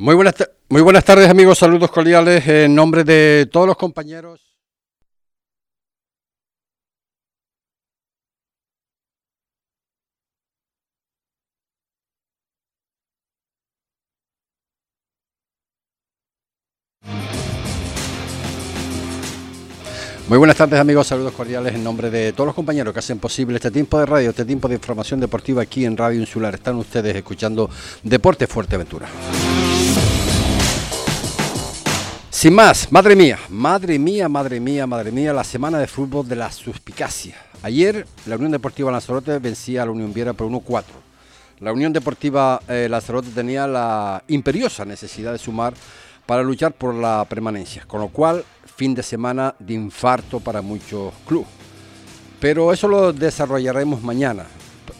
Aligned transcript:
Muy 0.00 0.14
buenas, 0.14 0.34
muy 0.70 0.80
buenas 0.80 1.04
tardes 1.04 1.28
amigos, 1.28 1.58
saludos 1.58 1.90
cordiales 1.90 2.48
en 2.48 2.74
nombre 2.74 3.04
de 3.04 3.46
todos 3.52 3.66
los 3.66 3.76
compañeros. 3.76 4.40
Muy 20.28 20.38
buenas 20.38 20.56
tardes 20.56 20.80
amigos, 20.80 21.08
saludos 21.08 21.32
cordiales 21.32 21.74
en 21.74 21.84
nombre 21.84 22.08
de 22.08 22.32
todos 22.32 22.46
los 22.46 22.54
compañeros 22.54 22.94
que 22.94 23.00
hacen 23.00 23.18
posible 23.18 23.56
este 23.56 23.70
tiempo 23.70 23.98
de 23.98 24.06
radio, 24.06 24.30
este 24.30 24.46
tiempo 24.46 24.66
de 24.66 24.76
información 24.76 25.20
deportiva 25.20 25.60
aquí 25.60 25.84
en 25.84 25.94
Radio 25.94 26.20
Insular. 26.20 26.54
Están 26.54 26.76
ustedes 26.76 27.14
escuchando 27.14 27.68
Deporte 28.02 28.46
Fuerteventura. 28.46 29.08
Sin 32.40 32.54
más, 32.54 32.90
madre 32.90 33.14
mía, 33.14 33.38
madre 33.50 33.98
mía, 33.98 34.26
madre 34.26 34.60
mía, 34.60 34.86
madre 34.86 35.12
mía, 35.12 35.34
la 35.34 35.44
semana 35.44 35.78
de 35.78 35.86
fútbol 35.86 36.26
de 36.26 36.36
la 36.36 36.50
suspicacia. 36.50 37.36
Ayer 37.62 38.06
la 38.24 38.36
Unión 38.36 38.50
Deportiva 38.50 38.90
Lanzarote 38.90 39.38
vencía 39.38 39.82
a 39.82 39.84
la 39.84 39.92
Unión 39.92 40.14
Viera 40.14 40.32
por 40.32 40.48
1-4. 40.48 40.84
La 41.58 41.70
Unión 41.70 41.92
Deportiva 41.92 42.62
eh, 42.66 42.88
Lanzarote 42.88 43.28
tenía 43.28 43.66
la 43.66 44.24
imperiosa 44.28 44.86
necesidad 44.86 45.32
de 45.32 45.38
sumar 45.38 45.74
para 46.24 46.42
luchar 46.42 46.72
por 46.72 46.94
la 46.94 47.26
permanencia, 47.28 47.84
con 47.86 48.00
lo 48.00 48.08
cual 48.08 48.42
fin 48.74 48.94
de 48.94 49.02
semana 49.02 49.54
de 49.58 49.74
infarto 49.74 50.40
para 50.40 50.62
muchos 50.62 51.12
clubes. 51.26 51.50
Pero 52.40 52.72
eso 52.72 52.88
lo 52.88 53.12
desarrollaremos 53.12 54.02
mañana. 54.02 54.46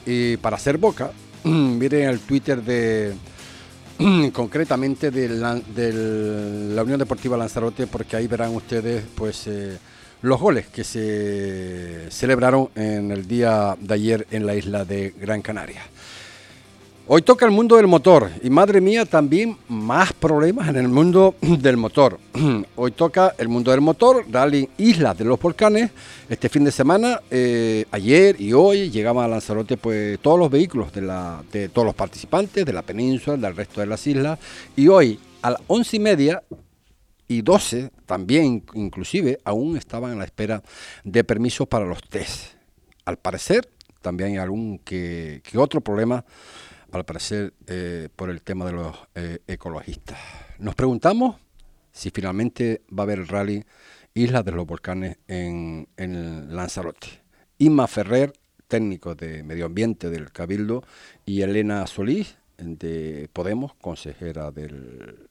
Y 0.05 0.37
para 0.37 0.57
hacer 0.57 0.77
boca, 0.77 1.11
miren 1.45 2.07
el 2.07 2.21
Twitter 2.21 2.63
de 2.63 3.15
concretamente 4.33 5.11
de 5.11 5.29
la, 5.29 6.83
Unión 6.83 6.99
Deportiva 6.99 7.37
Lanzarote, 7.37 7.87
porque 7.87 8.17
ahí 8.17 8.27
verán 8.27 8.55
ustedes 8.55 9.05
pues 9.15 9.47
eh, 9.47 9.79
los 10.23 10.41
goles 10.41 10.67
que 10.69 10.85
se 10.85 12.11
celebraron 12.11 12.71
en 12.75 13.11
el 13.11 13.27
día 13.27 13.77
de 13.79 13.95
ayer 13.95 14.27
en 14.31 14.47
la 14.47 14.55
isla 14.55 14.85
de 14.85 15.15
Gran 15.21 15.43
Canaria. 15.43 15.83
Hoy 17.13 17.23
toca 17.23 17.45
el 17.45 17.51
mundo 17.51 17.75
del 17.75 17.89
motor 17.89 18.31
y 18.41 18.51
madre 18.51 18.81
mía 18.81 19.05
también 19.05 19.57
más 19.67 20.13
problemas 20.13 20.69
en 20.69 20.77
el 20.77 20.87
mundo 20.87 21.35
del 21.41 21.77
motor. 21.77 22.21
Hoy 22.77 22.93
toca 22.93 23.35
el 23.37 23.49
mundo 23.49 23.73
del 23.73 23.81
motor, 23.81 24.25
Rally 24.31 24.69
Isla 24.79 25.13
de 25.13 25.25
los 25.25 25.41
Volcanes. 25.41 25.91
Este 26.29 26.49
fin 26.49 26.63
de 26.63 26.71
semana, 26.71 27.21
eh, 27.29 27.85
ayer 27.91 28.41
y 28.41 28.53
hoy 28.53 28.91
llegaban 28.91 29.25
a 29.25 29.27
Lanzarote 29.29 29.77
pues 29.77 30.21
todos 30.21 30.39
los 30.39 30.49
vehículos 30.53 30.93
de, 30.93 31.03
la, 31.03 31.43
todos 31.73 31.85
los 31.85 31.97
participantes 31.97 32.65
de 32.65 32.73
la 32.73 32.83
península, 32.83 33.37
del 33.37 33.57
resto 33.57 33.81
de 33.81 33.89
las 33.89 34.07
islas. 34.07 34.39
Y 34.77 34.87
hoy 34.87 35.19
a 35.43 35.51
las 35.51 35.61
once 35.67 35.97
y 35.97 35.99
media 35.99 36.45
y 37.27 37.43
12 37.43 37.91
también 38.07 38.63
inclusive 38.75 39.41
aún 39.43 39.77
estaban 39.77 40.13
a 40.13 40.15
la 40.15 40.25
espera 40.27 40.63
de 41.03 41.25
permisos 41.25 41.67
para 41.67 41.85
los 41.87 42.03
test. 42.09 42.55
Al 43.05 43.17
parecer 43.17 43.69
también 44.01 44.31
hay 44.31 44.37
algún 44.37 44.79
que 44.79 45.43
otro 45.57 45.81
problema 45.81 46.25
al 46.99 47.05
parecer, 47.05 47.55
eh, 47.67 48.09
por 48.15 48.31
el 48.31 48.43
tema 48.43 48.65
de 48.67 48.73
los 48.73 48.97
eh, 49.15 49.39
ecologistas. 49.47 50.19
Nos 50.59 50.75
preguntamos 50.75 51.37
si 51.93 52.11
finalmente 52.11 52.83
va 52.91 53.03
a 53.03 53.05
haber 53.05 53.21
el 53.21 53.29
rally 53.29 53.65
Islas 54.15 54.45
de 54.45 54.53
los 54.53 54.67
Volcanes 54.67 55.19
en, 55.29 55.87
Lanzarote. 56.55 57.23
Inma 57.59 57.87
Ferrer, 57.87 58.33
técnico 58.67 59.15
de 59.15 59.43
Medio 59.43 59.67
Ambiente 59.67 60.11
del 60.11 60.33
Cabildo, 60.33 60.83
y 61.25 61.43
Elena 61.43 61.87
Solís, 61.87 62.37
de 62.59 63.29
Podemos, 63.33 63.75
consejera 63.75 64.51
del, 64.51 65.29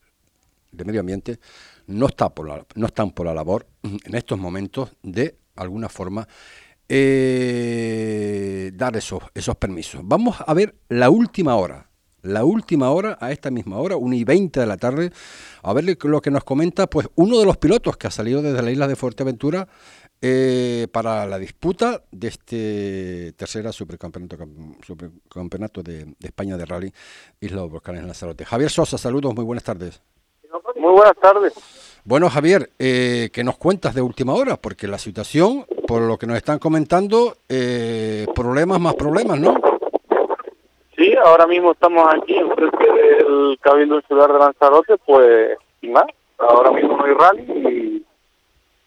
de 0.72 0.86
Medio 0.86 1.02
Ambiente, 1.02 1.40
no, 1.88 2.08
está 2.08 2.30
por 2.30 2.66
no 2.76 2.86
están 2.86 3.12
por 3.12 3.26
la 3.26 3.34
labor 3.34 3.68
en 3.84 4.16
estos 4.16 4.40
momentos 4.40 4.92
de 5.04 5.36
alguna 5.56 5.90
forma 5.90 6.28
eh, 6.90 8.72
dar 8.74 8.98
esos, 8.98 9.24
esos 9.34 9.56
permisos. 9.56 10.02
Vamos 10.04 10.38
a 10.46 10.54
ver 10.54 10.76
la 10.90 11.10
última 11.10 11.56
hora, 11.56 11.90
la 12.22 12.44
última 12.44 12.92
hora, 12.92 13.18
a 13.22 13.32
esta 13.32 13.52
misma 13.52 13.78
hora, 13.78 13.96
1 13.96 14.16
y 14.16 14.24
20 14.24 14.60
de 14.60 14.66
la 14.66 14.78
tarde, 14.78 15.12
a 15.64 15.74
ver 15.74 15.98
lo 16.04 16.22
que 16.22 16.32
nos 16.32 16.44
comenta 16.44 16.88
pues 16.88 17.08
uno 17.16 17.40
de 17.40 17.46
los 17.46 17.58
pilotos 17.58 17.96
que 17.96 18.08
ha 18.08 18.12
salido 18.12 18.42
desde 18.42 18.62
la 18.62 18.72
isla 18.72 18.88
de 18.88 18.96
Fuerteventura 18.96 19.68
eh, 20.22 20.88
para 20.92 21.26
la 21.26 21.38
disputa 21.38 22.04
de 22.12 22.28
este 22.28 23.34
tercera 23.38 23.72
supercampeonato, 23.72 24.38
supercampeonato 24.86 25.82
de, 25.82 26.14
España 26.20 26.58
de 26.58 26.66
rally 26.66 26.94
Isla 27.40 27.62
de 27.62 27.70
Volcanes 27.70 28.04
Lanzarote. 28.04 28.44
Javier 28.44 28.70
Sosa, 28.70 28.98
saludos, 28.98 29.34
muy 29.34 29.46
buenas 29.46 29.64
tardes. 29.64 30.02
Muy 30.76 30.92
buenas 30.92 31.16
tardes. 31.22 31.54
Bueno, 32.06 32.30
Javier, 32.30 32.70
eh, 32.80 33.30
¿qué 33.34 33.44
nos 33.44 33.58
cuentas 33.58 33.94
de 33.94 34.02
última 34.02 34.34
hora? 34.34 34.58
Porque 34.58 34.88
la 34.88 34.98
situación, 34.98 35.66
por 35.88 36.02
lo 36.02 36.18
que 36.18 36.28
nos 36.28 36.38
están 36.38 36.58
comentando, 36.58 37.36
eh, 37.50 38.26
problemas 38.34 38.80
más 38.80 38.96
problemas, 38.96 39.40
¿no? 39.40 39.56
Sí, 40.96 41.14
ahora 41.24 41.46
mismo 41.46 41.74
estamos 41.74 42.06
aquí 42.14 42.36
en 42.36 42.50
frente 42.52 42.86
del 42.92 43.58
Cabildo 43.62 43.96
Insular 43.96 44.32
de 44.32 44.40
Lanzarote, 44.40 44.98
pues, 45.06 45.58
y 45.82 45.90
más. 45.90 46.06
Ahora 46.38 46.72
mismo 46.72 46.98
no 46.98 47.06
hay 47.06 47.14
rally 47.14 48.06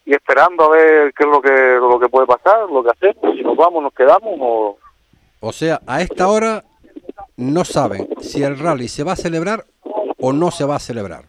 y, 0.05 0.13
esperando 0.13 0.65
a 0.65 0.69
ver 0.69 1.13
qué 1.13 1.23
es 1.23 1.29
lo 1.29 1.41
que, 1.41 1.77
lo 1.79 1.99
que 1.99 2.09
puede 2.09 2.27
pasar, 2.27 2.69
lo 2.69 2.83
que 2.83 2.89
hacemos, 2.89 3.35
si 3.35 3.43
nos 3.43 3.55
vamos, 3.55 3.83
nos 3.83 3.93
quedamos 3.93 4.37
o... 4.39 4.77
O 5.39 5.51
sea, 5.51 5.81
a 5.87 6.01
esta 6.01 6.27
hora 6.27 6.63
no 7.37 7.63
saben 7.63 8.07
si 8.19 8.43
el 8.43 8.59
rally 8.59 8.87
se 8.87 9.03
va 9.03 9.13
a 9.13 9.17
celebrar 9.17 9.65
o 10.19 10.33
no 10.33 10.51
se 10.51 10.65
va 10.65 10.75
a 10.75 10.79
celebrar. 10.79 11.25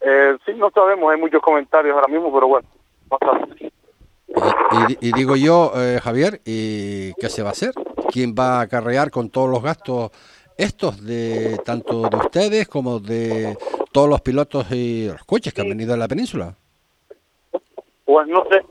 Eh, 0.00 0.36
sí, 0.46 0.52
no 0.54 0.70
sabemos, 0.70 1.12
hay 1.12 1.20
muchos 1.20 1.42
comentarios 1.42 1.94
ahora 1.94 2.08
mismo, 2.08 2.32
pero 2.32 2.48
bueno, 2.48 2.68
Y, 5.00 5.12
digo 5.12 5.36
yo, 5.36 5.72
eh, 5.76 6.00
Javier, 6.02 6.40
¿y 6.44 7.12
qué 7.14 7.28
se 7.28 7.42
va 7.42 7.48
a 7.48 7.52
hacer? 7.52 7.72
¿Quién 8.10 8.34
va 8.38 8.58
a 8.58 8.60
acarrear 8.62 9.10
con 9.10 9.30
todos 9.30 9.50
los 9.50 9.62
gastos 9.62 10.10
estos 10.56 11.04
de 11.04 11.58
tanto 11.64 12.08
de 12.08 12.16
ustedes 12.16 12.68
como 12.68 12.98
de 12.98 13.56
todos 13.92 14.08
los 14.08 14.20
pilotos 14.20 14.70
y 14.70 15.08
los 15.08 15.24
coches 15.24 15.52
que 15.52 15.60
han 15.60 15.68
venido 15.68 15.94
a 15.94 15.96
la 15.96 16.08
península? 16.08 16.54
Pues 18.04 18.26
no 18.28 18.44
sé, 18.50 18.64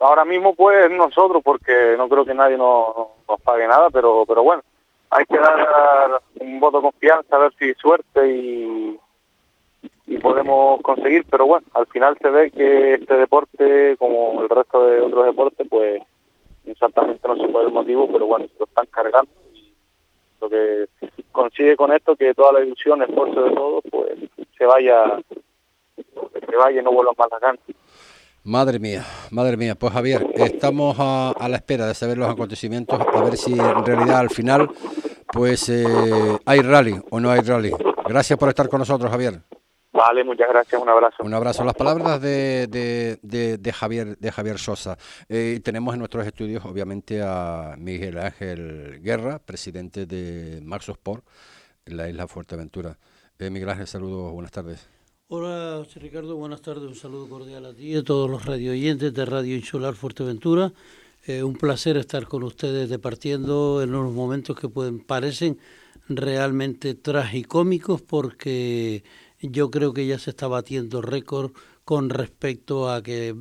ahora 0.00 0.24
mismo 0.24 0.54
pues 0.54 0.90
nosotros, 0.90 1.42
porque 1.44 1.94
no 1.96 2.08
creo 2.08 2.24
que 2.24 2.34
nadie 2.34 2.56
nos, 2.56 2.94
nos 3.28 3.40
pague 3.42 3.66
nada, 3.66 3.90
pero 3.90 4.24
pero 4.26 4.42
bueno, 4.42 4.62
hay 5.10 5.24
que 5.24 5.38
dar 5.38 6.20
un 6.40 6.60
voto 6.60 6.78
de 6.78 6.90
confianza, 6.90 7.36
a 7.36 7.40
ver 7.40 7.52
si 7.58 7.74
suerte 7.74 8.28
y 8.28 8.98
y 10.06 10.18
podemos 10.18 10.80
conseguir, 10.82 11.24
pero 11.30 11.46
bueno, 11.46 11.66
al 11.74 11.86
final 11.86 12.16
se 12.20 12.30
ve 12.30 12.50
que 12.50 12.94
este 12.94 13.14
deporte, 13.14 13.96
como 13.98 14.42
el 14.42 14.48
resto 14.48 14.86
de 14.86 15.00
otros 15.00 15.26
deportes, 15.26 15.66
pues 15.68 16.02
exactamente 16.64 17.26
no 17.26 17.36
se 17.36 17.48
puede 17.48 17.66
el 17.66 17.72
motivo, 17.72 18.08
pero 18.10 18.26
bueno, 18.26 18.46
lo 18.58 18.66
están 18.66 18.86
cargando 18.86 19.30
lo 20.40 20.50
que 20.50 20.86
consigue 21.32 21.76
con 21.76 21.92
esto 21.92 22.16
que 22.16 22.34
toda 22.34 22.52
la 22.52 22.60
ilusión, 22.64 23.02
esfuerzo 23.02 23.42
de 23.42 23.54
todos, 23.54 23.84
pues 23.90 24.18
se 24.56 24.66
vaya, 24.66 25.18
se 25.96 26.56
vaya 26.56 26.80
y 26.80 26.84
no 26.84 26.92
vuelva 26.92 27.12
más 27.16 27.28
la 27.30 27.38
gana. 27.38 27.58
Madre 28.44 28.78
mía, 28.78 29.04
madre 29.30 29.56
mía. 29.56 29.74
Pues 29.74 29.92
Javier, 29.92 30.24
estamos 30.34 30.96
a, 31.00 31.30
a, 31.30 31.48
la 31.48 31.56
espera 31.56 31.86
de 31.86 31.94
saber 31.94 32.16
los 32.16 32.30
acontecimientos, 32.30 33.00
a 33.00 33.24
ver 33.24 33.36
si 33.36 33.58
en 33.58 33.84
realidad 33.84 34.18
al 34.18 34.30
final 34.30 34.70
pues 35.32 35.68
eh, 35.68 35.84
hay 36.44 36.60
rally 36.60 36.94
o 37.10 37.18
no 37.18 37.30
hay 37.30 37.40
rally. 37.40 37.72
Gracias 38.06 38.38
por 38.38 38.48
estar 38.48 38.68
con 38.68 38.78
nosotros, 38.78 39.10
Javier. 39.10 39.40
Vale, 39.96 40.24
muchas 40.24 40.48
gracias, 40.50 40.80
un 40.80 40.88
abrazo. 40.90 41.24
Un 41.24 41.32
abrazo. 41.32 41.64
Las 41.64 41.74
palabras 41.74 42.20
de, 42.20 42.66
de, 42.66 43.56
de, 43.56 43.72
Javier 43.72 44.18
de 44.18 44.30
Javier 44.30 44.58
Sosa. 44.58 44.98
Eh, 45.26 45.58
tenemos 45.64 45.94
en 45.94 46.00
nuestros 46.00 46.26
estudios, 46.26 46.62
obviamente, 46.66 47.22
a 47.22 47.76
Miguel 47.78 48.18
Ángel 48.18 49.00
Guerra, 49.02 49.38
presidente 49.38 50.04
de 50.04 50.60
Marzo 50.62 50.92
Sport 50.92 51.24
en 51.86 51.96
la 51.96 52.10
isla 52.10 52.28
Fuerteventura. 52.28 52.98
Eh, 53.38 53.48
Miguel 53.48 53.70
Ángel, 53.70 53.86
saludos, 53.86 54.32
buenas 54.32 54.52
tardes. 54.52 54.86
Hola, 55.28 55.82
José 55.82 55.98
Ricardo, 55.98 56.36
buenas 56.36 56.60
tardes. 56.60 56.84
Un 56.84 56.94
saludo 56.94 57.26
cordial 57.28 57.64
a 57.64 57.72
ti 57.72 57.94
y 57.94 57.96
a 57.96 58.04
todos 58.04 58.28
los 58.28 58.44
radio 58.44 58.72
oyentes 58.72 59.14
de 59.14 59.24
Radio 59.24 59.56
Insular 59.56 59.94
Fuerteventura. 59.94 60.72
Eh, 61.26 61.42
un 61.42 61.54
placer 61.54 61.96
estar 61.96 62.28
con 62.28 62.42
ustedes 62.42 62.90
departiendo 62.90 63.82
en 63.82 63.94
unos 63.94 64.12
momentos 64.12 64.60
que 64.60 64.68
pueden 64.68 65.00
parecen 65.00 65.58
realmente 66.08 66.94
tragicómicos 66.94 68.02
porque 68.02 69.02
yo 69.40 69.70
creo 69.70 69.92
que 69.92 70.06
ya 70.06 70.18
se 70.18 70.30
está 70.30 70.46
batiendo 70.48 71.02
récord 71.02 71.52
con 71.84 72.10
respecto 72.10 72.90
a 72.90 73.02
que 73.02 73.34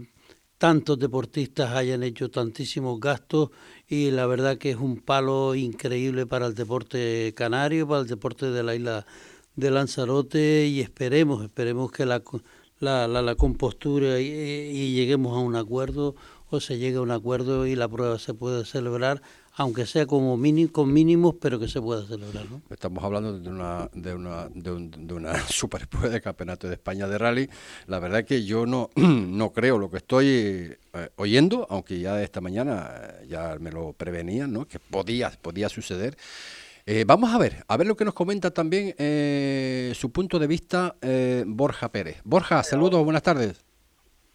tantos 0.58 0.98
deportistas 1.00 1.74
hayan 1.74 2.04
hecho 2.04 2.30
tantísimos 2.30 3.00
gastos 3.00 3.50
y 3.88 4.12
la 4.12 4.26
verdad 4.26 4.58
que 4.58 4.72
es 4.72 4.78
un 4.78 4.98
palo 4.98 5.56
increíble 5.56 6.26
para 6.26 6.48
el 6.48 6.56
deporte 6.56 7.34
canario, 7.36 7.88
para 7.88 8.02
el 8.02 8.08
deporte 8.08 8.52
de 8.52 8.64
la 8.64 8.76
isla 8.76 9.06
de 9.56 9.72
Lanzarote 9.72 10.68
y 10.68 10.82
esperemos, 10.82 11.44
esperemos 11.44 11.92
que 11.92 12.06
la, 12.06 12.22
la, 12.80 13.08
la, 13.08 13.36
compostura 13.36 14.20
y, 14.20 14.94
lleguemos 14.94 15.36
a 15.36 15.40
un 15.40 15.56
acuerdo 15.56 16.16
o 16.50 16.60
se 16.60 16.78
llegue 16.78 16.98
a 16.98 17.02
un 17.02 17.12
acuerdo 17.12 17.66
y 17.66 17.76
la 17.76 17.88
prueba 17.88 18.20
se 18.20 18.34
pueda 18.34 18.66
celebrar 18.66 19.22
aunque 19.58 19.86
sea 19.86 20.06
como 20.06 20.38
con 20.72 20.94
mínimos, 20.94 21.36
pero 21.40 21.60
que 21.60 21.68
se 21.68 21.82
pueda 21.82 22.06
celebrar. 22.06 22.46
¿no? 22.50 22.62
Estamos 22.70 23.04
hablando 23.04 23.40
de 23.40 23.50
una, 23.50 23.90
de 23.94 24.14
una, 24.14 24.50
de, 24.50 25.14
una 25.14 25.36
super 25.48 25.88
prueba 25.88 26.10
de 26.10 26.22
campeonato 26.22 26.68
de 26.68 26.74
España 26.74 27.08
de 27.08 27.18
rally. 27.18 27.50
La 27.88 28.00
verdad 28.00 28.20
es 28.20 28.26
que 28.26 28.44
yo 28.44 28.66
no, 28.66 28.90
no 28.96 29.52
creo 29.52 29.78
lo 29.78 29.90
que 29.90 29.98
estoy 29.98 30.78
eh, 30.94 31.10
oyendo, 31.16 31.66
aunque 31.70 32.00
ya 32.00 32.22
esta 32.22 32.42
mañana 32.42 32.92
eh, 32.96 33.28
ya 33.28 33.56
me 33.60 33.72
lo 33.72 33.94
prevenían, 33.94 34.52
¿no? 34.52 34.66
que 34.66 34.80
podía, 34.80 35.32
podía 35.42 35.70
suceder. 35.70 36.18
Eh, 36.86 37.04
vamos 37.08 37.34
a 37.34 37.38
ver, 37.38 37.64
a 37.68 37.78
ver 37.78 37.88
lo 37.88 37.96
que 37.96 38.06
nos 38.06 38.14
comenta 38.14 38.52
también 38.52 38.94
su 39.96 40.12
punto 40.12 40.38
de 40.38 40.46
vista 40.46 40.96
Borja 41.48 41.90
Pérez. 41.90 42.22
Borja, 42.24 42.62
saludos, 42.62 43.04
buenas 43.04 43.24
tardes. 43.24 43.66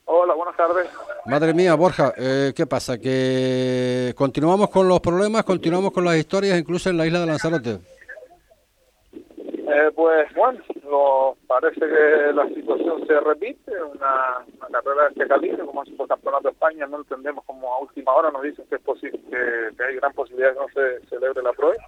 Hola, 0.07 0.35
buenas 0.35 0.57
tardes. 0.57 0.89
Madre 1.27 1.53
mía, 1.53 1.75
Borja, 1.75 2.13
eh, 2.17 2.53
¿qué 2.57 2.67
pasa? 2.67 2.99
¿Que 2.99 4.15
continuamos 4.17 4.71
con 4.71 4.89
los 4.89 5.01
problemas, 5.01 5.45
continuamos 5.45 5.93
con 5.93 6.05
las 6.05 6.17
historias, 6.17 6.59
incluso 6.59 6.89
en 6.89 6.97
la 6.97 7.07
isla 7.07 7.21
de 7.21 7.27
Lanzarote? 7.27 7.79
Eh, 9.13 9.91
pues 9.95 10.35
bueno, 10.35 10.61
parece 11.47 11.81
que 11.81 12.33
la 12.35 12.49
situación 12.49 13.07
se 13.07 13.21
repite, 13.21 13.71
una, 13.83 14.45
carrera 14.71 15.03
de 15.05 15.09
este 15.11 15.29
calibre, 15.29 15.65
como 15.65 15.83
es 15.83 15.91
el 15.91 16.09
Campeonato 16.09 16.49
de 16.49 16.53
España, 16.53 16.87
no 16.87 16.99
entendemos 16.99 17.45
como 17.45 17.73
a 17.73 17.81
última 17.81 18.13
hora 18.15 18.31
nos 18.31 18.43
dicen 18.43 18.65
que, 18.69 18.77
es 18.77 18.81
posible, 18.81 19.21
que, 19.31 19.85
hay 19.85 19.97
gran 19.97 20.13
posibilidad 20.13 20.49
de 20.49 20.55
que 20.55 20.61
no 20.61 20.69
se 20.69 21.07
celebre 21.09 21.43
la 21.43 21.53
prueba. 21.53 21.85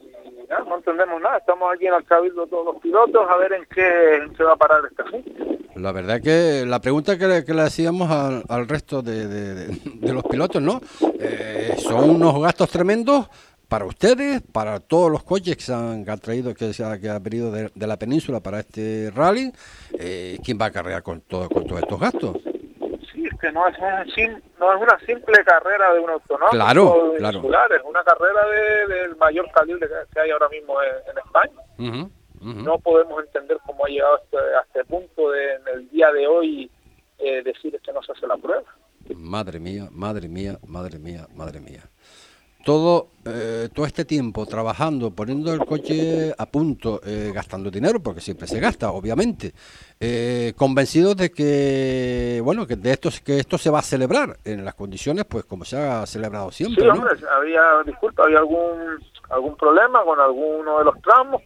Y 0.00 0.46
nada, 0.48 0.64
no 0.66 0.76
entendemos 0.76 1.20
nada, 1.20 1.38
estamos 1.38 1.74
aquí 1.74 1.86
en 1.86 1.94
el 1.94 2.04
cabildo 2.04 2.46
todos 2.46 2.64
los 2.64 2.76
pilotos 2.82 3.28
a 3.28 3.36
ver 3.36 3.52
en 3.52 3.66
qué, 3.66 4.22
se 4.36 4.44
va 4.44 4.52
a 4.52 4.56
parar 4.56 4.82
este 4.88 5.02
asunto. 5.02 5.61
La 5.76 5.92
verdad 5.92 6.20
que 6.20 6.64
la 6.66 6.80
pregunta 6.80 7.16
que 7.16 7.26
le, 7.26 7.44
que 7.44 7.54
le 7.54 7.62
hacíamos 7.62 8.10
al, 8.10 8.68
resto 8.68 9.02
de, 9.02 9.68
los 10.02 10.24
pilotos, 10.24 10.60
¿no? 10.60 10.80
Eh, 11.18 11.74
son 11.78 12.10
unos 12.10 12.40
gastos 12.42 12.70
tremendos 12.70 13.28
para 13.68 13.86
ustedes, 13.86 14.42
para 14.42 14.80
todos 14.80 15.10
los 15.10 15.22
coches 15.22 15.56
que 15.56 15.62
se 15.62 15.72
han, 15.72 16.04
traído, 16.20 16.52
que, 16.54 16.74
se 16.74 16.84
ha, 16.84 17.00
que 17.00 17.08
ha 17.08 17.18
venido 17.18 17.50
de, 17.50 17.70
la 17.74 17.96
península 17.96 18.40
para 18.40 18.60
este 18.60 19.10
rally. 19.14 19.50
Eh, 19.98 20.38
¿Quién 20.44 20.58
va 20.60 20.66
a 20.66 20.70
cargar 20.70 21.02
con, 21.02 21.22
todo, 21.22 21.48
con 21.48 21.66
todos 21.66 21.80
estos 21.80 21.98
gastos? 21.98 22.36
Sí, 23.10 23.24
es 23.24 23.40
que 23.40 23.50
no 23.50 23.66
es, 23.66 23.74
no 23.78 24.74
es 24.74 24.82
una 24.82 24.98
simple 25.06 25.42
carrera 25.42 25.94
de 25.94 26.00
un 26.00 26.10
autonómico. 26.10 26.50
Claro, 26.50 27.14
claro. 27.16 27.48
Es 27.74 27.82
una 27.82 28.04
carrera 28.04 28.40
del 28.88 29.16
mayor 29.16 29.50
calibre 29.52 29.88
que, 30.12 30.20
hay 30.20 30.30
ahora 30.30 30.50
mismo 30.50 30.74
en, 30.82 31.18
España. 31.18 32.10
No 32.42 32.78
podemos 32.78 33.22
entender 33.24 33.58
cómo 33.64 33.84
ha 33.84 33.88
llegado 33.88 34.16
hasta, 34.16 34.38
este 34.66 34.84
punto 34.84 35.30
de 35.30 35.54
en 35.54 35.68
el 35.74 35.88
día 35.90 36.10
de 36.10 36.26
hoy 36.26 36.70
eh, 37.18 37.42
decir 37.44 37.78
que 37.84 37.92
no 37.92 38.02
se 38.02 38.12
hace 38.12 38.26
la 38.26 38.36
prueba. 38.36 38.64
Madre 39.14 39.60
mía, 39.60 39.88
madre 39.92 40.28
mía, 40.28 40.58
madre 40.66 40.98
mía, 40.98 41.26
madre 41.34 41.60
mía. 41.60 41.82
Todo, 42.64 43.08
eh, 43.24 43.68
todo 43.74 43.86
este 43.86 44.04
tiempo 44.04 44.46
trabajando, 44.46 45.10
poniendo 45.10 45.52
el 45.52 45.64
coche 45.64 46.32
a 46.36 46.46
punto, 46.46 47.00
eh, 47.04 47.32
gastando 47.34 47.70
dinero, 47.70 48.00
porque 48.00 48.20
siempre 48.20 48.46
se 48.46 48.60
gasta, 48.60 48.90
obviamente, 48.92 49.52
convencidos 50.56 51.16
de 51.16 51.30
que, 51.30 52.40
bueno, 52.42 52.66
que 52.66 52.76
de 52.76 52.92
esto, 52.92 53.08
que 53.24 53.38
esto 53.38 53.58
se 53.58 53.70
va 53.70 53.80
a 53.80 53.82
celebrar 53.82 54.36
en 54.44 54.64
las 54.64 54.74
condiciones, 54.74 55.24
pues 55.24 55.44
como 55.44 55.64
se 55.64 55.76
ha 55.76 56.06
celebrado 56.06 56.50
siempre. 56.52 56.84
Sí, 56.84 56.88
hombre, 56.88 57.10
había, 57.30 57.82
disculpa, 57.84 58.24
había 58.24 58.38
algún, 58.38 58.98
algún 59.30 59.56
problema 59.56 60.04
con 60.04 60.20
alguno 60.20 60.78
de 60.78 60.84
los 60.84 61.00
tramos, 61.02 61.42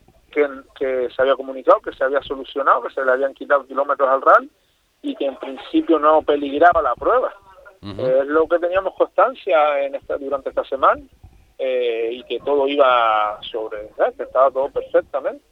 que, 0.79 1.09
se 1.15 1.23
había 1.23 1.37
comunicado, 1.37 1.81
que 1.81 1.93
se 1.93 2.05
había 2.05 2.23
solucionado, 2.23 2.83
que 2.83 2.95
se 2.95 3.05
le 3.05 3.13
habían 3.13 3.35
quitado 3.35 3.67
kilómetros 3.67 4.09
al 4.09 4.23
RAL 4.23 4.51
y 5.03 5.15
que 5.15 5.27
en 5.27 5.37
principio 5.37 5.99
no 5.99 6.23
peligraba 6.23 6.83
la 6.83 6.95
prueba. 6.95 7.33
Es 7.83 8.27
lo 8.27 8.49
que 8.49 8.59
teníamos 8.59 8.95
constancia 8.95 9.81
en 9.85 9.95
esta, 9.95 10.17
durante 10.17 10.49
esta 10.49 10.65
semana 10.65 11.01
eh, 11.57 12.11
y 12.13 12.25
que 12.25 12.41
todo 12.41 12.67
iba 12.67 13.39
sobre, 13.43 13.91
que 14.17 14.25
estaba 14.25 14.51
todo 14.51 14.69
perfectamente. 14.71 15.45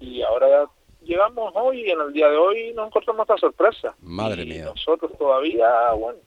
Y 0.00 0.22
ahora 0.22 0.48
ya 0.48 0.66
llegamos 1.02 1.52
hoy 1.54 1.82
y 1.82 1.90
en 1.90 2.00
el 2.00 2.12
día 2.12 2.28
de 2.28 2.36
hoy 2.36 2.72
nos 2.74 2.88
encontramos 2.88 3.22
esta 3.22 3.38
sorpresa. 3.38 3.94
Madre 4.00 4.44
mía. 4.44 4.64
Nosotros 4.66 5.12
todavía, 5.16 5.92
bueno, 5.92 6.18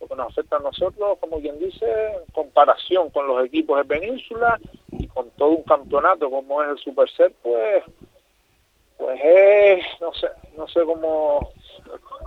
lo 0.00 0.06
que 0.06 0.14
nos 0.14 0.28
afecta 0.28 0.56
a 0.56 0.60
nosotros, 0.60 1.18
como 1.20 1.40
quien 1.40 1.58
dice, 1.58 1.86
en 1.86 2.32
comparación 2.32 3.10
con 3.10 3.26
los 3.26 3.44
equipos 3.44 3.78
de 3.78 3.84
Península 3.84 4.58
y 4.92 5.06
con 5.08 5.30
todo 5.30 5.50
un 5.50 5.62
campeonato 5.64 6.30
como 6.30 6.62
es 6.62 6.70
el 6.70 6.78
Super 6.78 7.08
Set, 7.10 7.34
pues, 7.42 7.82
pues 8.96 9.20
es, 9.22 9.84
no 10.00 10.12
sé, 10.14 10.28
no 10.56 10.68
sé 10.68 10.80
cómo, 10.84 11.52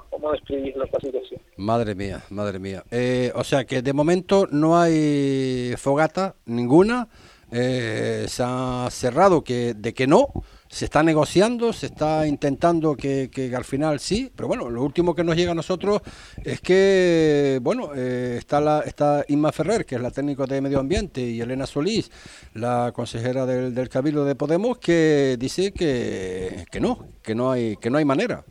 cómo 0.10 0.32
describir 0.32 0.76
la 0.76 0.86
situación. 0.86 1.42
Madre 1.58 1.96
mía, 1.96 2.22
madre 2.30 2.60
mía. 2.60 2.84
Eh, 2.92 3.32
o 3.36 3.44
sea 3.44 3.66
que 3.66 3.82
de 3.82 3.94
momento 3.94 4.48
no 4.52 4.80
hay 4.80 5.74
fogata 5.78 6.36
ninguna, 6.46 7.08
eh, 7.52 8.26
se 8.28 8.44
ha 8.46 8.88
cerrado 8.90 9.44
que 9.44 9.74
de 9.74 9.94
que 9.94 10.08
no 10.08 10.28
se 10.72 10.86
está 10.86 11.04
negociando, 11.04 11.74
se 11.74 11.88
está 11.88 12.26
intentando 12.26 12.96
que, 12.96 13.30
al 13.56 13.66
final 13.66 14.00
sí, 14.00 14.32
pero 14.34 14.48
bueno, 14.48 14.70
lo 14.70 14.82
último 14.82 15.14
que 15.14 15.24
nos 15.24 15.36
llega 15.36 15.52
a 15.52 15.56
nosotros 15.56 16.02
es 16.46 16.62
que, 16.62 17.60
bueno, 17.62 17.90
eh, 17.94 18.38
está, 18.38 18.62
la, 18.62 18.80
está 18.80 19.26
Inma 19.28 19.52
Ferrer, 19.52 19.86
que 19.86 19.96
es 19.96 20.02
la 20.02 20.12
técnica 20.12 20.46
de 20.46 20.62
medio 20.62 20.80
ambiente, 20.80 21.20
y 21.20 21.42
Elena 21.42 21.66
Solís, 21.66 22.10
la 22.54 22.94
consejera 22.96 23.46
del, 23.46 23.76
del 23.76 23.90
Cabildo 23.90 24.24
de 24.24 24.36
Podemos, 24.36 24.78
que 24.78 25.36
dice 25.38 25.74
que, 25.74 26.64
que 26.72 26.80
no, 26.80 27.00
que 27.22 27.36
no 27.36 27.52
hay, 27.52 27.76
que 27.76 27.90
no 27.90 27.98
hay 27.98 28.06
manera. 28.06 28.46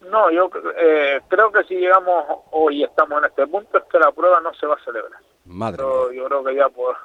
No, 0.00 0.32
yo 0.32 0.50
eh, 0.76 1.20
creo 1.28 1.52
que 1.52 1.62
si 1.62 1.76
llegamos 1.76 2.24
hoy 2.50 2.82
estamos 2.82 3.20
en 3.20 3.28
este 3.28 3.46
punto 3.46 3.78
es 3.78 3.84
que 3.84 4.00
la 4.00 4.10
prueba 4.10 4.40
no 4.40 4.52
se 4.54 4.66
va 4.66 4.74
a 4.74 4.84
celebrar. 4.84 5.20
Madre. 5.44 5.80
yo 6.12 6.24
creo 6.24 6.42
que 6.42 6.56
ya 6.56 6.68
por, 6.68 6.96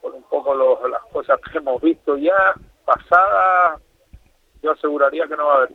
por 0.00 0.14
un 0.14 0.22
poco 0.22 0.54
las 0.88 1.02
cosas 1.12 1.38
que 1.52 1.58
hemos 1.58 1.82
visto 1.82 2.16
ya 2.16 2.54
pasadas 2.86 3.82
yo 4.62 4.72
aseguraría 4.72 5.26
que 5.26 5.36
no 5.36 5.46
va 5.46 5.54
a 5.54 5.56
haber 5.58 5.70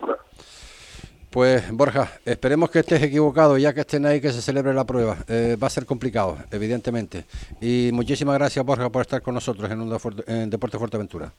Pues 1.30 1.72
Borja, 1.72 2.10
esperemos 2.25 2.69
que 2.69 2.80
estés 2.80 3.02
equivocado, 3.04 3.57
ya 3.57 3.73
que 3.73 3.81
estén 3.81 4.06
ahí 4.06 4.21
que 4.21 4.31
se 4.31 4.42
celebre 4.42 4.73
la 4.73 4.85
prueba. 4.85 5.18
Eh, 5.28 5.57
va 5.61 5.68
a 5.68 5.69
ser 5.69 5.85
complicado, 5.85 6.38
evidentemente. 6.52 7.26
Y 7.61 7.92
muchísimas 7.94 8.38
gracias 8.38 8.66
Borja 8.66 8.90
por 8.90 9.02
estar 9.02 9.21
con 9.21 9.33
nosotros 9.33 9.69
en, 9.69 9.81
un 9.81 9.97
en 10.28 10.50
Deporte 10.50 10.78
Fuerteventura. 10.78 11.31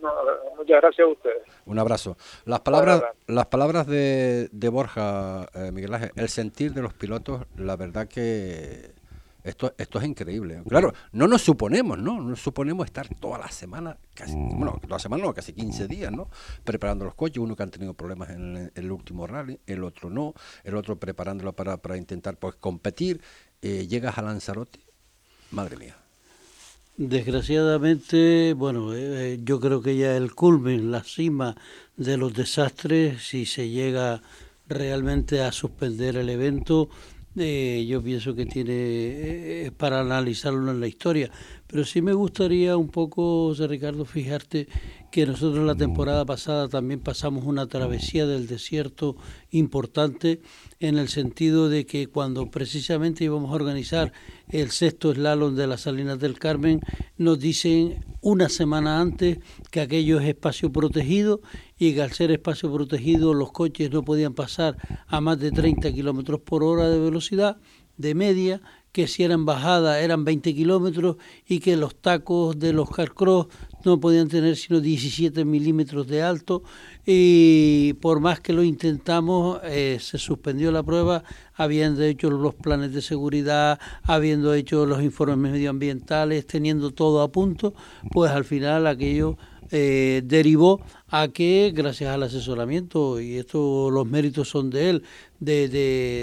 No, 0.00 0.10
muchas 0.56 0.80
gracias 0.80 1.06
a 1.06 1.10
ustedes. 1.10 1.42
Un 1.66 1.78
abrazo. 1.78 2.16
Las 2.44 2.60
palabras, 2.60 3.02
las 3.26 3.46
palabras 3.46 3.86
de, 3.86 4.48
de 4.50 4.68
Borja, 4.68 5.46
eh, 5.54 5.70
Miguel 5.72 5.94
Ángel, 5.94 6.10
el 6.16 6.28
sentir 6.28 6.72
de 6.72 6.82
los 6.82 6.94
pilotos, 6.94 7.42
la 7.56 7.76
verdad 7.76 8.08
que 8.08 8.99
esto, 9.44 9.74
esto 9.78 9.98
es 9.98 10.04
increíble. 10.04 10.62
Claro, 10.68 10.92
no 11.12 11.26
nos 11.26 11.42
suponemos, 11.42 11.98
¿no? 11.98 12.20
No 12.20 12.30
nos 12.30 12.40
suponemos 12.40 12.86
estar 12.86 13.08
toda 13.16 13.38
la 13.38 13.50
semana, 13.50 13.96
casi, 14.14 14.36
mm. 14.36 14.58
bueno, 14.58 14.78
toda 14.80 14.96
la 14.96 14.98
semana 14.98 15.24
no, 15.24 15.34
casi 15.34 15.52
15 15.52 15.86
días, 15.86 16.12
¿no? 16.12 16.28
Preparando 16.64 17.04
los 17.04 17.14
coches, 17.14 17.38
uno 17.38 17.56
que 17.56 17.62
han 17.62 17.70
tenido 17.70 17.94
problemas 17.94 18.30
en 18.30 18.70
el, 18.74 18.92
último 18.92 19.26
rally, 19.26 19.58
el 19.66 19.84
otro 19.84 20.10
no, 20.10 20.34
el 20.64 20.76
otro 20.76 20.96
preparándolo 20.96 21.52
para, 21.52 21.76
para 21.76 21.96
intentar 21.96 22.36
pues 22.36 22.54
competir. 22.56 23.20
Eh, 23.62 23.86
llegas 23.86 24.16
a 24.16 24.22
Lanzarote, 24.22 24.80
madre 25.50 25.76
mía. 25.76 25.96
Desgraciadamente, 26.96 28.52
bueno, 28.52 28.92
eh, 28.94 29.34
eh, 29.34 29.40
yo 29.42 29.58
creo 29.58 29.80
que 29.80 29.96
ya 29.96 30.16
el 30.16 30.34
culmen, 30.34 30.90
la 30.90 31.02
cima 31.02 31.56
de 31.96 32.18
los 32.18 32.34
desastres, 32.34 33.22
si 33.22 33.46
se 33.46 33.70
llega 33.70 34.20
realmente 34.68 35.42
a 35.42 35.50
suspender 35.50 36.16
el 36.16 36.28
evento, 36.28 36.90
eh, 37.36 37.86
yo 37.88 38.02
pienso 38.02 38.34
que 38.34 38.44
tiene 38.44 38.72
eh, 38.72 39.72
para 39.76 40.00
analizarlo 40.00 40.70
en 40.70 40.80
la 40.80 40.88
historia. 40.88 41.30
Pero 41.68 41.84
sí 41.84 42.02
me 42.02 42.12
gustaría 42.12 42.76
un 42.76 42.88
poco, 42.88 43.48
José 43.48 43.68
Ricardo, 43.68 44.04
fijarte 44.04 44.66
que 45.12 45.26
nosotros 45.26 45.64
la 45.64 45.76
temporada 45.76 46.24
pasada 46.24 46.68
también 46.68 46.98
pasamos 46.98 47.44
una 47.44 47.68
travesía 47.68 48.26
del 48.26 48.48
desierto 48.48 49.16
importante 49.50 50.40
en 50.80 50.98
el 50.98 51.08
sentido 51.08 51.68
de 51.68 51.86
que 51.86 52.08
cuando 52.08 52.50
precisamente 52.50 53.22
íbamos 53.22 53.50
a 53.50 53.54
organizar 53.54 54.12
el 54.48 54.70
sexto 54.70 55.14
slalom 55.14 55.54
de 55.54 55.68
las 55.68 55.82
Salinas 55.82 56.18
del 56.18 56.38
Carmen, 56.38 56.80
nos 57.16 57.38
dicen 57.38 58.04
una 58.20 58.48
semana 58.48 59.00
antes 59.00 59.38
que 59.70 59.80
aquello 59.80 60.18
es 60.18 60.26
espacio 60.26 60.72
protegido 60.72 61.40
y 61.80 61.94
que 61.94 62.02
al 62.02 62.12
ser 62.12 62.30
espacio 62.30 62.72
protegido 62.72 63.32
los 63.32 63.50
coches 63.52 63.90
no 63.90 64.04
podían 64.04 64.34
pasar 64.34 64.76
a 65.08 65.20
más 65.20 65.40
de 65.40 65.50
30 65.50 65.90
kilómetros 65.92 66.38
por 66.40 66.62
hora 66.62 66.88
de 66.90 67.00
velocidad 67.00 67.56
de 67.96 68.14
media 68.14 68.60
que 68.92 69.06
si 69.06 69.22
eran 69.22 69.46
bajadas 69.46 70.02
eran 70.02 70.24
20 70.24 70.54
kilómetros 70.54 71.16
y 71.48 71.60
que 71.60 71.76
los 71.76 71.94
tacos 71.94 72.58
de 72.58 72.74
los 72.74 72.90
carcross 72.90 73.46
no 73.84 73.98
podían 73.98 74.28
tener 74.28 74.56
sino 74.56 74.80
17 74.80 75.44
milímetros 75.44 76.06
de 76.06 76.22
alto. 76.22 76.62
Y 77.06 77.94
por 77.94 78.20
más 78.20 78.40
que 78.40 78.52
lo 78.52 78.62
intentamos 78.62 79.60
eh, 79.64 79.98
se 80.00 80.18
suspendió 80.18 80.72
la 80.72 80.82
prueba 80.82 81.22
habiendo 81.54 82.02
hecho 82.02 82.30
los 82.30 82.54
planes 82.54 82.92
de 82.92 83.00
seguridad, 83.00 83.78
habiendo 84.02 84.52
hecho 84.54 84.84
los 84.86 85.02
informes 85.02 85.38
medioambientales, 85.38 86.46
teniendo 86.46 86.90
todo 86.90 87.22
a 87.22 87.32
punto, 87.32 87.74
pues 88.12 88.32
al 88.32 88.44
final 88.44 88.86
aquello 88.86 89.38
eh, 89.72 90.22
derivó 90.24 90.80
a 91.10 91.28
que, 91.28 91.72
gracias 91.74 92.10
al 92.10 92.22
asesoramiento, 92.22 93.20
y 93.20 93.36
esto 93.36 93.90
los 93.90 94.06
méritos 94.06 94.48
son 94.48 94.70
de 94.70 94.90
él, 94.90 95.02
de, 95.40 95.68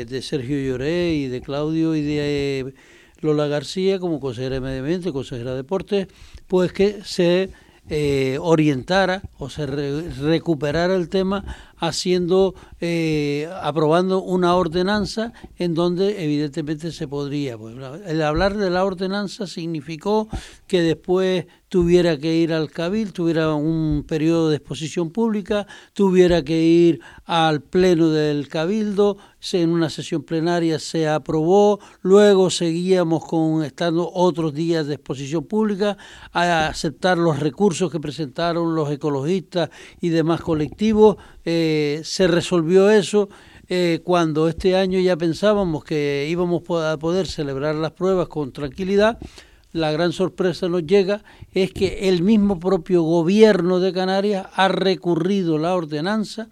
de, 0.06 0.22
Sergio 0.22 0.60
Lloré 0.60 1.14
y 1.14 1.28
de 1.28 1.42
Claudio 1.42 1.96
y 1.96 2.02
de 2.02 2.74
Lola 3.22 3.48
García 3.48 4.00
como 4.00 4.20
consejera 4.20 4.56
de 4.56 4.62
Medio 4.62 4.80
Ambiente, 4.80 5.12
consejera 5.12 5.52
de 5.52 5.58
Deportes, 5.58 6.08
pues 6.48 6.72
que 6.72 7.02
se 7.04 7.50
eh, 7.90 8.38
orientara 8.42 9.22
o 9.38 9.50
se 9.50 9.66
recuperara 9.66 10.96
el 10.96 11.10
tema 11.10 11.44
haciendo, 11.78 12.56
eh, 12.80 13.50
aprobando 13.62 14.22
una 14.22 14.56
ordenanza 14.56 15.34
en 15.58 15.74
donde 15.74 16.24
evidentemente 16.24 16.92
se 16.92 17.08
podría. 17.08 17.58
Pues, 17.58 17.76
el 18.06 18.22
hablar 18.22 18.58
de 18.58 18.70
la 18.70 18.84
ordenanza 18.84 19.48
significó 19.48 20.28
que 20.68 20.82
después 20.82 21.46
tuviera 21.70 22.18
que 22.18 22.36
ir 22.36 22.54
al 22.54 22.72
cabil, 22.72 23.12
tuviera 23.12 23.54
un 23.54 24.06
periodo 24.08 24.50
de 24.50 24.58
exposición 24.58 25.10
pública, 25.10 25.68
tuviera 25.94 26.44
que 26.44 26.62
ir 26.62 27.02
al 27.26 27.62
pleno 27.62 28.10
del 28.10 28.48
cabildo, 28.48 29.18
en 29.54 29.70
una 29.70 29.90
sesión 29.90 30.24
plenaria 30.24 30.80
se 30.80 31.08
aprobó, 31.08 31.80
luego 32.02 32.50
seguíamos 32.50 33.26
con 33.26 33.64
estando 33.64 34.10
otros 34.12 34.54
días 34.54 34.88
de 34.88 34.96
exposición 34.96 35.46
pública 35.46 35.98
a 36.34 36.68
aceptar 36.68 37.18
los 37.18 37.40
recursos 37.40 37.92
que 37.92 38.00
presentaron 38.00 38.76
los 38.76 38.92
ecologistas 38.92 39.70
y 40.02 40.10
demás 40.10 40.42
colectivos, 40.42 41.18
eh, 41.46 41.67
se 42.04 42.28
resolvió 42.28 42.90
eso. 42.90 43.30
Eh, 43.70 44.00
cuando 44.04 44.48
este 44.48 44.78
año 44.78 45.00
ya 45.00 45.18
pensábamos 45.18 45.84
que 45.84 46.28
íbamos 46.30 46.64
a 46.82 46.98
poder 46.98 47.28
celebrar 47.28 47.76
las 47.76 47.92
pruebas 47.92 48.30
con 48.30 48.54
tranquilidad, 48.54 49.20
la 49.74 49.92
gran 49.92 50.14
sorpresa 50.14 50.70
nos 50.70 50.86
llega 50.86 51.24
es 51.52 51.72
que 51.72 52.08
el 52.08 52.24
mismo 52.24 52.60
propio 52.60 53.04
gobierno 53.04 53.80
de 53.80 53.92
Canarias 53.92 54.48
ha 54.56 54.70
recurrido 54.70 55.58
la 55.58 55.76
ordenanza 55.76 56.48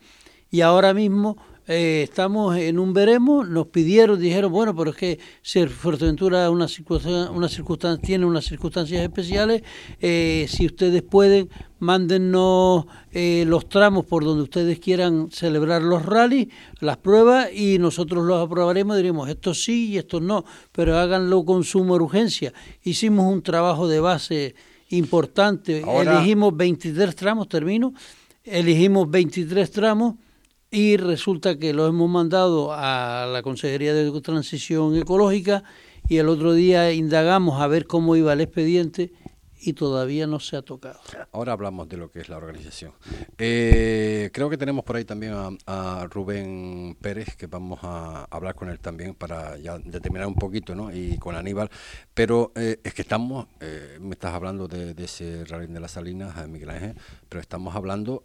y 0.51 0.61
ahora 0.61 0.93
mismo 0.93 1.37
eh, 1.67 2.03
estamos 2.03 2.55
en 2.57 2.77
un 2.77 2.93
veremos, 2.93 3.49
nos 3.49 3.67
pidieron, 3.67 4.19
dijeron, 4.19 4.51
bueno, 4.51 4.75
pero 4.75 4.91
es 4.91 4.97
que 4.97 5.19
si 5.41 5.65
Fuerteventura 5.65 6.51
una 6.51 6.67
circunstancia, 6.67 7.31
una 7.31 7.49
circunstancia, 7.49 8.05
tiene 8.05 8.25
unas 8.25 8.45
circunstancias 8.45 9.01
especiales, 9.01 9.63
eh, 9.99 10.45
si 10.47 10.67
ustedes 10.67 11.01
pueden, 11.01 11.49
mándennos 11.79 12.85
eh, 13.11 13.45
los 13.47 13.67
tramos 13.67 14.05
por 14.05 14.23
donde 14.23 14.43
ustedes 14.43 14.79
quieran 14.79 15.31
celebrar 15.31 15.81
los 15.81 16.05
rallies, 16.05 16.49
las 16.81 16.97
pruebas, 16.97 17.49
y 17.51 17.79
nosotros 17.79 18.23
los 18.25 18.45
aprobaremos, 18.45 18.95
diremos, 18.95 19.27
esto 19.27 19.55
sí 19.55 19.89
y 19.89 19.97
esto 19.97 20.19
no, 20.19 20.45
pero 20.71 20.99
háganlo 20.99 21.43
con 21.45 21.63
suma 21.63 21.95
urgencia. 21.95 22.53
Hicimos 22.83 23.31
un 23.31 23.41
trabajo 23.41 23.87
de 23.87 23.99
base 23.99 24.55
importante, 24.89 25.83
elegimos 25.99 26.55
23 26.55 27.15
tramos, 27.15 27.49
termino, 27.49 27.93
elegimos 28.43 29.09
23 29.09 29.71
tramos, 29.71 30.15
y 30.75 30.97
resulta 30.97 31.57
que 31.57 31.71
lo 31.71 31.87
hemos 31.87 32.09
mandado 32.09 32.73
a 32.73 33.25
la 33.31 33.41
Consejería 33.41 33.93
de 33.93 34.11
Transición 34.19 34.93
Ecológica 34.97 35.63
y 36.09 36.17
el 36.17 36.27
otro 36.27 36.51
día 36.51 36.91
indagamos 36.91 37.61
a 37.61 37.67
ver 37.67 37.87
cómo 37.87 38.17
iba 38.17 38.33
el 38.33 38.41
expediente 38.41 39.13
y 39.65 39.73
todavía 39.73 40.27
no 40.27 40.39
se 40.39 40.57
ha 40.57 40.61
tocado. 40.61 40.99
Ahora 41.31 41.53
hablamos 41.53 41.89
de 41.89 41.97
lo 41.97 42.11
que 42.11 42.19
es 42.19 42.29
la 42.29 42.37
organización. 42.37 42.93
Eh, 43.39 44.29
creo 44.31 44.47
que 44.47 44.57
tenemos 44.57 44.85
por 44.85 44.95
ahí 44.95 45.05
también 45.05 45.33
a, 45.65 46.07
Rubén 46.11 46.95
Pérez, 47.01 47.35
que 47.35 47.47
vamos 47.47 47.79
a 47.81 48.25
hablar 48.29 48.53
con 48.53 48.69
él 48.69 48.79
también 48.79 49.15
para 49.15 49.57
ya 49.57 49.79
determinar 49.79 50.27
un 50.27 50.35
poquito, 50.35 50.75
¿no? 50.75 50.93
Y 50.93 51.17
con 51.17 51.35
Aníbal. 51.35 51.71
Pero 52.13 52.51
eh, 52.55 52.79
es 52.83 52.93
que 52.93 53.01
estamos, 53.01 53.47
eh, 53.59 53.97
me 53.99 54.11
estás 54.11 54.35
hablando 54.35 54.67
de, 54.67 54.93
ese 55.03 55.43
rally 55.45 55.65
de 55.65 55.79
las 55.79 55.91
Salinas, 55.91 56.47
Miguel 56.47 56.69
Ángel, 56.69 56.95
pero 57.27 57.41
estamos 57.41 57.75
hablando, 57.75 58.23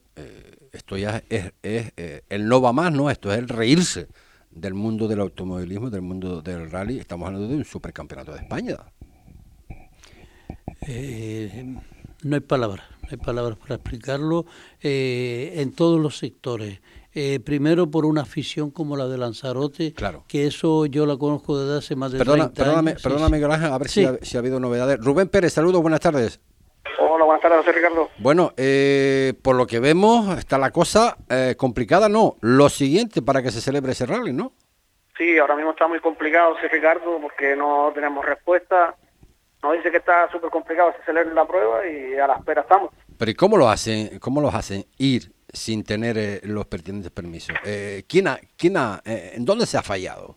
esto 0.73 0.99
ya 0.99 1.23
es, 1.31 1.53
es 1.63 1.93
el 2.29 2.49
no 2.49 2.61
va 2.61 2.73
más, 2.73 2.93
¿no? 2.93 3.11
Esto 3.11 3.33
es 3.33 3.39
el 3.39 3.49
reírse 3.49 4.09
del 4.51 4.75
mundo 4.75 5.09
del 5.09 5.21
automovilismo, 5.21 5.89
del 5.89 6.03
mundo 6.03 6.43
del 6.43 6.71
rally. 6.71 6.99
Estamos 6.99 7.27
hablando 7.27 7.49
de 7.49 7.57
un 7.57 7.65
supercampeonato 7.65 8.33
de 8.33 8.41
España. 8.41 8.77
Eh, 10.87 11.65
no 12.23 12.35
hay 12.35 12.41
palabras, 12.41 12.85
no 13.03 13.09
hay 13.11 13.17
palabras 13.17 13.59
para 13.59 13.77
explicarlo 13.77 14.47
eh, 14.83 15.55
en 15.57 15.75
todos 15.75 16.01
los 16.01 16.19
sectores. 16.19 16.81
Eh, 17.13 17.41
primero 17.45 17.91
por 17.91 18.05
una 18.05 18.23
afición 18.23 18.71
como 18.71 18.97
la 18.97 19.09
de 19.09 19.19
Lanzarote, 19.19 19.93
claro. 19.95 20.25
que 20.29 20.47
eso 20.47 20.87
yo 20.87 21.07
la 21.07 21.17
conozco 21.17 21.59
desde 21.59 21.79
hace 21.79 21.97
más 21.97 22.13
de 22.13 22.19
Perdona, 22.19 22.45
30 22.45 22.63
perdóname, 22.63 22.91
años. 22.91 23.03
Perdóname, 23.03 23.37
Miguel 23.37 23.51
Ángel, 23.51 23.73
a 23.73 23.79
ver 23.79 23.89
si, 23.89 24.05
ha, 24.05 24.17
si, 24.23 24.37
ha, 24.37 24.41
habido 24.41 24.61
novedades. 24.61 25.01
Rubén 25.01 25.29
Pérez, 25.29 25.53
saludos, 25.53 25.83
buenas 25.83 25.99
tardes. 25.99 26.41
Hola, 27.01 27.25
buenas 27.25 27.43
tardes, 27.43 27.59
José 27.59 27.73
Ricardo. 27.73 28.11
Bueno, 28.19 28.53
eh, 28.57 29.35
por 29.43 29.57
lo 29.57 29.67
que 29.67 29.81
vemos, 29.81 30.39
está 30.39 30.57
la 30.57 30.71
cosa 30.71 31.17
eh, 31.29 31.57
complicada, 31.57 32.09
¿no? 32.09 32.37
Lo 32.43 32.69
siguiente 32.69 33.23
para 33.23 33.43
que 33.43 33.51
se 33.51 33.61
celebre 33.61 33.91
ese 33.91 34.07
rally, 34.07 34.33
¿no? 34.33 34.53
Sí, 35.19 35.37
ahora 35.37 35.57
mismo 35.57 35.73
está 35.73 35.89
muy 35.89 35.99
complicado, 35.99 36.55
José 36.55 36.69
Ricardo, 36.69 37.19
porque 37.21 37.57
no 37.57 37.91
tenemos 37.93 38.25
respuesta 38.25 38.95
nos 39.63 39.75
dice 39.75 39.91
que 39.91 39.99
está 39.99 40.31
súper 40.31 40.51
complicado 40.51 40.93
se 40.99 41.05
celebra 41.05 41.35
la 41.35 41.47
prueba 41.47 41.87
y 41.87 42.15
a 42.15 42.27
la 42.27 42.35
espera 42.35 42.63
estamos. 42.63 42.91
Pero 43.19 43.31
¿y 43.31 43.35
cómo 43.35 43.57
lo 43.57 43.69
hacen, 43.69 44.19
cómo 44.19 44.41
los 44.41 44.55
hacen 44.55 44.85
ir 44.99 45.33
sin 45.53 45.85
tener 45.85 46.17
eh, 46.17 46.41
los 46.45 46.67
pertinentes 46.67 47.11
permisos? 47.11 47.55
Eh, 47.65 48.05
¿quién 48.09 48.29
ha, 48.29 48.39
quién 48.57 48.77
ha, 48.77 49.03
eh, 49.05 49.33
¿En 49.35 49.45
dónde 49.45 49.67
se 49.67 49.77
ha 49.77 49.83
fallado? 49.83 50.37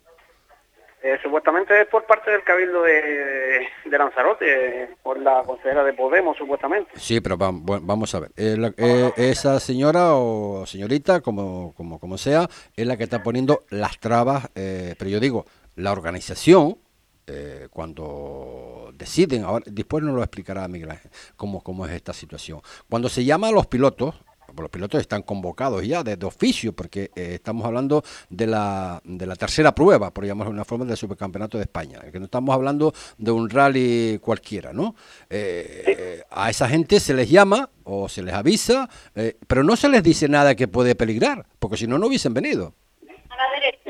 Eh, 1.02 1.18
supuestamente 1.22 1.82
es 1.82 1.88
por 1.88 2.06
parte 2.06 2.32
del 2.32 2.44
Cabildo 2.44 2.84
de, 2.84 3.68
de 3.86 3.98
Lanzarote, 3.98 4.96
por 5.04 5.20
la 5.20 5.44
consejera 5.44 5.84
de 5.84 5.92
Podemos, 5.94 6.38
supuestamente. 6.38 6.92
Sí, 6.96 7.20
pero 7.20 7.36
vamos, 7.36 7.86
vamos 7.86 8.16
a 8.16 8.22
ver. 8.22 8.32
La, 8.38 8.74
esa 9.18 9.60
señora 9.60 10.16
o 10.16 10.66
señorita, 10.66 11.20
como, 11.20 11.74
como, 11.76 12.00
como 12.00 12.18
sea, 12.18 12.48
es 12.78 12.88
la 12.88 12.96
que 12.96 13.04
está 13.04 13.22
poniendo 13.22 13.64
las 13.70 14.00
trabas, 14.00 14.50
pero 14.54 15.10
yo 15.10 15.20
digo, 15.20 15.46
la 15.76 15.92
organización 15.92 16.78
eh, 17.26 17.70
cuando 17.72 18.73
deciden, 18.98 19.44
ahora 19.44 19.66
después 19.68 20.04
nos 20.04 20.16
lo 20.16 20.22
explicará 20.22 20.68
Miguel 20.68 20.92
Ángel, 20.92 21.12
cómo, 21.36 21.62
cómo 21.62 21.86
es 21.86 21.94
esta 21.94 22.14
situación. 22.14 22.62
Cuando 22.90 23.10
se 23.10 23.26
llama 23.26 23.48
a 23.48 23.52
los 23.52 23.68
pilotos, 23.68 24.16
los 24.62 24.70
pilotos 24.70 25.02
están 25.02 25.24
convocados 25.24 25.86
ya 25.86 26.04
desde 26.04 26.26
oficio, 26.26 26.74
porque 26.74 27.10
eh, 27.16 27.36
estamos 27.36 27.66
hablando 27.66 28.04
de 28.30 28.48
la, 28.48 29.02
de 29.04 29.26
la 29.26 29.36
tercera 29.36 29.74
prueba, 29.74 30.12
por 30.12 30.26
llamarlo 30.26 30.52
de 30.52 30.56
una 30.56 30.66
forma, 30.66 30.86
del 30.86 30.98
Supercampeonato 30.98 31.58
de 31.58 31.64
España, 31.64 32.00
que 32.12 32.20
no 32.20 32.26
estamos 32.26 32.54
hablando 32.54 32.94
de 33.18 33.32
un 33.32 33.50
rally 33.50 34.20
cualquiera, 34.22 34.74
¿no? 34.74 34.96
Eh, 35.30 36.24
a 36.30 36.50
esa 36.50 36.68
gente 36.68 37.00
se 37.00 37.14
les 37.14 37.30
llama 37.30 37.70
o 37.84 38.08
se 38.10 38.22
les 38.22 38.34
avisa, 38.34 38.90
eh, 39.16 39.38
pero 39.48 39.64
no 39.64 39.76
se 39.76 39.90
les 39.90 40.04
dice 40.04 40.28
nada 40.28 40.56
que 40.56 40.68
puede 40.68 40.96
peligrar, 40.96 41.46
porque 41.60 41.78
si 41.78 41.88
no, 41.88 41.98
no 41.98 42.08
hubiesen 42.08 42.34
venido. 42.34 42.74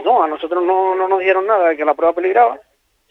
No, 0.03 0.23
a 0.23 0.27
nosotros 0.27 0.63
no, 0.65 0.95
no 0.95 1.07
nos 1.07 1.19
dieron 1.21 1.47
nada 1.47 1.69
de 1.69 1.77
que 1.77 1.85
la 1.85 1.93
prueba 1.93 2.13
peligraba 2.13 2.59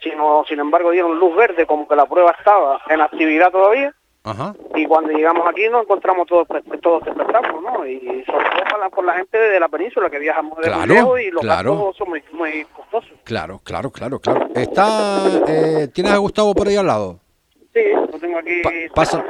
sino 0.02 0.44
sin 0.48 0.60
embargo 0.60 0.90
dieron 0.90 1.18
luz 1.18 1.34
verde 1.36 1.66
como 1.66 1.86
que 1.86 1.96
la 1.96 2.06
prueba 2.06 2.34
estaba 2.38 2.80
en 2.88 3.00
actividad 3.00 3.50
todavía. 3.50 3.94
Ajá. 4.24 4.54
Y 4.76 4.86
cuando 4.86 5.12
llegamos 5.12 5.46
aquí 5.48 5.68
nos 5.68 5.82
encontramos 5.82 6.26
todos 6.28 6.46
todos 6.80 7.06
espectáculos, 7.06 7.62
¿no? 7.62 7.86
Y 7.86 8.24
sobre 8.24 8.44
todo 8.50 8.62
por 8.90 9.04
la 9.04 9.14
gente 9.14 9.38
de 9.38 9.60
la 9.60 9.68
península 9.68 10.10
que 10.10 10.18
viajamos 10.18 10.58
de 10.58 10.64
claro, 10.64 11.18
y 11.18 11.30
los 11.30 11.42
claro. 11.42 11.74
gastos 11.74 11.96
son 11.96 12.10
muy, 12.10 12.22
muy 12.32 12.64
costosos. 12.66 13.12
Claro, 13.24 13.60
claro, 13.64 13.90
claro, 13.90 14.20
claro. 14.20 14.48
Está, 14.54 15.22
eh, 15.48 15.88
¿Tienes 15.92 16.12
a 16.12 16.18
Gustavo 16.18 16.54
por 16.54 16.68
ahí 16.68 16.76
al 16.76 16.86
lado? 16.86 17.18
Sí, 17.72 17.80
lo 17.94 18.18
tengo 18.18 18.38
aquí. 18.38 18.60
Pa 18.62 18.70
pasa, 18.94 19.24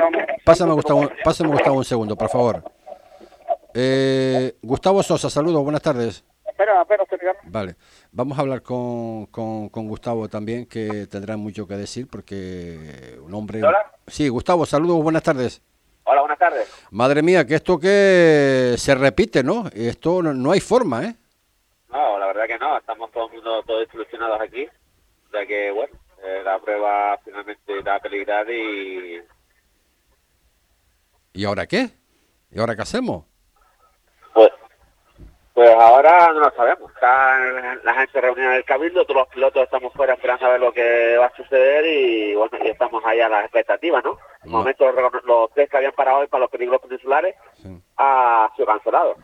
pásame, 0.44 0.72
Gustavo, 0.72 1.08
pásame 1.22 1.50
Gustavo 1.50 1.76
un 1.76 1.84
segundo, 1.84 2.16
por 2.16 2.28
favor. 2.28 2.64
Eh, 3.74 4.54
Gustavo 4.62 5.02
Sosa, 5.02 5.30
saludos, 5.30 5.62
buenas 5.62 5.82
tardes. 5.82 6.24
Espera, 6.46 6.82
espera, 6.82 7.04
espera. 7.04 7.36
Vale, 7.44 7.76
vamos 8.12 8.38
a 8.38 8.42
hablar 8.42 8.62
con, 8.62 9.26
con, 9.26 9.68
con, 9.70 9.88
Gustavo 9.88 10.28
también, 10.28 10.66
que 10.66 11.06
tendrá 11.06 11.36
mucho 11.36 11.66
que 11.66 11.74
decir, 11.74 12.06
porque 12.08 13.18
un 13.22 13.34
hombre... 13.34 13.64
¿Hola? 13.64 13.90
Sí, 14.06 14.28
Gustavo, 14.28 14.66
saludos, 14.66 15.02
buenas 15.02 15.22
tardes. 15.22 15.62
Hola, 16.04 16.20
buenas 16.20 16.38
tardes. 16.38 16.88
Madre 16.90 17.22
mía, 17.22 17.46
que 17.46 17.54
esto 17.54 17.78
que 17.78 18.74
se 18.76 18.94
repite, 18.94 19.42
¿no? 19.42 19.64
Esto 19.72 20.22
no, 20.22 20.34
no 20.34 20.52
hay 20.52 20.60
forma, 20.60 21.04
¿eh? 21.04 21.14
No, 21.90 22.18
la 22.18 22.26
verdad 22.26 22.46
que 22.46 22.58
no, 22.58 22.76
estamos 22.76 23.10
todo 23.12 23.26
el 23.28 23.34
mundo 23.34 23.62
todos 23.62 23.88
solucionados 23.90 24.40
aquí, 24.40 24.66
ya 25.32 25.46
que, 25.46 25.70
bueno, 25.70 25.94
eh, 26.22 26.42
la 26.44 26.58
prueba 26.58 27.18
finalmente 27.24 27.82
da 27.82 27.98
peligrar 28.00 28.48
y... 28.50 29.20
¿Y 31.34 31.44
ahora 31.44 31.66
qué? 31.66 31.90
¿Y 32.50 32.60
ahora 32.60 32.76
qué 32.76 32.82
hacemos? 32.82 33.24
Pues 34.34 34.50
pues 35.54 35.70
ahora 35.74 36.32
no 36.32 36.40
lo 36.40 36.50
sabemos. 36.56 36.90
Está 36.92 37.38
la 37.84 37.94
gente 37.94 38.20
reunida 38.20 38.46
en 38.46 38.52
el 38.54 38.64
cabildo, 38.64 39.04
todos 39.04 39.22
los 39.22 39.28
pilotos 39.28 39.62
estamos 39.64 39.92
fuera 39.92 40.14
esperando 40.14 40.46
a 40.46 40.50
ver 40.50 40.60
lo 40.60 40.72
que 40.72 41.16
va 41.18 41.26
a 41.26 41.36
suceder 41.36 41.84
y 41.86 42.34
bueno, 42.34 42.56
y 42.64 42.68
estamos 42.68 43.02
ahí 43.04 43.20
a 43.20 43.28
las 43.28 43.44
expectativas, 43.44 44.02
¿no? 44.04 44.18
En 44.44 44.50
No. 44.52 44.58
momento 44.58 44.90
los, 44.90 45.12
los 45.24 45.52
test 45.52 45.70
que 45.70 45.76
habían 45.76 45.92
parado 45.92 46.18
hoy 46.18 46.26
para 46.28 46.42
los 46.42 46.50
peligros 46.50 46.80
peninsulares 46.80 47.34
Sí. 47.62 47.68
ha 47.98 48.50
sido 48.56 48.66
cancelado. 48.66 49.16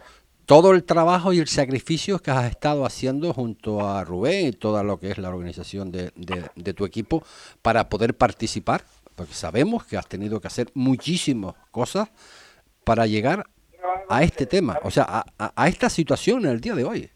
Todo 0.47 0.73
el 0.73 0.85
trabajo 0.85 1.32
y 1.35 1.40
el 1.40 1.47
sacrificio 1.49 2.18
que 2.20 2.30
has 2.30 2.47
estado 2.47 2.87
haciendo 2.87 3.35
junto 3.35 3.87
a 3.87 4.02
Rubén 4.04 4.47
y 4.47 4.52
toda 4.52 4.82
lo 4.82 4.99
que 4.99 5.11
es 5.11 5.18
la 5.18 5.28
organización 5.28 5.92
de, 5.92 6.11
de- 6.14 6.50
de 6.54 6.73
tu 6.75 6.87
equipo 6.87 7.23
para 7.61 7.90
poder 7.90 8.14
participar, 8.16 8.80
porque 9.14 9.35
sabemos 9.35 9.85
que 9.85 9.99
has 9.99 10.06
tenido 10.08 10.40
que 10.40 10.47
hacer 10.47 10.68
muchísimas 10.73 11.54
cosas 11.70 12.11
para 12.85 13.06
llegar 13.06 13.44
a 14.09 14.23
este 14.23 14.47
tema, 14.47 14.78
o 14.83 14.90
sea, 14.90 15.04
a, 15.09 15.25
a- 15.38 15.52
a 15.57 15.68
esta 15.68 15.88
situación 15.88 16.45
en 16.45 16.50
el 16.52 16.61
día 16.61 16.75
de 16.75 16.85
hoy. 16.85 17.11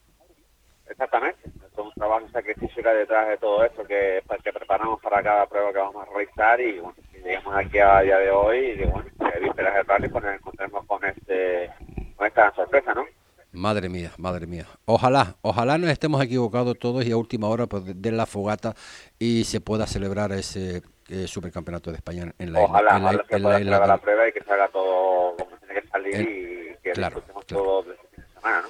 Exactamente. 0.89 1.39
todo 1.75 1.87
un 1.87 1.93
trabajo 1.93 2.27
y 2.29 2.33
sacrificio 2.33 2.83
que 2.83 2.89
hay 2.89 2.99
detrás 2.99 3.29
de 3.29 3.39
todo 3.39 3.65
esto 3.65 3.83
que, 3.85 4.23
pues, 4.27 4.43
que 4.43 4.53
preparamos 4.53 5.01
para 5.01 5.23
cada 5.23 5.47
prueba 5.47 5.73
que 5.73 5.79
vamos 5.79 6.07
a 6.07 6.11
realizar 6.13 6.61
y 6.61 6.81
bueno, 6.81 6.95
llegamos 7.25 7.55
aquí 7.57 7.79
a 7.79 8.01
día 8.01 8.19
de 8.19 8.31
hoy 8.31 8.59
y 8.79 8.85
bueno, 8.85 9.05
vísperas 9.41 9.75
del 9.75 9.87
rally 9.87 10.09
pues 10.09 10.25
nos 10.25 10.35
encontremos 10.35 10.85
con 10.87 11.03
este 11.05 11.71
con 12.17 12.27
esta 12.27 12.55
sorpresa, 12.55 12.93
¿no? 12.95 13.05
Madre 13.53 13.89
mía, 13.89 14.11
madre 14.19 14.47
mía. 14.47 14.67
Ojalá, 14.87 15.37
ojalá 15.43 15.77
nos 15.79 15.91
estemos 15.91 16.23
equivocados 16.23 16.79
todos 16.79 17.05
y 17.07 17.13
a 17.13 17.17
última 17.17 17.49
hora 17.49 17.67
pues 17.67 17.85
den 17.87 18.17
la 18.19 18.27
fogata 18.27 18.75
y 19.19 19.45
se 19.45 19.61
pueda 19.63 19.87
celebrar 19.87 20.33
ese 20.33 20.83
eh, 21.09 21.27
supercampeonato 21.27 21.91
de 21.91 21.97
España 21.97 22.33
en 22.39 22.53
la 22.53 22.61
ojalá, 22.61 22.97
isla. 22.97 23.09
Ojalá, 23.09 23.25
en 23.31 23.43
la, 23.43 23.59
en 23.59 23.71
la, 23.71 23.87
la 23.87 23.99
prueba 23.99 24.29
y 24.29 24.33
que 24.33 24.43
salga 24.45 24.69
todo 24.69 25.37
tiene 25.73 25.83
que 25.83 25.89
salir 25.89 26.21
y 26.21 26.83
que 26.83 26.91
claro, 26.93 27.17
disfrutemos 27.17 27.45
claro. 27.45 27.65
todo 27.65 27.83
de 27.83 27.97
semana, 28.35 28.63
¿no? 28.63 28.69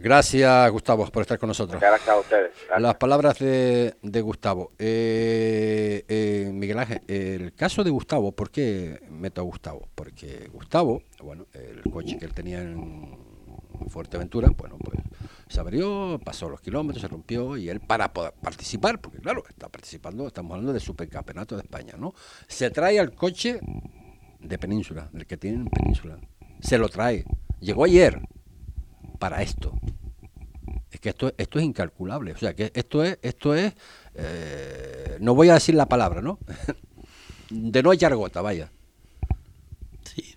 Gracias, 0.00 0.70
Gustavo, 0.70 1.06
por 1.10 1.22
estar 1.22 1.40
con 1.40 1.48
nosotros. 1.48 1.74
Muchas 1.74 1.90
gracias 1.90 2.08
a 2.08 2.20
ustedes. 2.20 2.52
Gracias. 2.54 2.80
Las 2.80 2.94
palabras 2.94 3.38
de, 3.40 3.96
de 4.00 4.20
Gustavo. 4.20 4.70
Eh, 4.78 6.04
eh, 6.06 6.50
Miguel 6.52 6.78
Ángel, 6.78 7.02
el 7.08 7.52
caso 7.54 7.82
de 7.82 7.90
Gustavo, 7.90 8.30
¿por 8.30 8.52
qué 8.52 9.00
meto 9.10 9.40
a 9.40 9.44
Gustavo? 9.44 9.88
Porque 9.96 10.48
Gustavo, 10.52 11.02
bueno, 11.20 11.46
el 11.52 11.82
coche 11.90 12.16
que 12.16 12.26
él 12.26 12.32
tenía 12.32 12.62
en 12.62 13.18
Fuerteventura, 13.88 14.50
bueno, 14.56 14.78
pues 14.78 15.00
se 15.48 15.58
abrió, 15.58 16.20
pasó 16.24 16.48
los 16.48 16.60
kilómetros, 16.60 17.02
se 17.02 17.08
rompió 17.08 17.56
y 17.56 17.68
él 17.68 17.80
para 17.80 18.12
poder 18.12 18.34
participar, 18.40 19.00
porque 19.00 19.18
claro, 19.18 19.42
está 19.48 19.68
participando, 19.68 20.28
estamos 20.28 20.52
hablando 20.52 20.72
de 20.72 20.80
supercampeonato 20.80 21.56
de 21.56 21.62
España, 21.62 21.94
¿no? 21.98 22.14
Se 22.46 22.70
trae 22.70 23.00
al 23.00 23.16
coche 23.16 23.58
de 24.38 24.58
Península, 24.58 25.08
del 25.12 25.26
que 25.26 25.36
tienen 25.36 25.62
en 25.62 25.70
Península, 25.70 26.18
se 26.60 26.78
lo 26.78 26.88
trae, 26.88 27.24
llegó 27.60 27.84
ayer 27.84 28.20
para 29.18 29.42
esto. 29.42 29.72
Es 30.90 31.00
que 31.00 31.10
esto, 31.10 31.32
esto 31.36 31.58
es 31.58 31.64
incalculable, 31.64 32.32
o 32.32 32.38
sea 32.38 32.54
que 32.54 32.72
esto 32.74 33.04
es, 33.04 33.18
esto 33.22 33.54
es, 33.54 33.74
eh, 34.14 35.18
no 35.20 35.34
voy 35.34 35.50
a 35.50 35.54
decir 35.54 35.74
la 35.74 35.86
palabra, 35.86 36.22
¿no? 36.22 36.38
de 37.50 37.82
no 37.82 37.92
echar 37.92 38.14
gota, 38.16 38.40
vaya. 38.40 38.70
Sí, 40.04 40.34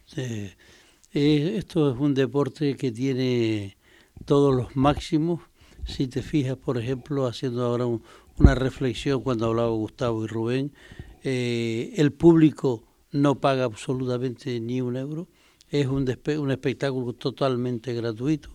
eh, 1.14 1.56
esto 1.58 1.92
es 1.92 2.00
un 2.00 2.14
deporte 2.14 2.76
que 2.76 2.92
tiene 2.92 3.78
todos 4.26 4.56
los 4.56 4.76
máximos. 4.76 5.42
Si 5.86 6.08
te 6.08 6.22
fijas, 6.22 6.58
por 6.58 6.78
ejemplo, 6.78 7.26
haciendo 7.26 7.66
ahora 7.66 7.86
un, 7.86 8.04
una 8.38 8.56
reflexión 8.56 9.22
cuando 9.22 9.48
hablaba 9.48 9.70
Gustavo 9.70 10.24
y 10.24 10.28
Rubén, 10.28 10.74
eh, 11.24 11.94
el 11.98 12.12
público 12.12 12.84
no 13.12 13.40
paga 13.40 13.66
absolutamente 13.66 14.60
ni 14.60 14.82
un 14.82 14.98
euro. 14.98 15.28
Es 15.72 15.88
un, 15.88 16.06
un 16.38 16.52
espectáculo 16.52 17.14
totalmente 17.14 17.94
gratuito. 17.94 18.50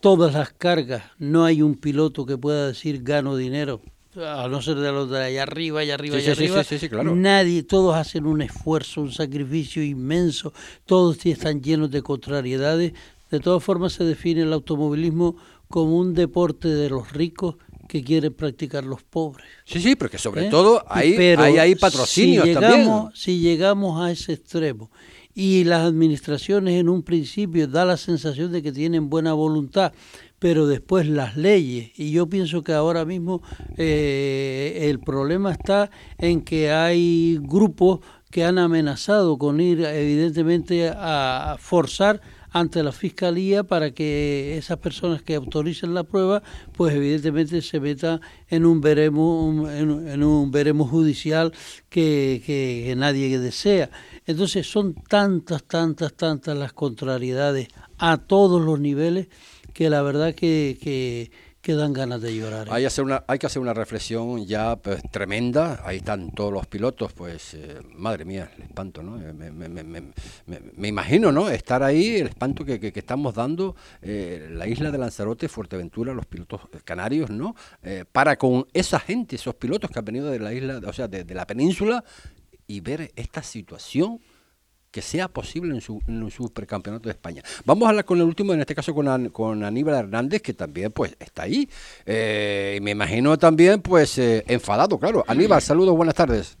Todas 0.00 0.34
las 0.34 0.52
cargas, 0.52 1.02
no 1.18 1.44
hay 1.44 1.60
un 1.62 1.74
piloto 1.74 2.24
que 2.24 2.38
pueda 2.38 2.68
decir 2.68 3.02
gano 3.02 3.34
dinero, 3.36 3.80
a 4.16 4.46
no 4.48 4.62
ser 4.62 4.76
de 4.76 4.92
los 4.92 5.10
de 5.10 5.24
allá 5.24 5.42
arriba, 5.42 5.80
allá 5.80 5.94
arriba, 5.94 6.16
Sí, 6.18 6.22
allá 6.26 6.34
sí, 6.36 6.44
arriba. 6.44 6.64
sí, 6.64 6.68
sí, 6.74 6.78
sí, 6.80 6.88
claro. 6.88 7.16
Nadie, 7.16 7.62
todos 7.64 7.96
hacen 7.96 8.26
un 8.26 8.42
esfuerzo, 8.42 9.00
un 9.00 9.10
sacrificio 9.12 9.82
inmenso, 9.82 10.52
todos 10.86 11.24
están 11.26 11.62
llenos 11.62 11.90
de 11.90 12.02
contrariedades. 12.02 12.92
De 13.30 13.40
todas 13.40 13.62
formas 13.64 13.92
se 13.94 14.04
define 14.04 14.42
el 14.42 14.52
automovilismo 14.52 15.36
como 15.68 15.98
un 15.98 16.14
deporte 16.14 16.68
de 16.68 16.90
los 16.90 17.12
ricos 17.12 17.56
que 17.88 18.04
quieren 18.04 18.34
practicar 18.34 18.84
los 18.84 19.02
pobres. 19.02 19.46
Sí, 19.64 19.80
sí, 19.80 19.96
porque 19.96 20.18
sobre 20.18 20.46
¿eh? 20.46 20.50
todo 20.50 20.84
hay, 20.88 21.14
pero 21.16 21.42
hay, 21.42 21.58
hay 21.58 21.74
patrocinios 21.74 22.46
si 22.46 22.54
también. 22.54 22.80
llegamos, 22.82 23.18
Si 23.18 23.40
llegamos 23.40 24.00
a 24.00 24.10
ese 24.10 24.34
extremo 24.34 24.90
y 25.38 25.62
las 25.62 25.82
administraciones 25.82 26.80
en 26.80 26.88
un 26.88 27.04
principio 27.04 27.68
da 27.68 27.84
la 27.84 27.96
sensación 27.96 28.50
de 28.50 28.60
que 28.60 28.72
tienen 28.72 29.08
buena 29.08 29.34
voluntad, 29.34 29.92
pero 30.40 30.66
después 30.66 31.06
las 31.06 31.36
leyes, 31.36 31.92
y 31.96 32.10
yo 32.10 32.28
pienso 32.28 32.64
que 32.64 32.72
ahora 32.72 33.04
mismo 33.04 33.40
eh, 33.76 34.88
el 34.90 34.98
problema 34.98 35.52
está 35.52 35.92
en 36.18 36.40
que 36.40 36.72
hay 36.72 37.38
grupos 37.40 38.00
que 38.32 38.44
han 38.44 38.58
amenazado 38.58 39.38
con 39.38 39.60
ir 39.60 39.84
evidentemente 39.84 40.90
a 40.92 41.56
forzar 41.60 42.20
ante 42.50 42.82
la 42.82 42.92
fiscalía 42.92 43.62
para 43.62 43.90
que 43.90 44.56
esas 44.56 44.78
personas 44.78 45.22
que 45.22 45.34
autoricen 45.34 45.94
la 45.94 46.04
prueba, 46.04 46.42
pues 46.72 46.94
evidentemente 46.94 47.60
se 47.62 47.80
metan 47.80 48.20
en 48.48 48.64
un 48.64 48.80
veremos, 48.80 49.70
en, 49.70 50.08
en 50.08 50.24
un 50.24 50.50
veremos 50.50 50.90
judicial 50.90 51.52
que, 51.88 52.94
nadie 52.96 53.38
desea. 53.38 53.90
Entonces 54.28 54.70
son 54.70 54.92
tantas, 54.94 55.64
tantas, 55.64 56.12
tantas 56.12 56.54
las 56.54 56.74
contrariedades 56.74 57.68
a 57.96 58.18
todos 58.18 58.60
los 58.60 58.78
niveles 58.78 59.28
que 59.72 59.88
la 59.88 60.02
verdad 60.02 60.34
que, 60.34 60.76
que, 61.62 61.74
dan 61.74 61.92
ganas 61.92 62.22
de 62.22 62.34
llorar. 62.34 62.66
¿eh? 62.66 62.70
Hay, 62.72 62.86
hacer 62.86 63.04
una, 63.04 63.24
hay 63.26 63.38
que 63.38 63.46
hacer 63.46 63.60
una 63.60 63.74
reflexión 63.74 64.46
ya 64.46 64.76
pues, 64.76 65.02
tremenda. 65.10 65.82
Ahí 65.84 65.98
están 65.98 66.30
todos 66.30 66.50
los 66.50 66.66
pilotos, 66.66 67.12
pues, 67.12 67.52
eh, 67.54 67.80
madre 67.94 68.24
mía, 68.24 68.50
el 68.56 68.62
espanto, 68.62 69.02
¿no? 69.02 69.18
Me, 70.76 70.88
imagino, 70.88 71.30
¿no? 71.30 71.50
Estar 71.50 71.82
ahí, 71.82 72.16
el 72.16 72.28
espanto 72.28 72.64
que, 72.64 72.80
que, 72.80 72.98
estamos 72.98 73.34
dando, 73.34 73.76
eh, 74.00 74.48
la 74.50 74.66
isla 74.66 74.90
de 74.90 74.96
Lanzarote, 74.96 75.48
Fuerteventura, 75.48 76.14
los 76.14 76.24
pilotos 76.24 76.62
canarios, 76.84 77.28
¿no? 77.28 77.54
Eh, 77.82 78.06
para 78.10 78.36
con 78.36 78.66
esa 78.72 78.98
gente, 78.98 79.36
esos 79.36 79.54
pilotos 79.54 79.90
que 79.90 79.98
han 79.98 80.04
venido 80.06 80.30
de 80.30 80.38
la 80.38 80.54
isla, 80.54 80.80
o 80.86 80.92
sea, 80.94 81.06
de 81.06 81.34
la 81.34 81.46
península, 81.46 82.02
y 82.68 82.80
ver 82.80 83.10
esta 83.16 83.42
situación 83.42 84.20
que 84.90 85.02
sea 85.02 85.28
posible 85.28 85.74
en, 85.74 85.80
su, 85.80 86.00
en 86.06 86.22
un 86.22 86.30
supercampeonato 86.30 87.08
de 87.08 87.12
España. 87.12 87.42
Vamos 87.64 87.86
a 87.86 87.90
hablar 87.90 88.04
con 88.04 88.18
el 88.18 88.24
último, 88.24 88.54
en 88.54 88.60
este 88.60 88.74
caso 88.74 88.94
con, 88.94 89.08
An, 89.08 89.30
con 89.30 89.64
Aníbal 89.64 89.94
Hernández, 89.94 90.42
que 90.42 90.54
también 90.54 90.92
pues 90.92 91.16
está 91.18 91.42
ahí. 91.42 91.68
Eh, 92.06 92.76
y 92.78 92.80
me 92.80 92.92
imagino 92.92 93.36
también 93.38 93.82
pues 93.82 94.18
eh, 94.18 94.44
enfadado, 94.46 94.98
claro. 94.98 95.24
Aníbal, 95.26 95.60
saludos, 95.60 95.96
buenas 95.96 96.14
tardes. 96.14 96.58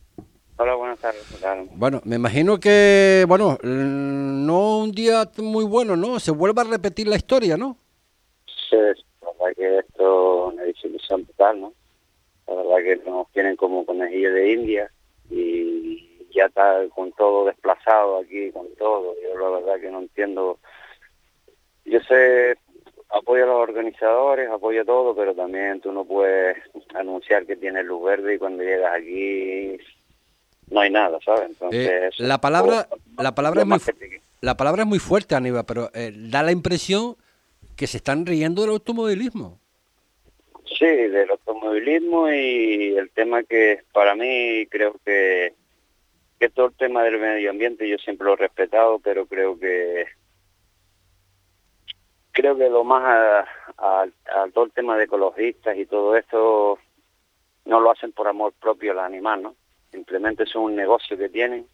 Hola, 0.56 0.74
buenas 0.74 0.98
tardes. 0.98 1.22
Claro. 1.38 1.66
Bueno, 1.74 2.00
me 2.04 2.16
imagino 2.16 2.58
que, 2.58 3.24
bueno, 3.28 3.58
no 3.62 4.78
un 4.78 4.92
día 4.92 5.30
muy 5.38 5.64
bueno, 5.64 5.94
¿no? 5.94 6.18
Se 6.18 6.32
vuelve 6.32 6.60
a 6.62 6.64
repetir 6.64 7.06
la 7.06 7.16
historia, 7.16 7.56
¿no? 7.56 7.76
Sí, 8.68 8.76
la 8.76 9.28
verdad 9.38 9.56
que 9.56 9.78
esto 9.78 10.48
es 10.48 10.54
una 10.54 10.62
desilusión 10.64 11.24
total, 11.26 11.60
¿no? 11.60 11.72
La 12.46 12.54
verdad 12.54 12.76
que 12.82 13.10
nos 13.10 13.30
tienen 13.32 13.56
como 13.56 13.86
conejillos 13.86 14.34
de 14.34 14.52
India 14.52 14.90
y 15.30 16.28
ya 16.34 16.46
está 16.46 16.84
con 16.94 17.12
todo 17.12 17.46
desplazado 17.46 18.18
aquí, 18.18 18.50
con 18.52 18.66
todo. 18.76 19.14
Yo 19.22 19.38
la 19.38 19.58
verdad 19.58 19.80
que 19.80 19.90
no 19.90 20.00
entiendo. 20.00 20.58
Yo 21.84 22.00
sé, 22.00 22.56
apoyo 23.10 23.44
a 23.44 23.46
los 23.46 23.68
organizadores, 23.68 24.50
apoyo 24.50 24.84
todo, 24.84 25.14
pero 25.14 25.34
también 25.34 25.80
tú 25.80 25.92
no 25.92 26.04
puedes 26.04 26.56
anunciar 26.94 27.46
que 27.46 27.56
tienes 27.56 27.84
luz 27.84 28.04
verde 28.04 28.34
y 28.34 28.38
cuando 28.38 28.62
llegas 28.62 28.94
aquí 28.94 29.78
no 30.70 30.80
hay 30.80 30.90
nada, 30.90 31.18
¿sabes? 31.24 31.50
Entonces, 31.50 31.88
eh, 31.88 32.10
la 32.18 32.38
palabra, 32.38 32.88
la 33.16 33.34
palabra 33.34 33.62
es 33.62 33.66
muy, 33.66 33.78
la 34.40 34.56
palabra 34.56 34.82
es 34.82 34.88
muy 34.88 34.98
fuerte, 34.98 35.34
Aníbal, 35.34 35.64
pero 35.64 35.90
eh, 35.94 36.12
da 36.14 36.42
la 36.42 36.52
impresión 36.52 37.16
que 37.76 37.86
se 37.86 37.98
están 37.98 38.26
riendo 38.26 38.62
del 38.62 38.72
automovilismo. 38.72 39.58
Sí, 40.76 40.86
del 40.86 41.30
automovilismo 41.30 42.30
y 42.30 42.96
el 42.96 43.10
tema 43.10 43.42
que 43.42 43.82
para 43.92 44.14
mí 44.14 44.66
creo 44.66 44.94
que 45.04 45.54
que 46.38 46.48
todo 46.50 46.66
el 46.66 46.74
tema 46.74 47.02
del 47.02 47.18
medio 47.18 47.50
ambiente 47.50 47.88
yo 47.88 47.98
siempre 47.98 48.26
lo 48.26 48.34
he 48.34 48.36
respetado, 48.36 48.98
pero 49.00 49.26
creo 49.26 49.58
que 49.58 50.06
creo 52.30 52.56
que 52.56 52.68
lo 52.70 52.84
más 52.84 53.46
a, 53.76 54.06
todo 54.54 54.64
el 54.64 54.72
tema 54.72 54.96
de 54.96 55.04
ecologistas 55.04 55.76
y 55.76 55.86
todo 55.86 56.16
esto 56.16 56.78
no 57.64 57.80
lo 57.80 57.90
hacen 57.90 58.12
por 58.12 58.28
amor 58.28 58.52
propio 58.60 58.92
al 58.92 59.00
animal, 59.00 59.42
¿no? 59.42 59.56
Simplemente 59.90 60.44
es 60.44 60.54
un 60.54 60.76
negocio 60.76 61.18
que 61.18 61.28
tienen, 61.28 61.66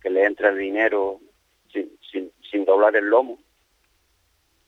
que 0.00 0.10
le 0.10 0.24
entra 0.24 0.50
el 0.50 0.58
dinero 0.58 1.18
sin, 1.72 1.90
sin, 2.10 2.30
sin 2.48 2.64
doblar 2.64 2.94
el 2.94 3.06
lomo. 3.06 3.38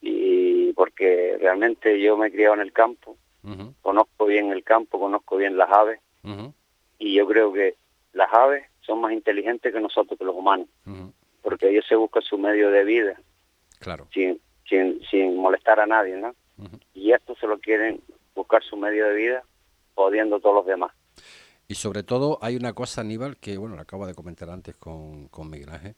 Y 0.00 0.72
porque 0.72 1.36
realmente 1.40 2.00
yo 2.00 2.16
me 2.16 2.28
he 2.28 2.32
criado 2.32 2.54
en 2.54 2.60
el 2.60 2.72
campo, 2.72 3.16
uh 3.46 3.50
-huh. 3.50 3.74
conozco 3.80 4.26
bien 4.26 4.52
el 4.52 4.62
campo, 4.62 4.98
conozco 4.98 5.36
bien 5.36 5.56
las 5.56 5.70
aves, 5.70 6.00
uh 6.24 6.28
-huh. 6.28 6.52
y 6.98 7.14
yo 7.14 7.26
creo 7.26 7.52
que 7.52 7.76
las 8.12 8.32
aves 8.32 8.66
son 8.80 9.00
más 9.00 9.12
inteligentes 9.12 9.72
que 9.72 9.80
nosotros, 9.80 10.18
que 10.18 10.24
los 10.24 10.34
humanos, 10.34 10.68
uh 10.86 10.90
-huh. 10.90 11.12
porque 11.42 11.70
ellos 11.70 11.84
se 11.88 11.96
buscan 11.96 12.22
su 12.22 12.36
medio 12.36 12.70
de 12.70 12.84
vida, 12.84 13.20
claro. 13.78 14.06
sin, 14.12 14.40
sin, 14.68 15.00
sin 15.10 15.36
molestar 15.36 15.80
a 15.80 15.86
nadie, 15.86 16.16
¿no? 16.16 16.34
Y 16.94 17.12
estos 17.12 17.38
se 17.38 17.46
lo 17.46 17.58
quieren 17.58 18.00
buscar 18.34 18.62
su 18.62 18.76
medio 18.76 19.06
de 19.08 19.14
vida, 19.14 19.44
jodiendo 19.94 20.36
a 20.36 20.40
todos 20.40 20.54
los 20.54 20.66
demás. 20.66 20.92
Y 21.68 21.74
sobre 21.74 22.02
todo 22.02 22.38
hay 22.40 22.56
una 22.56 22.72
cosa, 22.72 23.00
Aníbal, 23.00 23.36
que 23.38 23.58
bueno, 23.58 23.76
lo 23.76 23.82
acabo 23.82 24.06
de 24.06 24.14
comentar 24.14 24.48
antes 24.50 24.76
con, 24.76 25.28
con 25.28 25.50
Miguel 25.50 25.70
Ángel. 25.70 25.90
Eh, 25.90 25.94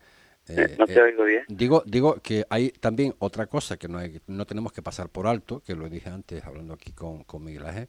no 0.48 0.86
te 0.86 0.94
eh, 0.94 1.02
oigo 1.02 1.24
bien. 1.24 1.44
Digo, 1.48 1.82
digo 1.86 2.16
que 2.22 2.44
hay 2.50 2.70
también 2.70 3.14
otra 3.18 3.46
cosa 3.46 3.76
que 3.76 3.88
no, 3.88 3.98
hay, 3.98 4.20
no 4.26 4.46
tenemos 4.46 4.72
que 4.72 4.82
pasar 4.82 5.08
por 5.08 5.26
alto, 5.26 5.62
que 5.64 5.74
lo 5.74 5.88
dije 5.88 6.10
antes 6.10 6.44
hablando 6.44 6.74
aquí 6.74 6.92
con, 6.92 7.24
con 7.24 7.44
Miguel 7.44 7.66
Ángel. 7.66 7.88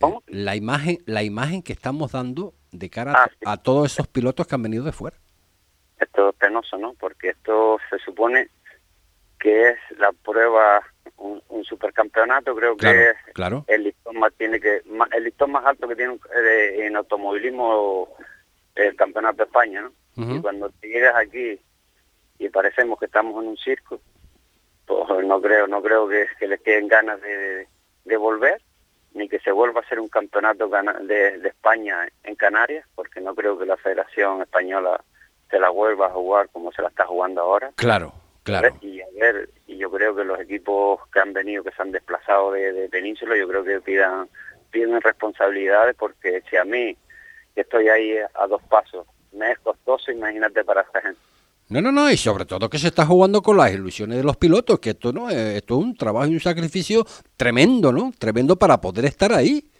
¿Cómo? 0.00 0.22
Eh, 0.26 0.32
la 0.34 0.56
imagen, 0.56 0.98
la 1.06 1.22
imagen 1.22 1.62
que 1.62 1.72
estamos 1.72 2.12
dando 2.12 2.54
de 2.72 2.90
cara 2.90 3.14
ah, 3.16 3.30
sí. 3.30 3.44
a 3.44 3.56
todos 3.56 3.92
esos 3.92 4.06
pilotos 4.08 4.46
que 4.46 4.54
han 4.54 4.62
venido 4.62 4.84
de 4.84 4.92
fuera. 4.92 5.16
Esto 5.98 6.30
es 6.30 6.36
penoso, 6.36 6.78
¿no? 6.78 6.94
Porque 6.94 7.30
esto 7.30 7.78
se 7.90 7.98
supone 7.98 8.48
que 9.38 9.70
es 9.70 9.76
la 9.98 10.12
prueba, 10.12 10.82
un, 11.16 11.42
un 11.48 11.64
supercampeonato, 11.64 12.54
creo 12.54 12.76
que 12.76 12.82
claro, 12.82 13.00
es 13.00 13.34
claro. 13.34 13.64
el 13.68 13.84
listón 13.84 14.18
más 14.18 14.32
tiene 14.34 14.60
que 14.60 14.82
el 15.12 15.24
listón 15.24 15.52
más 15.52 15.64
alto 15.64 15.86
que 15.88 15.96
tiene 15.96 16.18
eh, 16.36 16.86
en 16.86 16.96
automovilismo 16.96 18.08
el 18.74 18.96
campeonato 18.96 19.38
de 19.38 19.44
España, 19.44 19.82
¿no? 19.82 19.92
Y 20.16 20.40
cuando 20.40 20.72
llegas 20.82 21.14
aquí 21.14 21.60
y 22.38 22.48
parecemos 22.48 22.98
que 22.98 23.06
estamos 23.06 23.42
en 23.42 23.50
un 23.50 23.56
circo, 23.56 24.00
pues 24.86 25.26
no 25.26 25.40
creo, 25.40 25.66
no 25.66 25.82
creo 25.82 26.08
que, 26.08 26.26
que 26.38 26.46
les 26.46 26.60
queden 26.60 26.88
ganas 26.88 27.20
de, 27.20 27.66
de, 28.04 28.16
volver, 28.16 28.62
ni 29.12 29.28
que 29.28 29.38
se 29.40 29.52
vuelva 29.52 29.80
a 29.80 29.88
ser 29.88 30.00
un 30.00 30.08
campeonato 30.08 30.68
de, 30.68 31.38
de, 31.38 31.48
España 31.48 32.08
en 32.24 32.34
Canarias, 32.36 32.86
porque 32.94 33.20
no 33.20 33.34
creo 33.34 33.58
que 33.58 33.66
la 33.66 33.76
Federación 33.76 34.40
Española 34.42 35.02
se 35.50 35.58
la 35.58 35.70
vuelva 35.70 36.06
a 36.06 36.10
jugar 36.10 36.48
como 36.50 36.72
se 36.72 36.82
la 36.82 36.88
está 36.88 37.06
jugando 37.06 37.42
ahora. 37.42 37.72
Claro, 37.76 38.14
claro. 38.44 38.74
Y 38.80 39.00
a 39.00 39.06
ver, 39.20 39.50
y 39.66 39.76
yo 39.76 39.90
creo 39.90 40.14
que 40.14 40.24
los 40.24 40.40
equipos 40.40 41.00
que 41.08 41.20
han 41.20 41.32
venido, 41.32 41.64
que 41.64 41.72
se 41.72 41.82
han 41.82 41.92
desplazado 41.92 42.52
de, 42.52 42.72
de 42.72 42.88
Península, 42.88 43.36
yo 43.36 43.48
creo 43.48 43.64
que 43.64 43.80
pidan, 43.80 44.28
piden 44.70 45.00
responsabilidades, 45.00 45.96
porque 45.96 46.42
si 46.48 46.56
a 46.56 46.64
mí, 46.64 46.96
que 47.54 47.62
estoy 47.62 47.88
ahí 47.88 48.16
a 48.16 48.46
dos 48.46 48.62
pasos, 48.64 49.06
me 49.32 49.52
es 49.52 49.58
costoso, 49.58 50.10
imagínate 50.10 50.64
para 50.64 50.82
esta 50.82 51.00
gente. 51.00 51.27
No, 51.70 51.82
no, 51.82 51.92
no, 51.92 52.10
y 52.10 52.16
sobre 52.16 52.46
todo 52.46 52.70
que 52.70 52.78
se 52.78 52.86
está 52.86 53.04
jugando 53.04 53.42
con 53.42 53.58
las 53.58 53.74
ilusiones 53.74 54.16
de 54.16 54.24
los 54.24 54.38
pilotos, 54.38 54.80
que 54.80 54.90
esto 54.90 55.12
no 55.12 55.28
es, 55.28 55.36
esto 55.36 55.74
es 55.74 55.84
un 55.84 55.94
trabajo 55.94 56.26
y 56.26 56.32
un 56.32 56.40
sacrificio 56.40 57.04
tremendo, 57.36 57.92
¿no? 57.92 58.10
Tremendo 58.18 58.56
para 58.56 58.80
poder 58.80 59.04
estar 59.04 59.34
ahí. 59.34 59.70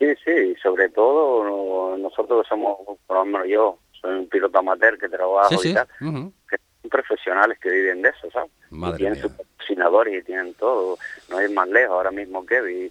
Sí, 0.00 0.06
sí, 0.24 0.56
sobre 0.60 0.88
todo 0.88 1.96
nosotros 1.96 2.44
somos, 2.48 2.76
por 3.06 3.18
lo 3.18 3.24
menos 3.24 3.46
yo, 3.46 3.78
soy 4.00 4.18
un 4.18 4.28
piloto 4.28 4.58
amateur 4.58 4.98
que 4.98 5.08
trabaja 5.08 5.56
sí, 5.56 5.74
que 5.74 6.58
son 6.82 6.90
profesionales 6.90 7.56
que 7.60 7.70
viven 7.70 8.02
de 8.02 8.08
eso, 8.08 8.28
¿sabes? 8.32 8.50
Madre 8.70 8.98
tienen 8.98 9.20
sus 9.20 9.30
patrocinadores 9.30 10.22
y 10.22 10.26
tienen 10.26 10.54
todo, 10.54 10.98
no 11.30 11.38
hay 11.38 11.48
más 11.52 11.68
lejos 11.68 11.94
ahora 11.94 12.10
mismo 12.10 12.44
que 12.44 12.90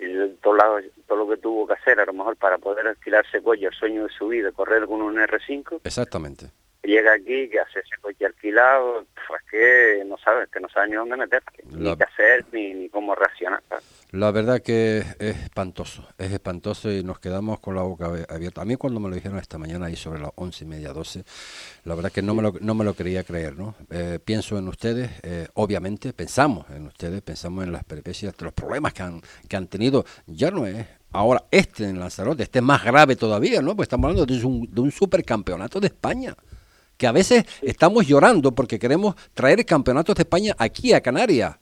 y, 0.00 0.04
y 0.04 0.28
todo, 0.42 0.56
todo 1.06 1.18
lo 1.18 1.28
que 1.28 1.36
tuvo 1.36 1.66
que 1.66 1.74
hacer 1.74 2.00
a 2.00 2.06
lo 2.06 2.14
mejor 2.14 2.36
para 2.36 2.56
poder 2.56 2.86
alquilarse 2.86 3.42
cuello, 3.42 3.68
el 3.68 3.74
sueño 3.74 4.04
de 4.04 4.12
su 4.14 4.28
vida, 4.28 4.50
correr 4.50 4.86
con 4.86 5.02
un 5.02 5.16
R5. 5.16 5.80
Exactamente 5.84 6.46
llega 6.82 7.12
aquí, 7.12 7.48
que 7.48 7.60
hace 7.60 7.80
ese 7.80 7.96
coche 8.00 8.26
alquilado, 8.26 9.04
pues 9.28 9.42
que 9.50 10.02
no 10.06 10.16
sabe, 10.18 10.46
que 10.52 10.60
no 10.60 10.68
sabe 10.68 10.88
ni 10.88 10.94
dónde 10.94 11.16
meter, 11.16 11.42
ni 11.70 11.96
qué 11.96 12.04
hacer, 12.04 12.44
ni, 12.52 12.88
cómo 12.88 13.14
reaccionar. 13.14 13.62
La 14.12 14.30
verdad 14.32 14.60
que 14.60 14.98
es 14.98 15.20
espantoso, 15.20 16.08
es 16.18 16.32
espantoso 16.32 16.90
y 16.90 17.04
nos 17.04 17.20
quedamos 17.20 17.60
con 17.60 17.74
la 17.74 17.82
boca 17.82 18.10
abierta. 18.28 18.62
A 18.62 18.64
mí 18.64 18.76
cuando 18.76 18.98
me 18.98 19.08
lo 19.08 19.14
dijeron 19.14 19.38
esta 19.38 19.58
mañana, 19.58 19.86
ahí 19.86 19.96
sobre 19.96 20.20
las 20.20 20.32
once 20.34 20.64
y 20.64 20.66
media, 20.66 20.92
doce, 20.92 21.22
la 21.84 21.94
verdad 21.94 22.10
que 22.10 22.22
no 22.22 22.34
me 22.34 22.42
lo, 22.42 22.54
no 22.60 22.74
me 22.74 22.84
lo 22.84 22.94
quería 22.94 23.22
creer, 23.22 23.56
¿no? 23.56 23.74
Eh, 23.90 24.18
pienso 24.24 24.58
en 24.58 24.68
ustedes, 24.68 25.10
eh, 25.22 25.48
obviamente, 25.54 26.12
pensamos 26.12 26.68
en 26.70 26.86
ustedes, 26.86 27.22
pensamos 27.22 27.64
en 27.64 27.72
las 27.72 27.84
peripecias, 27.84 28.34
los 28.40 28.52
problemas 28.52 28.92
que 28.92 29.02
han, 29.02 29.20
que 29.48 29.56
han 29.56 29.68
tenido, 29.68 30.04
ya 30.26 30.50
no 30.50 30.66
es 30.66 30.86
ahora 31.12 31.44
este 31.50 31.84
en 31.84 31.98
Lanzarote, 31.98 32.44
este 32.44 32.60
es 32.60 32.64
más 32.64 32.82
grave 32.84 33.16
todavía, 33.16 33.60
¿no? 33.62 33.76
Pues 33.76 33.86
estamos 33.86 34.08
hablando 34.08 34.26
de 34.26 34.44
un, 34.44 34.68
de 34.72 34.80
un 34.80 34.90
supercampeonato 34.90 35.78
de 35.78 35.88
España 35.88 36.34
que 37.00 37.06
a 37.06 37.12
veces 37.12 37.44
estamos 37.62 38.06
llorando 38.06 38.52
porque 38.52 38.78
queremos 38.78 39.14
traer 39.32 39.64
campeonatos 39.64 40.14
de 40.16 40.22
España 40.22 40.54
aquí 40.58 40.92
a 40.92 41.00
Canarias 41.00 41.58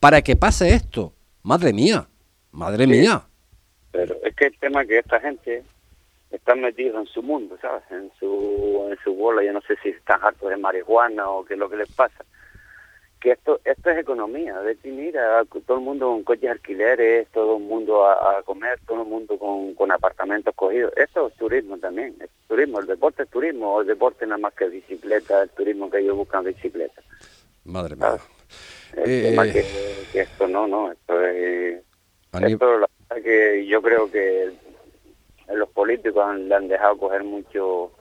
para 0.00 0.20
que 0.20 0.34
pase 0.34 0.74
esto. 0.74 1.12
Madre 1.44 1.72
mía, 1.72 2.08
madre 2.50 2.88
mía. 2.88 3.22
Pero 3.92 4.16
es 4.24 4.34
que 4.34 4.46
el 4.46 4.58
tema 4.58 4.82
es 4.82 4.88
que 4.88 4.98
esta 4.98 5.20
gente 5.20 5.62
está 6.32 6.56
metida 6.56 6.98
en 6.98 7.06
su 7.06 7.22
mundo, 7.22 7.56
¿sabes? 7.62 7.84
En 7.92 8.10
su, 8.18 8.88
en 8.90 8.98
su 9.04 9.14
bola, 9.14 9.44
yo 9.44 9.52
no 9.52 9.60
sé 9.60 9.76
si 9.80 9.90
están 9.90 10.24
hartos 10.24 10.50
de 10.50 10.56
marihuana 10.56 11.30
o 11.30 11.44
qué 11.44 11.54
es 11.54 11.60
lo 11.60 11.70
que 11.70 11.76
les 11.76 11.92
pasa 11.92 12.24
que 13.20 13.32
esto 13.32 13.60
esto 13.64 13.90
es 13.90 13.98
economía, 13.98 14.58
de 14.60 14.74
ti 14.74 14.90
mira, 14.90 15.44
todo 15.66 15.78
el 15.78 15.84
mundo 15.84 16.06
con 16.06 16.24
coches 16.24 16.50
alquileres, 16.50 17.28
todo 17.28 17.58
el 17.58 17.62
mundo 17.62 18.06
a, 18.06 18.42
comer, 18.44 18.80
todo 18.86 19.02
el 19.02 19.08
mundo 19.08 19.38
con, 19.38 19.74
con 19.74 19.92
apartamentos 19.92 20.54
cogidos. 20.54 20.92
Esto 20.96 21.28
es 21.28 21.34
turismo 21.34 21.76
también, 21.78 22.16
es 22.20 22.30
turismo, 22.48 22.80
el 22.80 22.86
deporte 22.86 23.24
es 23.24 23.28
turismo, 23.28 23.74
o 23.74 23.80
el 23.82 23.86
deporte 23.86 24.26
nada 24.26 24.38
más 24.38 24.54
que 24.54 24.68
bicicleta, 24.68 25.42
el 25.42 25.50
turismo 25.50 25.90
que 25.90 25.98
ellos 25.98 26.16
buscan 26.16 26.44
bicicleta. 26.44 27.02
Madre 27.64 27.94
mía. 27.94 28.16
Eh, 28.96 29.36
que, 30.12 30.20
esto 30.20 30.48
no, 30.48 30.66
no, 30.66 30.90
esto 30.90 31.24
es... 31.24 31.82
Esto, 32.32 32.78
la 32.78 32.88
verdad 33.08 33.24
que 33.24 33.66
yo 33.66 33.82
creo 33.82 34.10
que 34.10 34.50
los 35.52 35.68
políticos 35.70 36.36
le 36.36 36.54
han 36.54 36.68
dejado 36.68 36.96
coger 36.96 37.24
mucho 37.24 37.92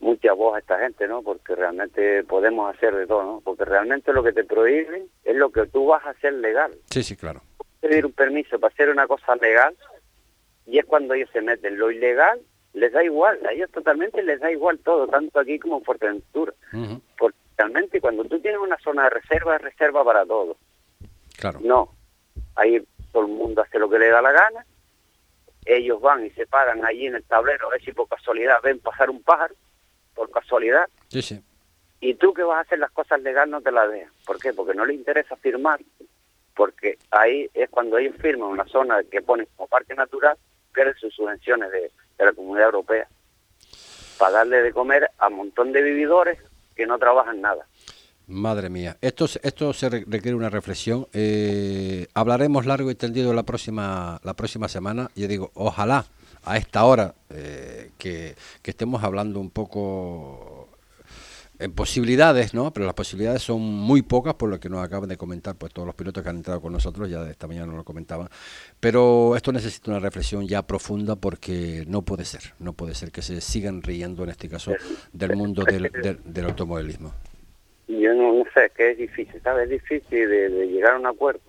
mucha 0.00 0.32
voz 0.32 0.56
a 0.56 0.58
esta 0.58 0.78
gente, 0.78 1.06
¿no? 1.06 1.22
Porque 1.22 1.54
realmente 1.54 2.24
podemos 2.24 2.74
hacer 2.74 2.94
de 2.96 3.06
todo, 3.06 3.22
¿no? 3.22 3.40
Porque 3.44 3.64
realmente 3.64 4.12
lo 4.12 4.22
que 4.22 4.32
te 4.32 4.44
prohíben 4.44 5.08
es 5.24 5.36
lo 5.36 5.50
que 5.50 5.66
tú 5.66 5.86
vas 5.86 6.04
a 6.06 6.10
hacer 6.10 6.32
legal. 6.34 6.72
Sí, 6.90 7.02
sí, 7.02 7.16
claro. 7.16 7.42
Pedir 7.80 8.06
un 8.06 8.12
permiso 8.12 8.58
para 8.58 8.72
hacer 8.72 8.88
una 8.88 9.06
cosa 9.06 9.36
legal 9.36 9.76
y 10.66 10.78
es 10.78 10.86
cuando 10.86 11.14
ellos 11.14 11.28
se 11.32 11.42
meten. 11.42 11.78
Lo 11.78 11.90
ilegal 11.90 12.40
les 12.72 12.92
da 12.92 13.04
igual, 13.04 13.38
a 13.46 13.52
ellos 13.52 13.70
totalmente 13.70 14.22
les 14.22 14.40
da 14.40 14.50
igual 14.50 14.78
todo, 14.78 15.06
tanto 15.06 15.38
aquí 15.38 15.58
como 15.58 15.78
en 15.78 15.84
Fuerteventura. 15.84 16.52
Porque 17.18 17.38
realmente 17.58 18.00
cuando 18.00 18.24
tú 18.24 18.40
tienes 18.40 18.60
una 18.60 18.78
zona 18.78 19.04
de 19.04 19.10
reserva, 19.10 19.56
es 19.56 19.62
reserva 19.62 20.04
para 20.04 20.24
todo. 20.24 20.56
Claro. 21.36 21.58
No, 21.62 21.94
ahí 22.54 22.82
todo 23.12 23.24
el 23.24 23.32
mundo 23.32 23.62
hace 23.62 23.78
lo 23.78 23.90
que 23.90 23.98
le 23.98 24.08
da 24.08 24.22
la 24.22 24.32
gana, 24.32 24.64
ellos 25.66 26.00
van 26.00 26.24
y 26.24 26.30
se 26.30 26.46
paran 26.46 26.84
allí 26.84 27.06
en 27.06 27.16
el 27.16 27.24
tablero 27.24 27.66
a 27.66 27.70
ver 27.72 27.82
si 27.82 27.92
por 27.92 28.08
casualidad 28.08 28.56
ven 28.62 28.78
pasar 28.78 29.10
un 29.10 29.22
pájaro 29.22 29.54
por 30.20 30.30
casualidad. 30.30 30.86
Sí, 31.08 31.22
sí. 31.22 31.40
Y 31.98 32.12
tú 32.12 32.34
que 32.34 32.42
vas 32.42 32.58
a 32.58 32.60
hacer 32.60 32.78
las 32.78 32.90
cosas 32.90 33.22
legales 33.22 33.50
no 33.50 33.62
te 33.62 33.72
las 33.72 33.90
dejas. 33.90 34.12
¿Por 34.26 34.38
qué? 34.38 34.52
Porque 34.52 34.74
no 34.74 34.84
le 34.84 34.92
interesa 34.92 35.34
firmar, 35.36 35.80
porque 36.54 36.98
ahí 37.10 37.48
es 37.54 37.70
cuando 37.70 37.96
ellos 37.96 38.16
firman 38.20 38.50
una 38.50 38.66
zona 38.66 39.02
que 39.10 39.22
ponen 39.22 39.48
como 39.56 39.66
parque 39.66 39.94
natural, 39.94 40.36
pierden 40.74 40.94
sus 40.96 41.14
subvenciones 41.14 41.70
de, 41.72 41.90
la 42.18 42.34
Comunidad 42.34 42.66
Europea 42.66 43.08
para 44.18 44.32
darle 44.32 44.60
de 44.60 44.72
comer 44.74 45.10
a 45.16 45.28
un 45.28 45.36
montón 45.36 45.72
de 45.72 45.80
vividores 45.80 46.38
que 46.76 46.86
no 46.86 46.98
trabajan 46.98 47.40
nada. 47.40 47.66
Madre 48.26 48.68
mía, 48.68 48.98
esto, 49.00 49.24
esto 49.42 49.72
se 49.72 49.88
requiere 49.88 50.34
una 50.34 50.50
reflexión. 50.50 51.06
Eh, 51.14 52.08
hablaremos 52.12 52.66
largo 52.66 52.90
y 52.90 52.94
tendido 52.94 53.32
la 53.32 53.44
próxima, 53.44 54.20
la 54.22 54.34
próxima 54.34 54.68
semana. 54.68 55.10
Yo 55.14 55.28
digo, 55.28 55.50
ojalá 55.54 56.04
a 56.44 56.56
esta 56.56 56.84
hora 56.84 57.14
eh, 57.30 57.90
que, 57.98 58.34
estemos 58.64 59.02
hablando 59.02 59.40
un 59.40 59.50
poco 59.50 60.68
en 61.58 61.72
posibilidades, 61.74 62.54
¿no? 62.54 62.72
Pero 62.72 62.86
las 62.86 62.94
posibilidades 62.94 63.42
son 63.42 63.60
muy 63.60 64.00
pocas 64.00 64.34
por 64.34 64.48
lo 64.48 64.58
que 64.58 64.70
nos 64.70 64.82
acaban 64.82 65.08
de 65.08 65.18
comentar 65.18 65.56
pues 65.56 65.74
todos 65.74 65.84
los 65.84 65.94
pilotos 65.94 66.22
que 66.22 66.28
han 66.30 66.36
entrado 66.36 66.60
con 66.62 66.72
nosotros, 66.72 67.10
ya 67.10 67.28
esta 67.28 67.46
mañana 67.46 67.66
nos 67.66 67.76
lo 67.76 67.84
comentaban. 67.84 68.28
Pero 68.78 69.36
esto 69.36 69.52
necesita 69.52 69.90
una 69.90 70.00
reflexión 70.00 70.46
ya 70.46 70.62
profunda 70.62 71.16
porque 71.16 71.84
no 71.86 72.02
puede 72.02 72.24
ser, 72.24 72.54
no 72.58 72.72
puede 72.72 72.94
ser 72.94 73.10
que 73.10 73.20
se 73.20 73.40
sigan 73.42 73.82
riendo 73.82 74.24
en 74.24 74.30
este 74.30 74.48
caso 74.48 74.72
del 75.12 75.36
mundo 75.36 75.64
del, 75.64 75.90
del, 76.24 76.44
automovilismo. 76.46 77.12
Yo 77.88 78.14
no, 78.14 78.44
sé, 78.54 78.70
que 78.74 78.92
es 78.92 78.98
difícil, 78.98 79.42
¿sabes? 79.42 79.64
Es 79.64 79.70
difícil 79.70 80.30
de, 80.30 80.48
de, 80.48 80.66
llegar 80.68 80.94
a 80.94 80.98
un 80.98 81.06
acuerdo 81.06 81.42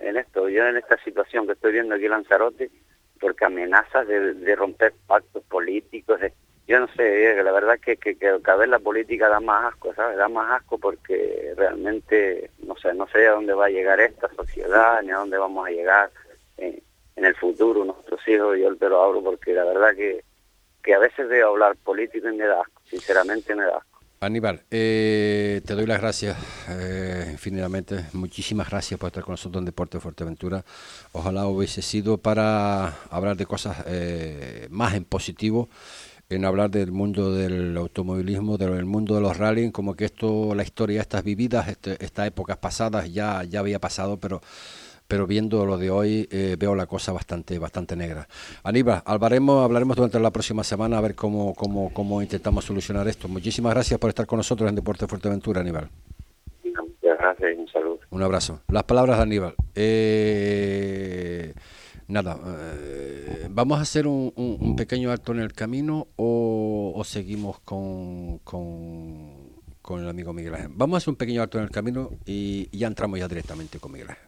en 0.00 0.16
esto. 0.16 0.48
Yo 0.48 0.64
en 0.66 0.76
esta 0.76 0.96
situación 1.04 1.46
que 1.46 1.52
estoy 1.52 1.72
viendo 1.72 1.94
aquí 1.94 2.04
en 2.04 2.12
Lanzarote, 2.12 2.70
porque 3.18 3.44
amenazas 3.44 4.06
de, 4.06 4.56
romper 4.56 4.92
pactos 5.06 5.42
políticos. 5.44 6.20
yo 6.66 6.80
no 6.80 6.88
sé, 6.94 7.30
eh, 7.30 7.42
la 7.42 7.52
verdad 7.52 7.78
que, 7.78 7.96
que, 7.96 8.16
que, 8.16 8.38
cada 8.42 8.58
vez 8.58 8.68
la 8.68 8.78
política 8.78 9.28
da 9.28 9.40
más 9.40 9.72
asco, 9.72 9.94
¿sabes? 9.94 10.16
Da 10.16 10.28
más 10.28 10.60
asco 10.60 10.78
porque 10.78 11.54
realmente, 11.56 12.50
no 12.66 12.76
sé, 12.76 12.94
no 12.94 13.06
sé 13.08 13.26
a 13.26 13.32
dónde 13.32 13.54
va 13.54 13.66
a 13.66 13.70
llegar 13.70 14.00
esta 14.00 14.28
sociedad, 14.34 15.02
ni 15.02 15.10
a 15.10 15.16
dónde 15.16 15.38
vamos 15.38 15.66
a 15.66 15.70
llegar 15.70 16.10
en, 16.56 16.82
el 17.16 17.34
futuro, 17.34 17.84
nuestros 17.84 18.26
hijos, 18.28 18.56
yo 18.58 18.74
te 18.76 18.88
lo 18.88 19.02
hablo 19.02 19.22
porque 19.22 19.52
la 19.52 19.64
verdad 19.64 19.94
que, 19.94 20.22
que 20.82 20.94
a 20.94 21.00
veces 21.00 21.28
veo 21.28 21.48
hablar 21.48 21.76
político 21.76 22.28
y 22.28 22.36
me 22.36 22.46
da 22.46 22.60
asco, 22.60 22.80
sinceramente 22.84 23.54
me 23.54 23.64
da 23.64 23.78
asco. 23.78 23.87
Aníbal, 24.20 24.64
eh, 24.72 25.60
te 25.64 25.74
doy 25.74 25.86
las 25.86 26.00
gracias 26.00 26.36
eh, 26.68 27.28
infinitamente. 27.30 28.06
Muchísimas 28.14 28.68
gracias 28.68 28.98
por 28.98 29.06
estar 29.06 29.22
con 29.22 29.34
nosotros 29.34 29.60
en 29.60 29.66
Deporte 29.66 30.00
Fuerteventura. 30.00 30.64
Ojalá 31.12 31.46
hubiese 31.46 31.82
sido 31.82 32.18
para 32.18 32.96
hablar 33.10 33.36
de 33.36 33.46
cosas 33.46 33.76
eh, 33.86 34.66
más 34.70 34.94
en 34.94 35.04
positivo, 35.04 35.68
en 36.28 36.44
hablar 36.44 36.68
del 36.68 36.90
mundo 36.90 37.32
del 37.32 37.76
automovilismo, 37.76 38.58
del 38.58 38.86
mundo 38.86 39.14
de 39.14 39.20
los 39.20 39.36
rallying, 39.36 39.70
como 39.70 39.94
que 39.94 40.06
esto, 40.06 40.52
la 40.52 40.64
historia, 40.64 41.00
estas 41.00 41.22
vividas, 41.22 41.68
este, 41.68 42.04
estas 42.04 42.26
épocas 42.26 42.56
pasadas 42.56 43.12
ya, 43.12 43.44
ya 43.44 43.60
había 43.60 43.78
pasado, 43.78 44.16
pero 44.16 44.42
pero 45.08 45.26
viendo 45.26 45.64
lo 45.64 45.78
de 45.78 45.90
hoy 45.90 46.28
eh, 46.30 46.56
veo 46.58 46.74
la 46.74 46.86
cosa 46.86 47.12
bastante 47.12 47.58
bastante 47.58 47.96
negra. 47.96 48.28
Aníbal, 48.62 49.02
hablaremos, 49.06 49.64
hablaremos 49.64 49.96
durante 49.96 50.20
la 50.20 50.30
próxima 50.30 50.62
semana 50.62 50.98
a 50.98 51.00
ver 51.00 51.14
cómo, 51.14 51.54
cómo, 51.54 51.90
cómo 51.92 52.20
intentamos 52.22 52.66
solucionar 52.66 53.08
esto. 53.08 53.26
Muchísimas 53.26 53.72
gracias 53.72 53.98
por 53.98 54.10
estar 54.10 54.26
con 54.26 54.36
nosotros 54.36 54.68
en 54.68 54.76
Deporte 54.76 55.06
Fuerteventura, 55.06 55.62
Aníbal. 55.62 55.88
Muchas 56.62 57.18
gracias 57.18 57.50
y 57.56 57.60
un 57.60 57.68
saludo. 57.68 57.98
Un 58.10 58.22
abrazo. 58.22 58.60
Las 58.68 58.84
palabras 58.84 59.16
de 59.16 59.22
Aníbal. 59.22 59.54
Eh, 59.74 61.54
nada, 62.06 62.38
eh, 62.46 63.48
¿vamos 63.50 63.78
a 63.78 63.82
hacer 63.82 64.06
un, 64.06 64.74
pequeño 64.76 65.10
acto 65.10 65.32
en 65.32 65.40
el 65.40 65.54
camino 65.54 66.08
o, 66.16 67.02
seguimos 67.04 67.60
con, 67.60 68.38
con, 68.40 69.62
con, 69.80 70.02
el 70.02 70.08
amigo 70.08 70.34
Miguel 70.34 70.54
Ángel? 70.54 70.70
Vamos 70.74 70.96
a 70.96 70.98
hacer 70.98 71.12
un 71.12 71.16
pequeño 71.16 71.42
acto 71.42 71.56
en 71.56 71.64
el 71.64 71.70
camino 71.70 72.10
y 72.26 72.68
ya 72.76 72.88
entramos 72.88 73.18
ya 73.18 73.26
directamente 73.26 73.78
con 73.78 73.92
Miguel 73.92 74.10
Ángel. 74.10 74.27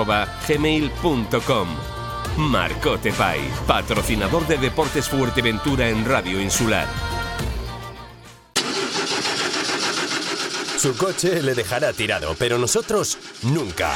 gmail.com. 0.47 1.67
Marcote 2.37 3.11
Pay, 3.11 3.41
patrocinador 3.67 4.47
de 4.47 4.57
Deportes 4.57 5.09
Fuerteventura 5.09 5.89
en 5.89 6.05
Radio 6.05 6.39
Insular. 6.41 6.87
Su 10.77 10.97
coche 10.97 11.43
le 11.43 11.53
dejará 11.53 11.93
tirado, 11.93 12.35
pero 12.39 12.57
nosotros 12.57 13.17
nunca. 13.43 13.95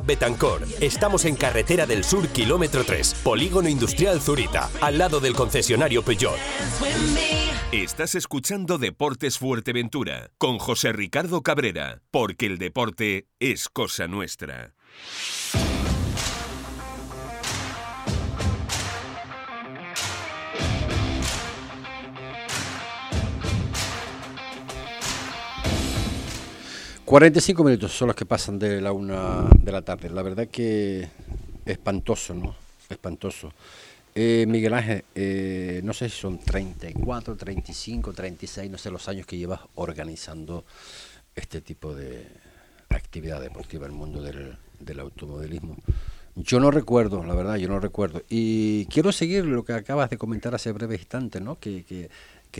Betancor. 0.05 0.63
Estamos 0.79 1.25
en 1.25 1.35
Carretera 1.35 1.85
del 1.85 2.03
Sur, 2.03 2.27
kilómetro 2.27 2.83
3, 2.83 3.15
Polígono 3.23 3.69
Industrial 3.69 4.19
Zurita, 4.19 4.69
al 4.81 4.97
lado 4.97 5.19
del 5.19 5.33
concesionario 5.33 6.03
Peugeot. 6.03 6.37
Estás 7.71 8.15
escuchando 8.15 8.77
Deportes 8.77 9.37
Fuerteventura 9.37 10.31
con 10.37 10.59
José 10.59 10.91
Ricardo 10.91 11.41
Cabrera, 11.41 12.01
porque 12.11 12.45
el 12.45 12.57
deporte 12.57 13.27
es 13.39 13.69
cosa 13.69 14.07
nuestra. 14.07 14.73
45 27.11 27.65
minutos 27.65 27.91
son 27.91 28.07
los 28.07 28.15
que 28.15 28.25
pasan 28.25 28.57
de 28.57 28.79
la 28.79 28.93
una 28.93 29.45
de 29.59 29.71
la 29.73 29.81
tarde. 29.81 30.09
La 30.09 30.21
verdad 30.21 30.47
que 30.47 31.09
espantoso, 31.65 32.33
¿no? 32.33 32.55
Espantoso. 32.89 33.51
Eh, 34.15 34.45
Miguel 34.47 34.73
Ángel, 34.73 35.03
eh, 35.13 35.81
no 35.83 35.91
sé 35.91 36.07
si 36.07 36.21
son 36.21 36.39
34, 36.39 37.35
35, 37.35 38.13
36, 38.13 38.71
no 38.71 38.77
sé 38.77 38.89
los 38.91 39.09
años 39.09 39.25
que 39.25 39.37
llevas 39.37 39.59
organizando 39.75 40.63
este 41.35 41.59
tipo 41.59 41.93
de 41.93 42.25
actividad 42.87 43.41
deportiva 43.41 43.87
en 43.87 43.91
el 43.91 43.97
mundo 43.97 44.21
del, 44.21 44.99
automovilismo. 45.01 45.75
Yo 46.37 46.61
no 46.61 46.71
recuerdo, 46.71 47.25
la 47.25 47.35
verdad, 47.35 47.57
yo 47.57 47.67
no 47.67 47.81
recuerdo. 47.81 48.21
Y 48.29 48.85
quiero 48.85 49.11
seguir 49.11 49.43
lo 49.43 49.65
que 49.65 49.73
acabas 49.73 50.09
de 50.09 50.17
comentar 50.17 50.55
hace 50.55 50.71
breve 50.71 50.95
instante, 50.95 51.41
¿no? 51.41 51.59
Que 51.59 52.09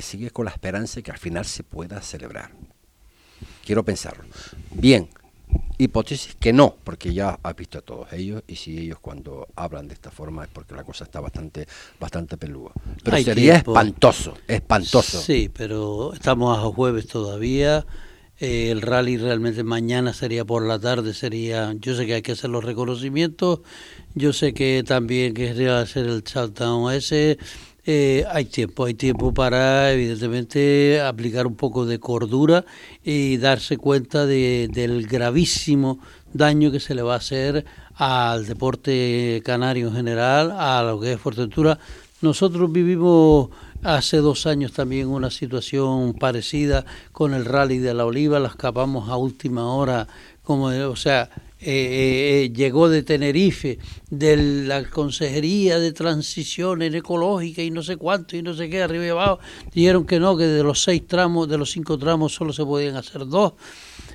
sigues 0.01 0.33
con 0.33 0.43
la 0.43 0.51
esperanza 0.51 0.95
de 0.95 1.03
que 1.03 1.11
al 1.11 1.19
final 1.19 1.45
se 1.45 1.63
pueda 1.63 2.01
celebrar. 2.01 2.51
Quiero 3.65 3.83
pensarlo. 3.83 4.23
Bien, 4.71 5.09
hipótesis 5.77 6.35
que 6.39 6.53
no, 6.53 6.75
porque 6.83 7.13
ya 7.13 7.39
has 7.41 7.55
visto 7.55 7.79
a 7.79 7.81
todos 7.81 8.13
ellos 8.13 8.43
y 8.47 8.55
si 8.55 8.77
ellos 8.77 8.99
cuando 8.99 9.47
hablan 9.55 9.87
de 9.87 9.93
esta 9.93 10.11
forma 10.11 10.43
es 10.43 10.49
porque 10.51 10.75
la 10.75 10.83
cosa 10.83 11.03
está 11.03 11.19
bastante 11.19 11.67
bastante 11.99 12.37
peluda. 12.37 12.71
Pero 13.03 13.17
sería 13.17 13.57
espantoso, 13.57 14.35
espantoso. 14.47 15.21
Sí, 15.21 15.49
pero 15.53 16.13
estamos 16.13 16.57
a 16.57 16.61
jueves 16.61 17.07
todavía. 17.07 17.85
Eh, 18.39 18.71
el 18.71 18.81
rally 18.81 19.17
realmente 19.17 19.63
mañana 19.63 20.13
sería 20.13 20.43
por 20.43 20.65
la 20.65 20.79
tarde, 20.79 21.13
sería, 21.13 21.75
yo 21.77 21.95
sé 21.95 22.07
que 22.07 22.15
hay 22.15 22.21
que 22.23 22.31
hacer 22.31 22.49
los 22.49 22.63
reconocimientos, 22.63 23.59
yo 24.15 24.33
sé 24.33 24.55
que 24.55 24.83
también 24.83 25.35
quería 25.35 25.79
hacer 25.79 26.07
el 26.07 26.23
shutdown 26.23 26.91
ese, 26.91 27.37
eh, 27.83 28.25
hay 28.31 28.45
tiempo, 28.45 28.85
hay 28.85 28.93
tiempo 28.93 29.33
para 29.33 29.91
evidentemente 29.91 31.01
aplicar 31.01 31.47
un 31.47 31.55
poco 31.55 31.85
de 31.85 31.99
cordura 31.99 32.63
y 33.03 33.37
darse 33.37 33.77
cuenta 33.77 34.27
de, 34.27 34.69
del 34.71 35.07
gravísimo 35.07 35.99
daño 36.33 36.71
que 36.71 36.79
se 36.79 36.93
le 36.93 37.01
va 37.01 37.15
a 37.15 37.17
hacer 37.17 37.65
al 37.95 38.45
deporte 38.45 39.41
canario 39.43 39.87
en 39.87 39.95
general, 39.95 40.51
a 40.51 40.83
lo 40.83 40.99
que 40.99 41.13
es 41.13 41.19
Fuerteventura. 41.19 41.79
Nosotros 42.21 42.71
vivimos 42.71 43.49
hace 43.81 44.17
dos 44.17 44.45
años 44.45 44.73
también 44.73 45.07
una 45.07 45.31
situación 45.31 46.13
parecida 46.13 46.85
con 47.11 47.33
el 47.33 47.45
rally 47.45 47.79
de 47.79 47.95
la 47.95 48.05
oliva, 48.05 48.39
la 48.39 48.49
escapamos 48.49 49.09
a 49.09 49.17
última 49.17 49.73
hora, 49.73 50.07
como 50.43 50.65
o 50.65 50.95
sea, 50.95 51.29
eh, 51.63 52.45
eh, 52.45 52.53
llegó 52.53 52.89
de 52.89 53.03
Tenerife, 53.03 53.77
de 54.09 54.65
la 54.65 54.83
Consejería 54.83 55.77
de 55.77 55.93
Transición 55.93 56.81
Ecológica 56.81 57.61
y 57.61 57.69
no 57.69 57.83
sé 57.83 57.97
cuánto 57.97 58.35
y 58.35 58.41
no 58.41 58.55
sé 58.55 58.67
qué, 58.67 58.81
arriba 58.81 59.05
y 59.05 59.09
abajo, 59.09 59.39
dijeron 59.71 60.07
que 60.07 60.19
no, 60.19 60.35
que 60.35 60.45
de 60.45 60.63
los 60.63 60.81
seis 60.81 61.05
tramos, 61.05 61.47
de 61.47 61.59
los 61.59 61.69
cinco 61.69 61.99
tramos 61.99 62.33
solo 62.33 62.51
se 62.51 62.65
podían 62.65 62.95
hacer 62.95 63.27
dos. 63.27 63.53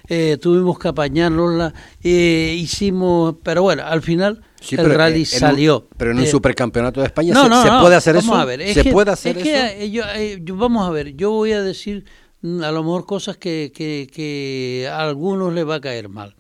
Eh, 0.08 0.38
tuvimos 0.40 0.76
que 0.78 0.88
apañarnos, 0.88 1.72
eh, 2.02 2.56
hicimos, 2.58 3.36
pero 3.44 3.62
bueno, 3.62 3.84
al 3.84 4.02
final 4.02 4.42
el 4.68 4.94
rally 4.94 5.24
salió. 5.24 5.86
pero 5.96 6.10
en 6.10 6.18
un 6.18 6.26
supercampeonato 6.26 7.00
de 7.00 7.06
España 7.06 7.32
se, 7.34 7.70
puede 7.80 7.94
hacer 7.94 8.16
vamos 8.16 8.28
eso. 8.28 8.34
A 8.34 8.44
ver, 8.44 8.74
¿Se 8.74 8.84
puede 8.90 9.12
hacer 9.12 9.38
eso? 9.38 10.56
vamos 10.56 10.88
a 10.88 10.90
ver, 10.90 11.14
yo 11.14 11.30
voy 11.30 11.52
a 11.52 11.62
decir 11.62 12.04
mm, 12.42 12.62
a 12.64 12.72
lo 12.72 12.82
mejor 12.82 13.06
cosas 13.06 13.36
que, 13.36 13.70
que, 13.72 14.08
que 14.12 14.88
a 14.90 15.02
algunos 15.02 15.52
les 15.52 15.68
va 15.68 15.76
a 15.76 15.80
caer 15.80 16.08
mal 16.08 16.34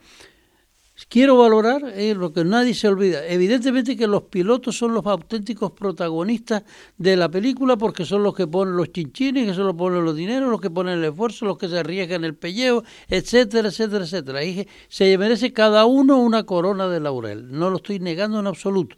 quiero 1.04 1.36
valorar 1.36 1.82
eh, 1.94 2.14
lo 2.14 2.32
que 2.32 2.44
nadie 2.44 2.72
se 2.74 2.88
olvida. 2.88 3.26
Evidentemente 3.26 3.96
que 3.96 4.06
los 4.06 4.22
pilotos 4.24 4.78
son 4.78 4.94
los 4.94 5.04
auténticos 5.04 5.72
protagonistas 5.72 6.62
de 6.96 7.16
la 7.16 7.28
película 7.28 7.76
porque 7.76 8.04
son 8.04 8.22
los 8.22 8.34
que 8.34 8.46
ponen 8.46 8.76
los 8.76 8.90
chinchines, 8.92 9.46
que 9.46 9.54
son 9.54 9.66
los 9.66 9.74
que 9.74 9.78
ponen 9.78 10.04
los 10.04 10.16
dineros, 10.16 10.50
los 10.50 10.60
que 10.60 10.70
ponen 10.70 10.98
el 10.98 11.04
esfuerzo, 11.04 11.44
los 11.44 11.58
que 11.58 11.68
se 11.68 11.78
arriesgan 11.78 12.24
el 12.24 12.34
pellejo, 12.34 12.82
etcétera, 13.08 13.68
etcétera, 13.68 14.04
etcétera. 14.04 14.44
Y 14.44 14.66
se 14.88 15.16
merece 15.18 15.52
cada 15.52 15.84
uno 15.84 16.18
una 16.18 16.44
corona 16.44 16.88
de 16.88 17.00
laurel. 17.00 17.50
No 17.50 17.68
lo 17.68 17.76
estoy 17.76 17.98
negando 17.98 18.40
en 18.40 18.46
absoluto. 18.46 18.96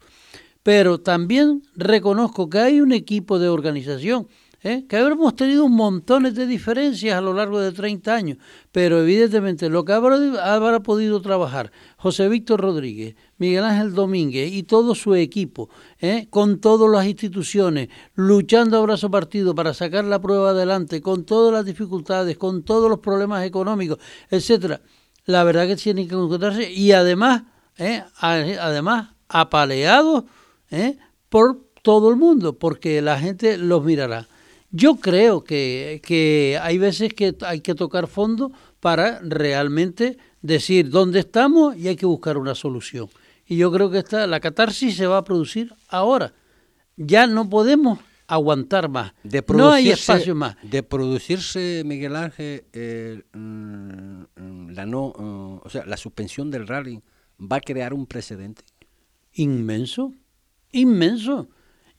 Pero 0.62 1.00
también 1.00 1.62
reconozco 1.74 2.50
que 2.50 2.58
hay 2.58 2.80
un 2.80 2.92
equipo 2.92 3.38
de 3.38 3.48
organización 3.48 4.28
¿eh? 4.62 4.86
que 4.88 4.96
habremos 4.96 5.36
tenido 5.36 5.68
montones 5.68 6.34
de 6.34 6.46
diferencias 6.46 7.16
a 7.16 7.20
lo 7.20 7.32
largo 7.32 7.60
de 7.60 7.72
30 7.72 8.14
años, 8.14 8.38
pero 8.72 9.00
evidentemente 9.00 9.68
lo 9.68 9.84
que 9.84 9.92
habrá, 9.92 10.80
podido 10.80 11.20
trabajar 11.20 11.70
José 11.96 12.28
Víctor 12.28 12.60
Rodríguez, 12.60 13.16
Miguel 13.38 13.64
Ángel 13.64 13.94
Domínguez 13.94 14.52
y 14.52 14.62
todo 14.62 14.94
su 14.94 15.14
equipo, 15.14 15.68
¿eh? 16.00 16.26
con 16.30 16.60
todas 16.60 16.90
las 16.90 17.06
instituciones, 17.06 17.88
luchando 18.14 18.78
a 18.78 18.82
brazo 18.82 19.10
partido 19.10 19.54
para 19.54 19.74
sacar 19.74 20.04
la 20.04 20.20
prueba 20.20 20.50
adelante, 20.50 21.00
con 21.00 21.24
todas 21.24 21.52
las 21.52 21.64
dificultades, 21.64 22.36
con 22.36 22.62
todos 22.62 22.90
los 22.90 23.00
problemas 23.00 23.44
económicos, 23.44 23.98
etcétera, 24.30 24.80
la 25.24 25.44
verdad 25.44 25.66
que 25.66 25.76
tienen 25.76 26.08
que 26.08 26.14
encontrarse 26.14 26.72
y 26.72 26.92
además, 26.92 27.42
¿eh? 27.76 28.02
además 28.20 29.10
apaleados 29.28 30.24
por 31.28 31.68
todo 31.82 32.10
el 32.10 32.16
mundo, 32.16 32.58
porque 32.58 33.00
la 33.02 33.18
gente 33.18 33.58
los 33.58 33.84
mirará. 33.84 34.26
Yo 34.70 34.96
creo 34.96 35.44
que, 35.44 36.00
que 36.04 36.58
hay 36.60 36.78
veces 36.78 37.14
que 37.14 37.34
hay 37.42 37.60
que 37.60 37.74
tocar 37.74 38.06
fondo 38.06 38.52
para 38.80 39.20
realmente 39.20 40.18
decir 40.42 40.90
dónde 40.90 41.20
estamos 41.20 41.76
y 41.76 41.88
hay 41.88 41.96
que 41.96 42.06
buscar 42.06 42.36
una 42.36 42.54
solución. 42.54 43.08
Y 43.46 43.56
yo 43.56 43.72
creo 43.72 43.90
que 43.90 43.98
esta, 43.98 44.26
la 44.26 44.40
catarsis 44.40 44.96
se 44.96 45.06
va 45.06 45.18
a 45.18 45.24
producir 45.24 45.74
ahora. 45.88 46.34
Ya 46.96 47.26
no 47.26 47.48
podemos 47.48 47.98
aguantar 48.26 48.90
más. 48.90 49.14
De 49.24 49.42
no 49.48 49.70
hay 49.70 49.90
espacio 49.90 50.34
más. 50.34 50.56
De 50.62 50.82
producirse, 50.82 51.82
Miguel 51.84 52.14
Ángel, 52.14 53.24
mm, 53.32 54.70
la 54.70 54.84
no, 54.84 55.06
uh, 55.06 55.60
o 55.64 55.70
sea, 55.70 55.86
la 55.86 55.96
suspensión 55.96 56.50
del 56.50 56.68
rally 56.68 57.02
va 57.40 57.56
a 57.56 57.60
crear 57.60 57.94
un 57.94 58.06
precedente. 58.06 58.62
Inmenso, 59.32 60.12
inmenso. 60.70 61.48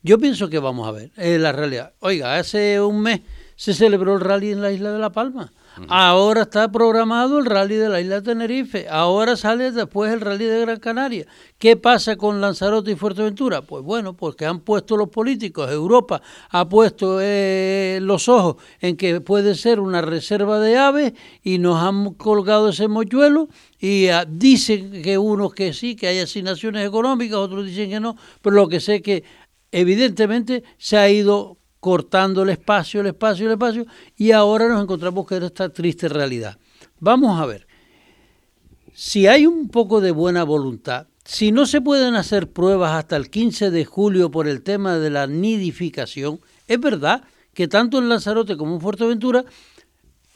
Yo 0.01 0.17
pienso 0.17 0.49
que 0.49 0.59
vamos 0.59 0.87
a 0.87 0.91
ver, 0.91 1.11
es 1.17 1.39
la 1.41 1.51
realidad. 1.51 1.93
Oiga, 1.99 2.37
hace 2.37 2.79
un 2.79 3.01
mes 3.01 3.21
se 3.57 3.73
celebró 3.73 4.15
el 4.15 4.21
rally 4.21 4.51
en 4.51 4.61
la 4.61 4.71
isla 4.71 4.93
de 4.93 4.99
La 4.99 5.11
Palma. 5.11 5.51
Ahora 5.87 6.41
está 6.43 6.71
programado 6.71 7.39
el 7.39 7.45
rally 7.45 7.75
de 7.75 7.89
la 7.89 8.01
isla 8.01 8.15
de 8.15 8.21
Tenerife. 8.21 8.87
Ahora 8.89 9.35
sale 9.35 9.71
después 9.71 10.11
el 10.11 10.21
rally 10.21 10.45
de 10.45 10.61
Gran 10.61 10.79
Canaria. 10.79 11.25
¿Qué 11.57 11.75
pasa 11.77 12.15
con 12.15 12.41
Lanzarote 12.41 12.91
y 12.91 12.95
Fuerteventura? 12.95 13.61
Pues 13.61 13.83
bueno, 13.83 14.15
porque 14.15 14.45
han 14.45 14.61
puesto 14.61 14.97
los 14.97 15.09
políticos, 15.09 15.71
Europa 15.71 16.21
ha 16.49 16.67
puesto 16.67 17.19
eh, 17.21 17.99
los 18.01 18.27
ojos 18.29 18.55
en 18.79 18.97
que 18.97 19.21
puede 19.21 19.55
ser 19.55 19.79
una 19.79 20.01
reserva 20.01 20.59
de 20.59 20.77
aves 20.77 21.13
y 21.43 21.59
nos 21.59 21.81
han 21.81 22.13
colgado 22.13 22.69
ese 22.69 22.87
mochuelo 22.87 23.49
y 23.77 24.07
ah, 24.07 24.25
dicen 24.27 25.01
que 25.01 25.17
unos 25.17 25.53
que 25.53 25.73
sí, 25.73 25.95
que 25.95 26.07
hay 26.07 26.19
asignaciones 26.19 26.85
económicas, 26.85 27.37
otros 27.37 27.65
dicen 27.65 27.89
que 27.89 27.99
no, 27.99 28.17
pero 28.41 28.55
lo 28.55 28.67
que 28.67 28.79
sé 28.79 28.95
es 28.95 29.01
que 29.01 29.23
evidentemente 29.71 30.63
se 30.77 30.97
ha 30.97 31.09
ido 31.09 31.57
cortando 31.79 32.43
el 32.43 32.49
espacio, 32.49 33.01
el 33.01 33.07
espacio, 33.07 33.45
el 33.45 33.53
espacio, 33.53 33.85
y 34.15 34.31
ahora 34.31 34.67
nos 34.67 34.83
encontramos 34.83 35.25
con 35.25 35.43
esta 35.43 35.69
triste 35.69 36.09
realidad. 36.09 36.57
Vamos 36.99 37.39
a 37.39 37.45
ver, 37.45 37.67
si 38.93 39.27
hay 39.27 39.45
un 39.45 39.69
poco 39.69 40.01
de 40.01 40.11
buena 40.11 40.43
voluntad, 40.43 41.07
si 41.23 41.51
no 41.51 41.65
se 41.65 41.79
pueden 41.79 42.15
hacer 42.15 42.51
pruebas 42.51 42.93
hasta 42.93 43.15
el 43.15 43.29
15 43.29 43.71
de 43.71 43.85
julio 43.85 44.31
por 44.31 44.47
el 44.47 44.61
tema 44.61 44.97
de 44.97 45.09
la 45.09 45.27
nidificación, 45.27 46.41
es 46.67 46.79
verdad 46.79 47.23
que 47.53 47.67
tanto 47.67 47.97
en 47.97 48.09
Lanzarote 48.09 48.57
como 48.57 48.75
en 48.75 48.81
Fuerteventura 48.81 49.45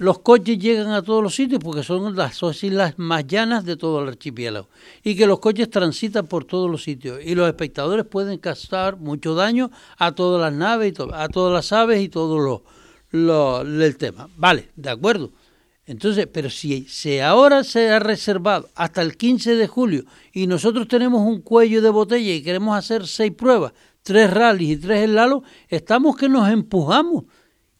los 0.04 0.20
coches 0.20 0.60
llegan 0.60 0.92
a 0.92 1.02
todos 1.02 1.24
los 1.24 1.34
sitios 1.34 1.62
porque 1.64 1.82
son 1.82 2.14
las 2.14 2.42
islas 2.62 2.96
más 2.98 3.26
llanas 3.26 3.64
de 3.64 3.78
todo 3.78 4.02
el 4.02 4.10
archipiélago 4.10 4.68
y 5.02 5.16
que 5.16 5.26
los 5.26 5.40
coches 5.40 5.70
transitan 5.70 6.28
por 6.28 6.44
todos 6.44 6.70
los 6.70 6.84
sitios 6.84 7.20
y 7.24 7.36
los 7.36 7.48
espectadores 7.48 8.06
pueden 8.06 8.38
causar 8.38 8.98
mucho 8.98 9.34
daño 9.34 9.72
a 9.98 10.12
todas 10.12 10.42
las 10.42 10.52
naves 10.52 10.94
y 11.00 11.02
a 11.14 11.30
todas 11.30 11.54
las 11.54 11.72
aves 11.72 12.02
y 12.02 12.10
todo 12.10 12.64
lo, 13.14 13.62
el 13.62 13.96
tema. 13.96 14.30
Vale, 14.36 14.72
de 14.76 14.90
acuerdo. 14.90 15.32
Entonces, 15.86 16.28
pero 16.30 16.50
si 16.50 16.86
ahora 17.20 17.64
se 17.64 17.90
ha 17.90 18.00
reservado 18.00 18.68
hasta 18.76 19.02
el 19.02 19.16
15 19.16 19.56
de 19.56 19.68
julio 19.68 20.04
y 20.34 20.48
nosotros 20.48 20.90
tenemos 20.90 21.22
un 21.22 21.40
cuello 21.40 21.82
de 21.82 21.90
botella 21.90 22.34
y 22.34 22.44
queremos 22.44 22.78
hacer 22.78 23.08
seis 23.08 23.32
pruebas, 23.32 23.72
tres 24.02 24.30
rallies 24.30 24.80
y 24.80 24.82
tres 24.82 25.06
helados, 25.06 25.44
estamos 25.70 26.18
que 26.18 26.28
nos 26.28 26.50
empujamos 26.50 27.24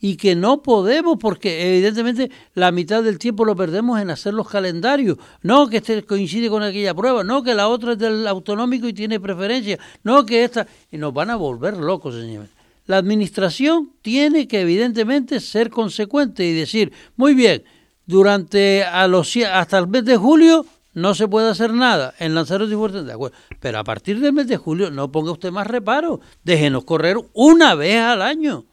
y 0.04 0.18
que 0.18 0.36
no 0.36 0.62
podemos 0.62 1.18
porque 1.18 1.76
evidentemente 1.76 2.30
la 2.56 2.74
mitad 2.74 3.02
del 3.02 3.18
tiempo 3.18 3.46
lo 3.46 3.56
perdemos 3.56 4.02
en 4.02 4.10
hacer 4.10 4.34
los 4.34 4.50
calendarios. 4.50 5.18
No 5.44 5.70
que 5.70 5.78
este 5.78 6.04
coincide 6.04 6.50
con 6.50 6.62
aquella 6.62 6.94
prueba, 6.94 7.24
no 7.24 7.42
que 7.42 7.54
la 7.54 7.70
otra 7.70 7.94
es 7.94 8.00
del 8.00 8.28
autonómico 8.28 8.86
y 8.86 8.92
tiene 8.92 9.22
preferencia, 9.22 9.80
no 10.04 10.26
que 10.26 10.44
esta... 10.44 10.68
Y 10.92 10.98
nos 10.98 11.14
van 11.14 11.30
a 11.30 11.38
volver 11.38 11.78
locos, 11.78 12.16
señores. 12.16 12.50
La 12.86 12.98
administración 12.98 13.94
tiene 14.02 14.46
que 14.46 14.60
evidentemente 14.60 15.40
ser 15.40 15.70
consecuente 15.70 16.46
y 16.46 16.52
decir, 16.52 16.92
muy 17.16 17.34
bien, 17.34 17.64
durante 18.06 18.84
a 18.84 19.08
los, 19.08 19.34
hasta 19.38 19.78
el 19.78 19.88
mes 19.88 20.04
de 20.04 20.18
julio 20.18 20.66
no 20.94 21.16
se 21.16 21.30
puede 21.30 21.50
hacer 21.50 21.74
nada 21.74 22.14
en 22.20 22.36
Lanzarote 22.36 22.74
y 22.74 22.76
Fuerte, 22.76 23.04
de 23.04 23.14
acuerdo. 23.14 23.38
Pero 23.62 23.80
a 23.80 23.86
partir 23.86 24.20
del 24.20 24.34
mes 24.34 24.48
de 24.48 24.58
julio 24.58 24.92
no 24.92 25.14
ponga 25.14 25.32
usted 25.32 25.52
más 25.52 25.66
reparo, 25.66 26.20
déjenos 26.44 26.84
correr 26.84 27.16
una 27.32 27.74
vez 27.74 28.02
al 28.02 28.22
año. 28.22 28.66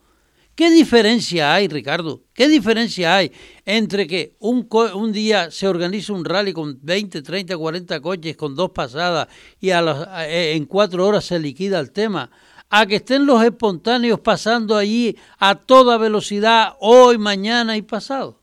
¿Qué 0.55 0.69
diferencia 0.69 1.53
hay, 1.53 1.67
Ricardo? 1.67 2.23
¿Qué 2.33 2.47
diferencia 2.47 3.15
hay 3.15 3.31
entre 3.65 4.05
que 4.05 4.35
un, 4.39 4.67
un 4.95 5.11
día 5.11 5.49
se 5.49 5.67
organiza 5.67 6.13
un 6.13 6.25
rally 6.25 6.51
con 6.51 6.77
20, 6.81 7.21
30, 7.21 7.57
40 7.57 7.99
coches 8.01 8.35
con 8.35 8.55
dos 8.55 8.71
pasadas 8.71 9.27
y 9.59 9.71
a 9.71 10.07
eh, 10.27 10.53
en 10.53 10.65
cuatro 10.65 11.07
horas 11.07 11.25
se 11.25 11.39
liquida 11.39 11.79
el 11.79 11.91
tema? 11.91 12.29
A 12.69 12.85
que 12.85 12.97
estén 12.97 13.25
los 13.25 13.43
espontáneos 13.43 14.19
pasando 14.19 14.75
allí 14.75 15.15
a 15.39 15.55
toda 15.55 15.97
velocidad 15.97 16.73
hoy, 16.79 17.17
mañana 17.17 17.75
y 17.77 17.81
pasado. 17.81 18.41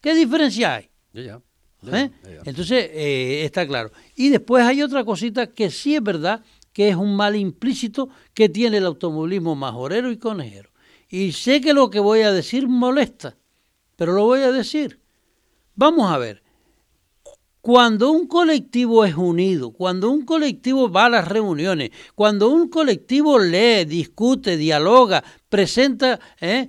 ¿Qué 0.00 0.14
diferencia 0.14 0.76
hay? 0.76 0.90
¿Eh? 1.14 2.10
Entonces, 2.44 2.90
eh, 2.92 3.44
está 3.44 3.66
claro. 3.66 3.92
Y 4.16 4.30
después 4.30 4.64
hay 4.64 4.82
otra 4.82 5.04
cosita 5.04 5.46
que 5.46 5.70
sí 5.70 5.94
es 5.94 6.02
verdad 6.02 6.42
que 6.72 6.88
es 6.88 6.96
un 6.96 7.16
mal 7.16 7.36
implícito 7.36 8.08
que 8.34 8.48
tiene 8.48 8.78
el 8.78 8.86
automovilismo 8.86 9.54
majorero 9.54 10.10
y 10.10 10.16
conejero 10.16 10.67
y 11.08 11.32
sé 11.32 11.60
que 11.60 11.72
lo 11.72 11.90
que 11.90 12.00
voy 12.00 12.20
a 12.20 12.32
decir 12.32 12.68
molesta, 12.68 13.36
pero 13.96 14.12
lo 14.12 14.24
voy 14.24 14.40
a 14.40 14.52
decir. 14.52 15.00
Vamos 15.74 16.10
a 16.10 16.18
ver, 16.18 16.42
cuando 17.60 18.10
un 18.10 18.26
colectivo 18.26 19.04
es 19.04 19.14
unido, 19.14 19.72
cuando 19.72 20.10
un 20.10 20.24
colectivo 20.24 20.90
va 20.90 21.06
a 21.06 21.10
las 21.10 21.28
reuniones, 21.28 21.90
cuando 22.14 22.48
un 22.48 22.68
colectivo 22.68 23.38
lee, 23.38 23.84
discute, 23.84 24.56
dialoga, 24.56 25.22
presenta, 25.48 26.18
¿eh? 26.40 26.68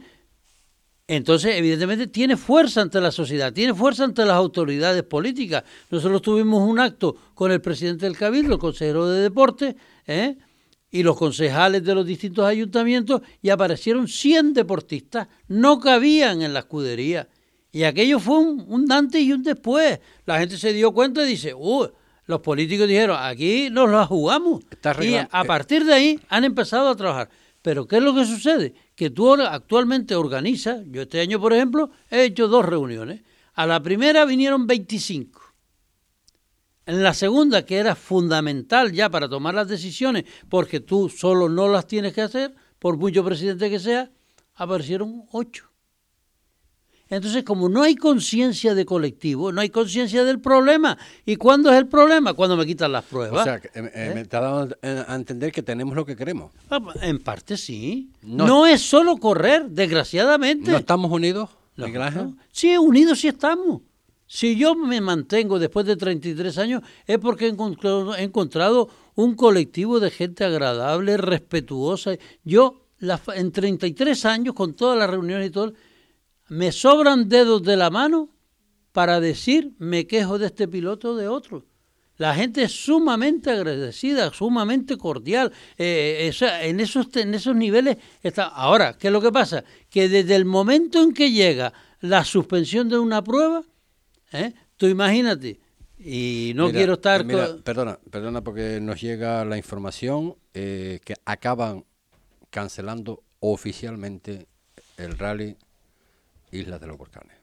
entonces 1.08 1.56
evidentemente 1.56 2.08
tiene 2.08 2.38
fuerza 2.38 2.82
ante 2.82 3.00
la 3.02 3.12
sociedad, 3.12 3.54
tiene 3.54 3.74
fuerza 3.74 4.04
ante 4.04 4.26
las 4.26 4.36
autoridades 4.36 5.04
políticas. 5.04 5.64
Nosotros 5.90 6.22
tuvimos 6.22 6.68
un 6.68 6.80
acto 6.80 7.16
con 7.34 7.52
el 7.52 7.62
presidente 7.62 8.06
del 8.06 8.18
Cabildo, 8.18 8.54
el 8.54 8.60
consejero 8.60 9.08
de 9.08 9.22
Deporte, 9.22 9.76
¿eh? 10.06 10.38
Y 10.92 11.04
los 11.04 11.18
concejales 11.18 11.84
de 11.84 11.96
los 11.96 12.06
distintos 12.06 12.46
ayuntamientos 12.46 13.22
y 13.42 13.50
aparecieron 13.50 14.08
100 14.08 14.54
deportistas, 14.54 15.28
no 15.48 15.80
cabían 15.80 16.42
en 16.42 16.54
la 16.54 16.60
escudería. 16.60 17.28
Y 17.72 17.84
aquello 17.84 18.20
fue 18.20 18.40
un, 18.40 18.92
antes 18.92 19.22
y 19.22 19.32
un 19.32 19.44
después. 19.44 20.00
La 20.26 20.40
gente 20.40 20.58
se 20.58 20.74
dio 20.74 20.92
cuenta 20.92 21.24
y 21.24 21.28
dice, 21.28 21.54
uh, 21.54 21.88
los 22.26 22.40
políticos 22.42 22.88
dijeron, 22.88 23.18
aquí 23.20 23.70
nos 23.70 23.90
la 23.90 24.06
jugamos. 24.06 24.64
y 25.02 25.16
a 25.16 25.44
partir 25.44 25.86
de 25.86 25.94
ahí 25.94 26.20
han 26.30 26.44
empezado 26.44 26.90
a 26.90 26.96
trabajar. 26.96 27.30
Pero 27.62 27.88
¿qué 27.88 27.98
es 27.98 28.04
lo 28.04 28.16
que 28.16 28.26
sucede? 28.26 28.74
Que 28.96 29.10
tú 29.10 29.34
actualmente 29.34 30.16
organizas, 30.16 30.82
yo 30.88 31.04
este 31.04 31.20
año 31.20 31.40
por 31.40 31.54
ejemplo 31.54 31.92
he 32.10 32.24
hecho 32.24 32.48
dos 32.48 32.66
reuniones. 32.66 33.22
A 33.54 33.68
la 33.68 33.84
primera 33.84 34.26
vinieron 34.26 34.66
25 34.66 35.49
en 36.90 37.04
la 37.04 37.14
segunda, 37.14 37.66
que 37.66 37.78
era 37.78 37.96
fundamental 37.96 38.92
ya 38.92 39.10
para 39.10 39.30
tomar 39.30 39.54
las 39.54 39.68
decisiones, 39.68 40.26
porque 40.50 40.80
tú 40.80 41.08
solo 41.08 41.48
no 41.48 41.68
las 41.68 41.86
tienes 41.86 42.14
que 42.14 42.22
hacer, 42.22 42.56
por 42.80 42.98
mucho 42.98 43.24
presidente 43.24 43.70
que 43.70 43.80
sea, 43.80 44.10
aparecieron 44.56 45.24
ocho. 45.32 45.70
Entonces, 47.08 47.44
como 47.44 47.70
no 47.70 47.84
hay 47.84 47.96
conciencia 47.96 48.74
de 48.74 48.86
colectivo, 48.86 49.52
no 49.52 49.62
hay 49.62 49.70
conciencia 49.70 50.24
del 50.24 50.40
problema. 50.40 50.98
¿Y 51.26 51.36
cuándo 51.36 51.72
es 51.72 51.78
el 51.78 51.88
problema? 51.88 52.34
Cuando 52.34 52.58
me 52.58 52.66
quitan 52.66 52.92
las 52.92 53.04
pruebas. 53.04 53.42
O 53.42 53.44
sea, 53.44 53.56
eh, 53.56 53.92
eh, 53.94 54.12
me 54.14 54.22
está 54.22 54.40
dando 54.40 54.76
a 54.82 55.16
entender 55.16 55.52
que 55.52 55.64
tenemos 55.64 55.96
lo 55.96 56.06
que 56.06 56.16
queremos. 56.16 56.52
Ah, 56.70 56.80
pues, 56.80 56.98
en 57.02 57.20
parte 57.20 57.58
sí. 57.58 58.12
No, 58.22 58.66
es 58.66 58.82
solo 58.82 59.18
correr, 59.18 59.70
desgraciadamente. 59.70 60.72
¿No 60.72 60.78
estamos 60.78 61.12
unidos? 61.12 61.50
Sí, 62.52 62.78
unidos 62.78 63.20
sí 63.20 63.28
estamos. 63.28 63.82
Si 64.32 64.56
yo 64.56 64.76
me 64.76 65.02
mantengo 65.02 65.58
después 65.58 65.88
de 65.88 65.96
33 65.96 66.56
años 66.60 66.84
es 67.08 67.18
porque 67.18 67.48
he 67.48 67.50
encontrado, 67.50 68.88
un 69.16 69.34
colectivo 69.34 70.00
de 70.00 70.12
gente 70.12 70.46
agradable, 70.46 71.18
respetuosa. 71.18 72.12
Yo, 72.44 72.86
en 73.34 73.52
33 73.52 74.26
años, 74.26 74.54
con 74.54 74.76
todas 74.76 75.00
las 75.00 75.10
reuniones 75.10 75.48
y 75.48 75.50
todo, 75.50 75.74
me 76.48 76.72
sobran 76.72 77.28
dedos 77.28 77.64
de 77.64 77.76
la 77.76 77.90
mano 77.90 78.30
para 78.92 79.20
decir 79.20 79.74
me 79.80 80.06
quejo 80.06 80.38
de 80.38 80.46
este 80.46 80.68
piloto 80.68 81.14
o 81.14 81.16
de 81.16 81.28
otro. 81.28 81.66
La 82.18 82.36
gente 82.36 82.62
es 82.62 82.72
sumamente 82.72 83.50
agradecida, 83.50 84.32
sumamente 84.32 84.96
cordial. 84.96 85.52
Eh, 85.76 86.32
en, 86.62 86.80
esos, 86.80 87.08
en 87.16 87.34
esos 87.34 87.56
niveles 87.56 87.98
está. 88.22 88.46
Ahora, 88.46 88.96
¿qué 88.96 89.08
es 89.08 89.14
lo 89.14 89.22
que 89.22 89.32
pasa? 89.32 89.64
Que 89.90 90.08
desde 90.08 90.36
el 90.36 90.46
momento 90.46 91.02
en 91.02 91.14
que 91.14 91.32
llega 91.32 91.74
la 92.02 92.24
suspensión 92.24 92.90
de 92.90 93.00
una 93.00 93.24
prueba, 93.24 93.64
¿eh? 94.32 94.54
tú 94.78 94.88
imagínate, 94.88 95.60
y 95.98 96.54
no 96.56 96.72
quiero 96.72 96.94
estar... 96.94 97.26
Perdona, 97.64 98.00
perdona 98.10 98.42
porque 98.42 98.80
nos 98.82 99.02
llega 99.02 99.44
la 99.44 99.58
información 99.58 100.38
eh, 100.54 101.00
que 101.04 101.16
acaban 101.26 101.86
cancelando 102.50 103.24
oficialmente 103.40 104.48
el 104.98 105.18
rally 105.18 105.58
Islas 106.52 106.80
de 106.80 106.88
los 106.88 106.98
Volcanes. 106.98 107.38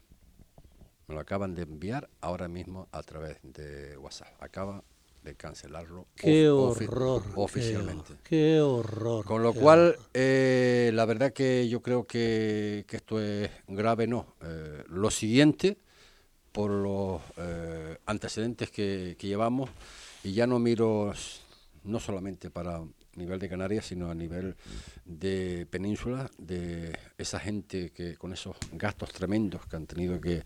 Me 1.06 1.14
lo 1.14 1.20
acaban 1.20 1.54
de 1.54 1.62
enviar 1.62 2.08
ahora 2.20 2.48
mismo 2.48 2.88
a 2.90 3.02
través 3.02 3.38
de 3.42 3.96
WhatsApp. 3.98 4.42
Acaba 4.42 4.82
de 5.22 5.34
cancelarlo 5.34 6.06
qué 6.14 6.48
horror, 6.48 7.22
oficialmente. 7.34 8.14
Qué, 8.22 8.60
horror. 8.60 9.24
Con 9.24 9.42
lo 9.42 9.52
cual, 9.52 9.96
eh, 10.14 10.90
la 10.94 11.04
verdad 11.04 11.32
que 11.32 11.68
yo 11.68 11.82
creo 11.82 12.06
que, 12.06 12.86
esto 12.88 13.20
es 13.20 13.50
grave, 13.68 14.06
no. 14.06 14.34
Eh, 14.42 14.82
lo 14.88 15.10
siguiente, 15.10 15.78
por 16.56 16.70
los 16.70 17.20
eh, 17.36 17.98
antecedentes 18.06 18.70
que, 18.70 19.14
que 19.18 19.26
llevamos, 19.26 19.68
y 20.24 20.32
ya 20.32 20.46
no 20.46 20.58
miro 20.58 21.12
no 21.84 22.00
solamente 22.00 22.48
para 22.48 22.80
nivel 23.14 23.38
de 23.38 23.46
Canarias, 23.46 23.84
sino 23.84 24.10
a 24.10 24.14
nivel 24.14 24.54
de 25.04 25.66
península, 25.68 26.30
de 26.38 26.96
esa 27.18 27.38
gente 27.40 27.90
que 27.90 28.16
con 28.16 28.32
esos 28.32 28.56
gastos 28.72 29.12
tremendos 29.12 29.66
que 29.66 29.76
han 29.76 29.86
tenido 29.86 30.18
que, 30.18 30.44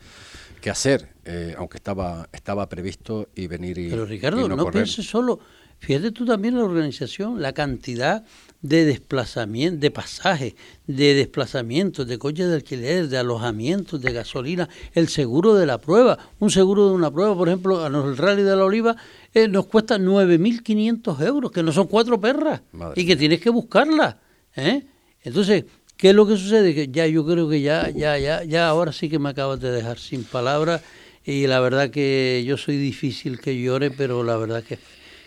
que 0.61 0.69
hacer, 0.69 1.11
eh, 1.25 1.55
aunque 1.57 1.77
estaba 1.77 2.29
estaba 2.33 2.69
previsto 2.69 3.29
y 3.37 3.47
venir 3.47 3.79
y 3.79 3.91
Pero 3.91 4.05
Ricardo, 4.05 4.49
no, 4.49 4.69
pienses 4.69 5.09
solo, 5.09 5.39
fíjate 5.79 6.11
tú 6.11 6.27
también 6.27 6.57
la 6.57 6.65
organización, 6.65 7.41
la 7.41 7.53
cantidad 7.53 8.25
de 8.63 8.85
desplazamiento, 8.85 9.81
de 9.81 9.91
pasajes, 9.91 10.55
de 10.87 11.15
desplazamientos, 11.15 12.07
de 12.07 12.19
coches 12.19 12.49
de 12.49 12.55
alquiler, 12.57 13.09
de 13.09 13.19
alojamientos, 13.19 14.01
de 14.03 14.13
gasolina, 14.13 14.69
el 14.93 15.09
seguro 15.09 15.55
de 15.55 15.67
la 15.67 15.79
prueba. 15.79 16.19
Un 16.39 16.51
seguro 16.51 16.89
de 16.89 16.95
una 16.95 17.11
prueba, 17.11 17.35
por 17.35 17.49
ejemplo, 17.49 17.87
el 17.87 18.17
Rally 18.17 18.43
de 18.43 18.57
la 18.57 18.65
Oliva 18.65 18.97
eh, 19.33 19.49
nos 19.49 19.67
cuesta 19.67 19.99
9.500 19.99 21.27
euros, 21.27 21.51
que 21.51 21.63
no 21.63 21.73
son 21.73 21.87
cuatro 21.87 22.21
perras, 22.21 22.61
y 22.95 23.07
que 23.07 23.17
tienes 23.17 23.41
que 23.41 23.51
buscarla. 23.51 24.19
¿eh? 24.57 24.83
Entonces, 25.23 25.65
¿qué 25.97 26.11
es 26.11 26.15
lo 26.15 26.27
que 26.27 26.37
sucede? 26.37 26.75
Que 26.75 26.89
ya 26.89 27.07
yo 27.07 27.25
creo 27.25 27.49
que 27.49 27.63
ya, 27.63 27.89
ya, 27.91 28.19
ya, 28.19 28.45
ya 28.45 28.69
ahora 28.69 28.93
sí 28.93 29.09
que 29.09 29.19
me 29.19 29.31
acabas 29.31 29.61
de 29.61 29.71
dejar 29.71 29.99
sin 29.99 30.25
palabras, 30.25 30.83
y 31.25 31.47
la 31.47 31.61
verdad 31.61 31.91
que 31.91 32.43
yo 32.47 32.57
soy 32.57 32.77
difícil 32.77 33.41
que 33.41 33.61
llore, 33.61 33.91
pero 33.91 34.23
la 34.23 34.37
verdad 34.37 34.63
que 34.63 34.79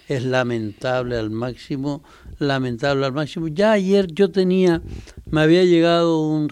es 0.08 0.24
lamentable 0.24 1.18
al 1.18 1.30
máximo, 1.30 2.04
lamentable 2.40 3.06
al 3.06 3.14
máximo. 3.14 3.48
Ya 3.48 3.72
ayer 3.72 4.08
yo 4.08 4.32
tenía, 4.32 4.82
me 5.30 5.42
había 5.42 5.64
llegado 5.64 6.22
un, 6.22 6.52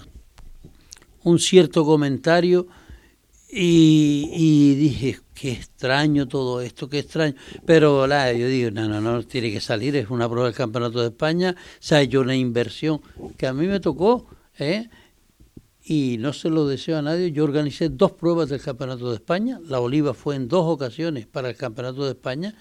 un 1.24 1.40
cierto 1.40 1.86
comentario 1.86 2.68
y, 3.50 4.30
y 4.34 4.76
dije, 4.76 5.20
qué 5.34 5.52
extraño 5.52 6.28
todo 6.28 6.62
esto, 6.62 6.88
qué 6.88 7.00
extraño. 7.00 7.36
Pero 7.66 8.08
la, 8.08 8.32
yo 8.32 8.48
digo, 8.48 8.72
no, 8.72 8.88
no, 8.88 9.02
no, 9.02 9.24
tiene 9.24 9.52
que 9.52 9.60
salir, 9.60 9.96
es 9.96 10.10
una 10.10 10.30
prueba 10.30 10.46
del 10.46 10.56
Campeonato 10.56 11.02
de 11.02 11.08
España, 11.08 11.56
se 11.80 11.96
ha 11.96 12.02
hecho 12.02 12.22
una 12.22 12.36
inversión 12.36 13.02
que 13.38 13.48
a 13.48 13.54
mí 13.54 13.68
me 13.68 13.80
tocó, 13.80 14.28
¿eh? 14.60 14.88
y 15.84 16.18
no 16.20 16.32
se 16.32 16.50
lo 16.50 16.68
deseo 16.68 17.00
a 17.00 17.02
nadie. 17.02 17.32
Yo 17.32 17.44
organicé 17.44 17.90
dos 17.90 18.12
pruebas 18.12 18.50
del 18.50 18.62
Campeonato 18.62 19.10
de 19.10 19.16
España, 19.16 19.60
la 19.68 19.80
Oliva 19.80 20.14
fue 20.14 20.36
en 20.36 20.48
dos 20.48 20.66
ocasiones 20.68 21.26
para 21.26 21.50
el 21.50 21.56
Campeonato 21.56 22.06
de 22.06 22.12
España, 22.12 22.56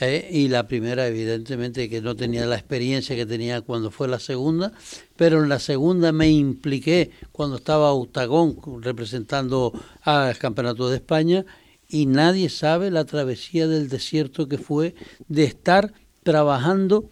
¿eh? 0.00 0.28
y 0.30 0.48
la 0.48 0.66
primera 0.66 1.06
evidentemente 1.06 1.88
que 1.88 2.00
no 2.00 2.16
tenía 2.16 2.46
la 2.46 2.56
experiencia 2.56 3.16
que 3.16 3.26
tenía 3.26 3.60
cuando 3.60 3.90
fue 3.90 4.08
la 4.08 4.18
segunda, 4.18 4.72
pero 5.16 5.42
en 5.42 5.48
la 5.48 5.58
segunda 5.58 6.12
me 6.12 6.30
impliqué 6.30 7.10
cuando 7.32 7.56
estaba 7.56 7.92
Octagón 7.92 8.56
representando 8.82 9.72
al 10.02 10.36
Campeonato 10.38 10.88
de 10.88 10.96
España 10.96 11.44
y 11.88 12.06
nadie 12.06 12.48
sabe 12.48 12.90
la 12.90 13.04
travesía 13.04 13.66
del 13.66 13.88
desierto 13.88 14.48
que 14.48 14.58
fue 14.58 14.94
de 15.28 15.44
estar 15.44 15.92
trabajando 16.22 17.08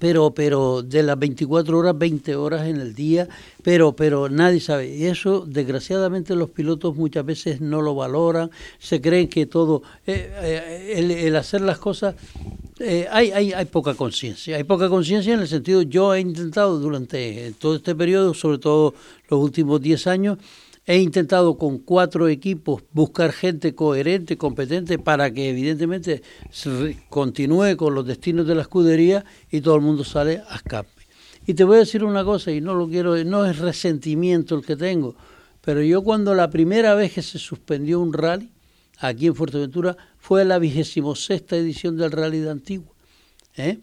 pero 0.00 0.32
pero 0.34 0.82
de 0.82 1.04
las 1.04 1.16
24 1.16 1.78
horas 1.78 1.96
20 1.96 2.34
horas 2.34 2.66
en 2.66 2.80
el 2.80 2.94
día 2.94 3.28
pero 3.62 3.92
pero 3.92 4.28
nadie 4.28 4.58
sabe. 4.58 4.96
Y 4.96 5.04
eso 5.04 5.44
desgraciadamente 5.46 6.34
los 6.34 6.50
pilotos 6.50 6.96
muchas 6.96 7.24
veces 7.24 7.60
no 7.60 7.82
lo 7.82 7.94
valoran 7.94 8.50
se 8.80 9.00
creen 9.00 9.28
que 9.28 9.46
todo 9.46 9.82
eh, 10.06 10.32
eh, 10.42 11.26
el, 11.26 11.36
hacer 11.36 11.60
las 11.60 11.78
cosas 11.78 12.16
eh, 12.80 13.06
hay, 13.12 13.30
hay, 13.30 13.52
hay 13.52 13.66
poca 13.66 13.94
conciencia. 13.94 14.56
Hay 14.56 14.64
poca 14.64 14.88
conciencia 14.88 15.34
en 15.34 15.40
el 15.40 15.48
sentido 15.48 15.82
yo 15.82 16.14
he 16.14 16.20
intentado 16.20 16.80
durante 16.80 17.52
todo 17.58 17.76
este 17.76 17.94
periodo 17.94 18.34
sobre 18.34 18.58
todo 18.58 18.94
los 19.28 19.38
últimos 19.38 19.80
10 19.80 20.06
años 20.06 20.38
He 20.86 20.98
intentado 20.98 21.58
con 21.58 21.78
cuatro 21.78 22.28
equipos 22.28 22.82
buscar 22.92 23.32
gente 23.32 23.74
coherente, 23.74 24.36
competente, 24.36 24.98
para 24.98 25.30
que 25.30 25.50
evidentemente 25.50 26.22
continúe 27.08 27.76
con 27.76 27.94
los 27.94 28.06
destinos 28.06 28.46
de 28.46 28.54
la 28.54 28.62
escudería 28.62 29.24
y 29.50 29.60
todo 29.60 29.76
el 29.76 29.82
mundo 29.82 30.04
sale 30.04 30.42
a 30.48 30.56
escape. 30.56 30.88
Y 31.46 31.54
te 31.54 31.64
voy 31.64 31.76
a 31.76 31.80
decir 31.80 32.04
una 32.04 32.24
cosa, 32.24 32.50
y 32.50 32.60
no 32.60 32.74
lo 32.74 32.88
quiero, 32.88 33.22
no 33.24 33.44
es 33.44 33.58
resentimiento 33.58 34.54
el 34.54 34.64
que 34.64 34.76
tengo, 34.76 35.16
pero 35.60 35.82
yo 35.82 36.02
cuando 36.02 36.34
la 36.34 36.50
primera 36.50 36.94
vez 36.94 37.12
que 37.12 37.22
se 37.22 37.38
suspendió 37.38 38.00
un 38.00 38.12
rally 38.12 38.50
aquí 38.98 39.26
en 39.26 39.34
Fuerteventura 39.34 39.96
fue 40.18 40.44
la 40.44 40.58
vigésimo 40.58 41.14
sexta 41.14 41.56
edición 41.56 41.96
del 41.96 42.12
rally 42.12 42.38
de 42.38 42.50
Antigua. 42.50 42.92
¿eh? 43.56 43.78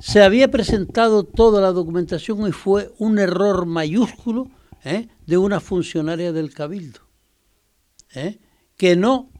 Se 0.00 0.22
había 0.22 0.50
presentado 0.50 1.24
toda 1.24 1.60
la 1.60 1.72
documentación 1.72 2.46
y 2.48 2.52
fue 2.52 2.92
un 2.98 3.18
error 3.18 3.66
mayúsculo 3.66 4.48
¿eh? 4.84 5.08
de 5.26 5.38
una 5.38 5.60
funcionaria 5.60 6.32
del 6.32 6.52
Cabildo, 6.52 7.00
¿eh? 8.14 8.38
que 8.76 8.96
no 8.96 9.30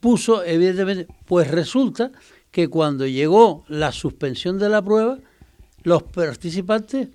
puso, 0.00 0.44
evidentemente, 0.44 1.12
pues 1.26 1.50
resulta 1.50 2.12
que 2.50 2.68
cuando 2.68 3.06
llegó 3.06 3.64
la 3.68 3.92
suspensión 3.92 4.58
de 4.58 4.68
la 4.68 4.82
prueba, 4.82 5.18
los 5.82 6.02
participantes, 6.02 7.08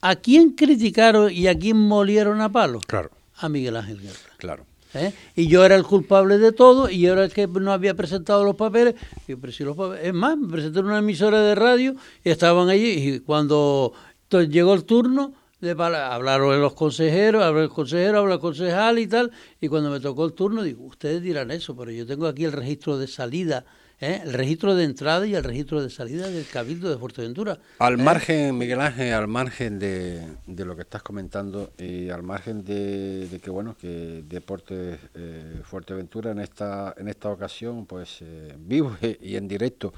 ¿a 0.00 0.16
quién 0.16 0.50
criticaron 0.50 1.32
y 1.32 1.46
a 1.46 1.58
quién 1.58 1.76
molieron 1.76 2.40
a 2.40 2.50
palo? 2.50 2.80
Claro. 2.86 3.10
A 3.36 3.48
Miguel 3.48 3.76
Ángel 3.76 4.00
Guerra. 4.00 4.18
Claro. 4.38 4.66
¿Eh? 4.94 5.12
Y 5.36 5.46
yo 5.46 5.64
era 5.64 5.74
el 5.74 5.84
culpable 5.84 6.38
de 6.38 6.52
todo 6.52 6.90
y 6.90 7.00
yo 7.00 7.12
era 7.12 7.24
el 7.24 7.32
que 7.32 7.46
no 7.46 7.72
había 7.72 7.94
presentado 7.94 8.44
los 8.44 8.56
papeles. 8.56 8.94
Y 9.26 9.36
pero 9.36 9.52
si 9.52 9.64
los 9.64 9.76
papeles. 9.76 10.06
Es 10.06 10.14
más, 10.14 10.36
me 10.36 10.48
presenté 10.48 10.80
en 10.80 10.86
una 10.86 10.98
emisora 10.98 11.40
de 11.40 11.54
radio 11.54 11.94
y 12.24 12.30
estaban 12.30 12.68
allí 12.68 12.90
y 12.90 13.20
cuando 13.20 13.94
llegó 14.30 14.74
el 14.74 14.84
turno 14.84 15.32
hablaron 15.70 16.60
los 16.60 16.74
consejeros, 16.74 17.42
habló 17.42 17.62
el 17.62 17.68
consejero, 17.68 18.18
habló 18.18 18.34
el 18.34 18.40
concejal 18.40 18.98
y 18.98 19.06
tal, 19.06 19.30
y 19.60 19.68
cuando 19.68 19.90
me 19.90 20.00
tocó 20.00 20.24
el 20.24 20.32
turno, 20.32 20.62
digo, 20.62 20.84
ustedes 20.84 21.22
dirán 21.22 21.50
eso, 21.50 21.76
pero 21.76 21.90
yo 21.90 22.06
tengo 22.06 22.26
aquí 22.26 22.44
el 22.44 22.52
registro 22.52 22.98
de 22.98 23.06
salida 23.06 23.64
¿eh? 24.02 24.20
el 24.24 24.32
registro 24.34 24.74
de 24.74 24.84
entrada 24.84 25.26
y 25.26 25.34
el 25.34 25.44
registro 25.44 25.80
de 25.80 25.88
salida 25.88 26.28
del 26.28 26.46
Cabildo 26.46 26.90
de 26.90 26.98
Fuerteventura. 26.98 27.58
Al 27.78 27.94
¿eh? 27.94 28.02
margen, 28.02 28.58
Miguel 28.58 28.80
Ángel, 28.80 29.14
al 29.14 29.28
margen 29.28 29.78
de, 29.78 30.26
lo 30.46 30.76
que 30.76 30.82
estás 30.82 31.02
comentando 31.02 31.72
y 31.78 32.10
al 32.10 32.22
margen 32.22 32.64
de, 32.64 33.40
que 33.42 33.50
bueno 33.50 33.76
que 33.80 34.22
Deportes 34.28 34.98
eh, 35.14 35.60
Fuerteventura 35.64 36.32
en 36.32 36.40
esta 36.40 36.94
en 36.96 37.08
esta 37.08 37.30
ocasión 37.30 37.86
pues 37.86 38.22
vivo 38.58 38.96
y 39.20 39.36
en 39.36 39.48
directo 39.48 39.94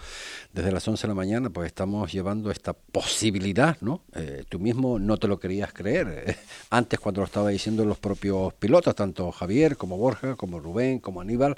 desde 0.53 0.71
las 0.71 0.87
11 0.87 1.03
de 1.03 1.09
la 1.09 1.15
mañana 1.15 1.51
pues 1.51 1.67
estamos 1.67 2.13
llevando 2.13 2.51
esta 2.51 2.73
posibilidad, 2.73 3.77
¿no? 3.81 4.03
tú 4.49 4.59
mismo 4.59 4.99
no 4.99 5.17
te 5.17 5.27
lo 5.27 5.41
querías 5.41 5.73
creer 5.73 6.37
antes 6.71 7.01
cuando 7.01 7.23
lo 7.23 7.27
estaba 7.27 7.49
diciendo 7.49 7.85
los 7.85 7.99
propios 7.99 8.53
pilotos, 8.55 8.95
tanto 8.95 9.33
Javier 9.33 9.77
como 9.77 9.97
Borja, 9.97 10.37
como 10.37 10.61
Rubén, 10.61 10.99
como 10.99 11.21
Aníbal. 11.21 11.57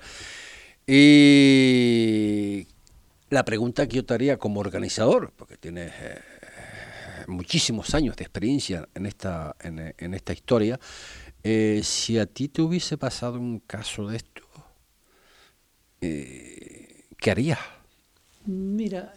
Y 0.87 2.69
la 3.31 3.45
pregunta 3.45 3.89
que 3.89 3.97
yo 3.97 4.05
te 4.05 4.15
haría 4.15 4.39
como 4.39 4.61
organizador, 4.61 5.33
porque 5.37 5.57
tienes 5.57 5.93
eh, 6.01 6.21
muchísimos 7.27 7.93
años 7.95 8.15
de 8.17 8.23
experiencia 8.23 8.89
en 8.95 9.07
esta, 9.07 9.57
en, 9.61 10.15
esta 10.15 10.33
historia, 10.33 10.79
eh, 11.43 11.81
si 11.83 12.19
a 12.19 12.27
ti 12.27 12.49
te 12.49 12.63
hubiese 12.63 12.97
pasado 12.97 13.41
un 13.41 13.59
caso 13.59 14.07
de 14.07 14.19
esto, 14.19 14.43
eh, 16.01 17.07
¿qué 17.19 17.31
harías? 17.33 17.59
Mira, 18.45 19.13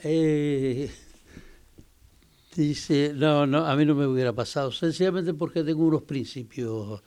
dice, 2.56 3.14
no, 3.16 3.46
no, 3.46 3.68
a 3.68 3.76
mí 3.76 3.86
no 3.86 3.94
me 3.94 4.08
hubiera 4.08 4.34
pasado, 4.34 4.72
sencillamente 4.72 5.36
porque 5.36 5.64
tengo 5.64 5.84
unos 5.84 6.02
principios, 6.02 7.04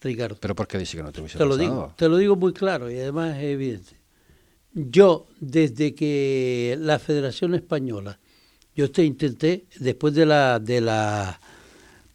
Ricardo. 0.00 0.38
¿Pero 0.40 0.54
por 0.54 0.66
qué 0.66 0.78
dice 0.78 0.96
que 0.96 1.02
no 1.02 1.12
te 1.12 1.20
hubiese 1.20 1.36
te 1.36 1.44
pasado? 1.44 1.58
Lo 1.58 1.62
digo, 1.62 1.94
te 1.98 2.08
lo 2.08 2.16
digo 2.16 2.34
muy 2.34 2.54
claro 2.54 2.90
y 2.90 2.98
además 2.98 3.36
es 3.36 3.42
evidente. 3.44 4.05
Yo, 4.78 5.26
desde 5.40 5.94
que 5.94 6.76
la 6.78 6.98
Federación 6.98 7.54
Española, 7.54 8.18
yo 8.74 8.90
te 8.90 9.04
intenté, 9.04 9.64
después 9.80 10.12
de 10.12 10.26
la 10.26 10.58
de 10.58 10.82
la 10.82 11.40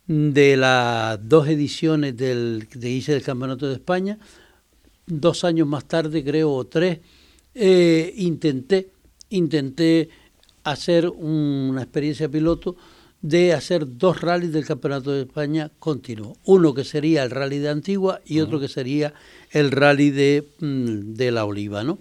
de 0.05 0.57
las 0.57 1.27
dos 1.27 1.47
ediciones 1.47 2.15
del, 2.15 2.67
de 2.71 2.89
hice 2.91 3.13
del 3.13 3.23
Campeonato 3.23 3.67
de 3.67 3.73
España, 3.73 4.19
dos 5.07 5.43
años 5.43 5.67
más 5.67 5.85
tarde, 5.85 6.23
creo, 6.23 6.51
o 6.51 6.67
tres, 6.67 6.99
eh, 7.55 8.13
intenté, 8.17 8.91
intenté 9.29 10.09
hacer 10.63 11.09
una 11.09 11.81
experiencia 11.81 12.29
piloto 12.29 12.75
de 13.21 13.53
hacer 13.53 13.97
dos 13.97 14.21
rallies 14.21 14.51
del 14.51 14.65
Campeonato 14.65 15.11
de 15.11 15.21
España 15.21 15.71
continuo. 15.79 16.37
Uno 16.45 16.73
que 16.73 16.83
sería 16.83 17.23
el 17.23 17.29
rally 17.29 17.59
de 17.59 17.69
Antigua 17.69 18.21
y 18.25 18.39
otro 18.39 18.59
que 18.59 18.67
sería 18.67 19.13
el 19.51 19.71
rally 19.71 20.09
de, 20.09 20.47
mm, 20.59 21.13
de 21.13 21.31
La 21.31 21.45
Oliva, 21.45 21.83
¿no? 21.83 21.99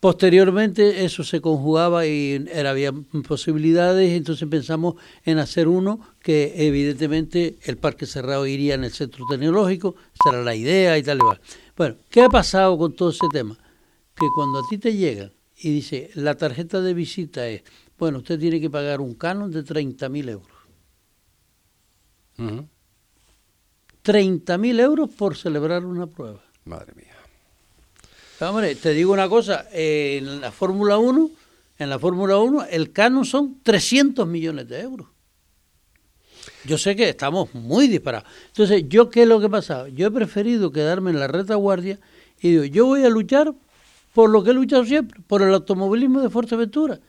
Posteriormente 0.00 1.04
eso 1.04 1.24
se 1.24 1.40
conjugaba 1.40 2.06
y 2.06 2.46
era, 2.52 2.70
había 2.70 2.92
posibilidades, 3.26 4.12
entonces 4.12 4.46
pensamos 4.48 4.96
en 5.24 5.38
hacer 5.38 5.68
uno 5.68 6.00
que 6.20 6.52
evidentemente 6.66 7.56
el 7.62 7.78
parque 7.78 8.06
cerrado 8.06 8.46
iría 8.46 8.74
en 8.74 8.84
el 8.84 8.92
centro 8.92 9.24
tecnológico, 9.28 9.96
será 10.22 10.42
la 10.42 10.54
idea 10.54 10.98
y 10.98 11.02
tal 11.02 11.18
y 11.18 11.20
tal. 11.20 11.40
Bueno, 11.76 11.96
¿qué 12.10 12.22
ha 12.22 12.28
pasado 12.28 12.76
con 12.76 12.94
todo 12.94 13.10
ese 13.10 13.26
tema? 13.32 13.56
Que 14.14 14.26
cuando 14.34 14.58
a 14.58 14.62
ti 14.68 14.78
te 14.78 14.94
llegan 14.94 15.32
y 15.56 15.70
dice, 15.70 16.10
la 16.14 16.34
tarjeta 16.34 16.82
de 16.82 16.92
visita 16.92 17.48
es, 17.48 17.62
bueno, 17.98 18.18
usted 18.18 18.38
tiene 18.38 18.60
que 18.60 18.68
pagar 18.68 19.00
un 19.00 19.14
canon 19.14 19.50
de 19.50 19.64
30.000 19.64 20.28
euros. 20.28 20.56
30.000 24.04 24.80
euros 24.80 25.10
por 25.10 25.36
celebrar 25.36 25.86
una 25.86 26.06
prueba. 26.06 26.42
Madre 26.64 26.92
mía. 26.94 27.15
Hombre, 28.40 28.74
te 28.74 28.92
digo 28.92 29.14
una 29.14 29.28
cosa, 29.30 29.66
en 29.72 30.42
la 30.42 30.52
Fórmula 30.52 30.98
1, 30.98 31.30
en 31.78 31.90
la 31.90 31.98
Fórmula 31.98 32.36
1 32.36 32.66
el 32.70 32.92
canon 32.92 33.24
son 33.24 33.60
300 33.62 34.26
millones 34.26 34.68
de 34.68 34.80
euros. 34.80 35.08
Yo 36.64 36.76
sé 36.76 36.94
que 36.96 37.08
estamos 37.08 37.54
muy 37.54 37.88
disparados. 37.88 38.28
Entonces, 38.48 38.84
¿yo 38.88 39.08
qué 39.08 39.22
es 39.22 39.28
lo 39.28 39.40
que 39.40 39.48
pasa? 39.48 39.88
Yo 39.88 40.08
he 40.08 40.10
preferido 40.10 40.70
quedarme 40.70 41.12
en 41.12 41.20
la 41.20 41.28
retaguardia 41.28 41.98
y 42.40 42.50
digo, 42.50 42.64
yo 42.64 42.86
voy 42.86 43.04
a 43.04 43.08
luchar 43.08 43.54
por 44.12 44.28
lo 44.28 44.44
que 44.44 44.50
he 44.50 44.54
luchado 44.54 44.84
siempre, 44.84 45.20
por 45.26 45.40
el 45.42 45.54
automovilismo 45.54 46.20
de 46.20 46.28
Fuerteventura. 46.28 47.00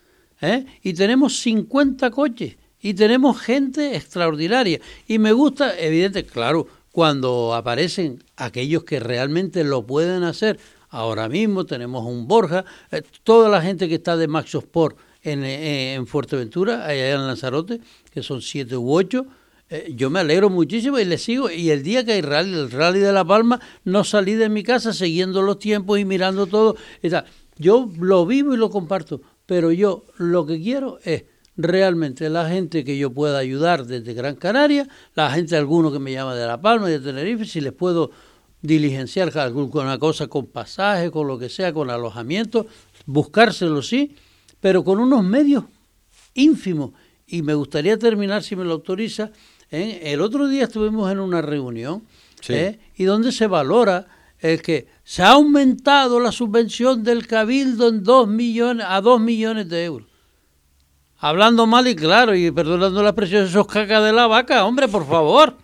¿eh? 0.41 0.65
Y 0.81 0.93
tenemos 0.93 1.39
50 1.39 2.09
coches 2.11 2.55
y 2.79 2.93
tenemos 2.93 3.39
gente 3.39 3.97
extraordinaria. 3.97 4.79
Y 5.07 5.19
me 5.19 5.33
gusta, 5.33 5.77
evidente, 5.77 6.23
claro, 6.23 6.67
cuando 6.91 7.53
aparecen 7.53 8.23
aquellos 8.37 8.83
que 8.83 8.99
realmente 8.99 9.63
lo 9.63 9.85
pueden 9.85 10.23
hacer. 10.23 10.59
Ahora 10.89 11.27
mismo 11.27 11.65
tenemos 11.65 12.05
un 12.05 12.27
Borja, 12.27 12.63
eh, 12.91 13.01
toda 13.23 13.49
la 13.49 13.61
gente 13.61 13.87
que 13.89 13.95
está 13.95 14.15
de 14.15 14.27
Maxo 14.27 14.59
Sport 14.59 14.97
en, 15.21 15.43
eh, 15.43 15.95
en 15.95 16.07
Fuerteventura, 16.07 16.85
allá 16.85 17.13
en 17.13 17.27
Lanzarote, 17.27 17.81
que 18.11 18.23
son 18.23 18.41
siete 18.41 18.77
u 18.77 18.93
ocho, 18.93 19.25
eh, 19.69 19.91
yo 19.93 20.09
me 20.09 20.21
alegro 20.21 20.49
muchísimo 20.49 20.97
y 20.97 21.05
le 21.05 21.17
sigo. 21.17 21.51
Y 21.51 21.71
el 21.71 21.83
día 21.83 22.05
que 22.05 22.13
hay 22.13 22.21
rally, 22.21 22.53
el 22.53 22.71
rally 22.71 22.99
de 22.99 23.11
La 23.11 23.25
Palma, 23.25 23.59
no 23.83 24.03
salí 24.03 24.35
de 24.35 24.47
mi 24.47 24.63
casa 24.63 24.93
siguiendo 24.93 25.41
los 25.41 25.59
tiempos 25.59 25.99
y 25.99 26.05
mirando 26.05 26.47
todo. 26.47 26.77
Yo 27.57 27.89
lo 27.99 28.25
vivo 28.25 28.53
y 28.53 28.57
lo 28.57 28.69
comparto, 28.69 29.21
pero 29.45 29.71
yo 29.71 30.05
lo 30.17 30.45
que 30.45 30.61
quiero 30.61 30.99
es 31.03 31.25
realmente 31.57 32.29
la 32.29 32.47
gente 32.47 32.83
que 32.83 32.97
yo 32.97 33.11
pueda 33.11 33.39
ayudar 33.39 33.85
desde 33.85 34.13
Gran 34.13 34.35
Canaria, 34.35 34.87
la 35.15 35.31
gente 35.31 35.57
alguno 35.57 35.91
que 35.91 35.99
me 35.99 36.13
llama 36.13 36.35
de 36.35 36.45
La 36.45 36.61
Palma 36.61 36.87
y 36.87 36.93
de 36.93 36.99
Tenerife, 36.99 37.45
si 37.45 37.59
les 37.59 37.73
puedo 37.73 38.11
diligenciar 38.61 39.37
alguna 39.37 39.97
cosa 39.97 40.27
con 40.27 40.47
pasaje, 40.47 41.11
con 41.11 41.27
lo 41.27 41.37
que 41.37 41.49
sea, 41.49 41.73
con 41.73 41.89
alojamiento, 41.89 42.67
buscárselo 43.05 43.81
sí, 43.81 44.15
pero 44.59 44.83
con 44.83 44.99
unos 44.99 45.23
medios 45.23 45.65
ínfimos. 46.33 46.91
Y 47.27 47.41
me 47.41 47.53
gustaría 47.53 47.97
terminar, 47.97 48.43
si 48.43 48.55
me 48.55 48.63
lo 48.63 48.73
autoriza, 48.73 49.31
¿eh? 49.71 50.01
el 50.03 50.21
otro 50.21 50.47
día 50.47 50.63
estuvimos 50.63 51.11
en 51.11 51.19
una 51.19 51.41
reunión 51.41 52.03
¿eh? 52.47 52.79
y 52.95 53.03
donde 53.03 53.31
se 53.31 53.47
valora 53.47 54.07
el 54.39 54.61
que 54.61 54.87
se 55.03 55.23
ha 55.23 55.31
aumentado 55.31 56.19
la 56.19 56.31
subvención 56.31 57.03
del 57.03 57.27
cabildo 57.27 57.89
en 57.89 58.03
dos 58.03 58.27
millones 58.27 58.85
a 58.87 59.01
dos 59.01 59.19
millones 59.19 59.67
de 59.67 59.85
euros 59.85 60.07
hablando 61.19 61.65
mal 61.65 61.87
y 61.87 61.95
claro, 61.95 62.35
y 62.35 62.51
perdonando 62.51 63.01
la 63.01 63.09
expresión, 63.09 63.45
esos 63.45 63.67
cacas 63.67 64.03
de 64.03 64.13
la 64.13 64.27
vaca, 64.27 64.65
hombre, 64.65 64.87
por 64.87 65.07
favor. 65.07 65.57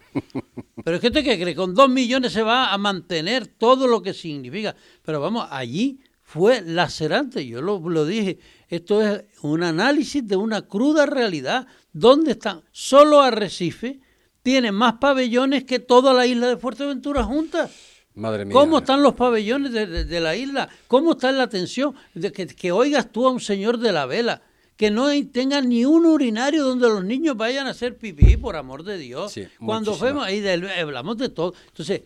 Pero 0.84 0.96
es 0.96 1.02
que 1.02 1.08
usted 1.08 1.24
que 1.24 1.40
cree, 1.40 1.56
con 1.56 1.74
dos 1.74 1.90
millones 1.90 2.34
se 2.34 2.42
va 2.42 2.74
a 2.74 2.78
mantener 2.78 3.48
todo 3.48 3.88
lo 3.88 4.02
que 4.02 4.14
significa. 4.14 4.76
Pero 5.04 5.22
vamos, 5.22 5.48
allí 5.50 6.00
fue 6.24 6.62
lacerante, 6.62 7.46
yo 7.46 7.62
lo, 7.62 7.80
lo 7.80 8.06
dije, 8.06 8.40
esto 8.68 9.02
es 9.02 9.24
un 9.42 9.64
análisis 9.64 10.28
de 10.28 10.36
una 10.36 10.64
cruda 10.64 11.06
realidad. 11.06 11.68
¿Dónde 11.92 12.32
están? 12.32 12.64
Solo 12.72 13.22
Arrecife 13.22 14.00
tiene 14.42 14.72
más 14.72 14.96
pabellones 14.96 15.64
que 15.64 15.80
toda 15.80 16.14
la 16.14 16.26
isla 16.26 16.48
de 16.48 16.58
Fuerteventura 16.58 17.24
juntas. 17.24 17.72
Madre 18.16 18.46
mía. 18.46 18.54
¿Cómo 18.54 18.80
están 18.80 19.02
los 19.02 19.14
pabellones 19.14 19.72
de, 19.72 20.20
la 20.20 20.36
isla? 20.36 20.70
¿Cómo 20.88 21.14
está 21.14 21.32
la 21.32 21.44
atención? 21.44 21.96
De 22.14 22.32
que, 22.32 22.46
que 22.48 22.72
oigas 22.72 23.12
tú 23.12 23.28
a 23.28 23.32
un 23.32 23.40
señor 23.40 23.80
de 23.80 23.92
la 23.92 24.06
vela 24.06 24.42
que 24.84 24.92
no 24.92 25.08
tengan 25.32 25.70
ni 25.70 25.86
un 25.86 26.06
urinario 26.06 26.66
donde 26.66 26.90
los 26.90 27.06
niños 27.06 27.38
vayan 27.38 27.68
a 27.68 27.70
hacer 27.70 27.98
pipí, 27.98 28.36
por 28.36 28.58
amor 28.58 28.84
de 28.84 28.98
Dios. 28.98 29.34
Cuando 29.58 29.94
fuimos 29.94 30.26
ahí, 30.26 30.46
hablamos 30.46 31.16
de 31.16 31.30
todo. 31.30 31.54
Entonces, 31.68 32.02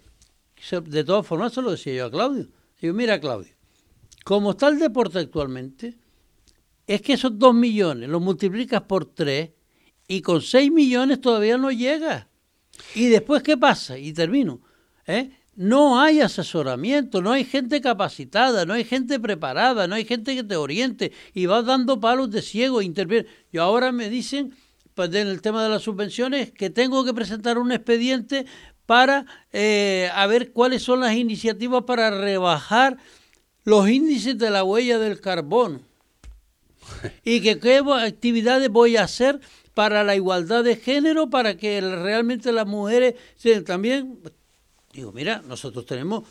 de 0.84 1.04
todas 1.04 1.26
formas, 1.26 1.54
se 1.54 1.64
lo 1.64 1.72
decía 1.72 1.96
yo 1.96 2.06
a 2.06 2.12
Claudio. 2.12 2.48
Digo, 2.80 2.94
mira, 2.94 3.20
Claudio, 3.20 3.52
como 4.24 4.52
está 4.52 4.68
el 4.68 4.78
deporte 4.78 5.18
actualmente, 5.18 5.98
es 6.86 7.02
que 7.02 7.14
esos 7.14 7.40
dos 7.40 7.56
millones 7.56 8.10
los 8.10 8.22
multiplicas 8.22 8.84
por 8.84 9.06
tres 9.06 9.50
y 10.08 10.22
con 10.22 10.44
seis 10.44 10.72
millones 10.72 11.20
todavía 11.20 11.58
no 11.58 11.72
llega. 11.72 12.28
¿Y 12.94 13.08
después 13.08 13.42
qué 13.42 13.58
pasa? 13.58 13.98
Y 13.98 14.14
termino. 14.14 14.62
¿eh? 15.08 15.32
No 15.58 16.00
hay 16.00 16.22
asesoramiento, 16.22 17.20
no 17.20 17.32
hay 17.32 17.44
gente 17.44 17.82
capacitada, 17.82 18.64
no 18.66 18.76
hay 18.76 18.84
gente 18.84 19.20
preparada, 19.20 19.88
no 19.88 19.96
hay 19.96 20.06
gente 20.06 20.36
que 20.36 20.44
te 20.44 20.56
oriente 20.56 21.12
y 21.34 21.48
vas 21.48 21.66
dando 21.66 22.00
palos 22.00 22.30
de 22.30 22.44
ciego, 22.44 22.84
interviene. 22.84 23.28
Y 23.52 23.58
ahora 23.58 23.92
me 23.92 24.08
dicen, 24.08 24.56
pues 24.94 25.14
en 25.16 25.28
el 25.28 25.42
tema 25.42 25.64
de 25.64 25.70
las 25.70 25.82
subvenciones, 25.82 26.52
que 26.52 26.70
tengo 26.70 27.04
que 27.04 27.14
presentar 27.14 27.58
un 27.58 27.72
expediente 27.72 28.46
para 28.86 29.26
eh, 29.52 30.12
a 30.14 30.28
ver 30.28 30.52
cuáles 30.52 30.84
son 30.84 31.00
las 31.00 31.16
iniciativas 31.16 31.84
para 31.86 32.12
rebajar 32.12 32.98
los 33.64 33.90
índices 33.90 34.38
de 34.38 34.52
la 34.52 34.64
huella 34.64 35.00
del 35.00 35.20
carbono 35.20 35.82
y 37.26 37.42
que 37.42 37.60
qué 37.60 37.82
actividades 38.00 38.70
voy 38.70 38.96
a 38.96 39.06
hacer 39.06 39.40
para 39.74 40.04
la 40.04 40.16
igualdad 40.16 40.64
de 40.64 40.76
género, 40.76 41.32
para 41.32 41.58
que 41.58 41.82
realmente 41.82 42.52
las 42.52 42.68
mujeres 42.68 43.16
también 43.66 44.20
Digo, 44.98 45.12
mira, 45.12 45.44
nosotros 45.48 45.86
tenemos 45.86 46.24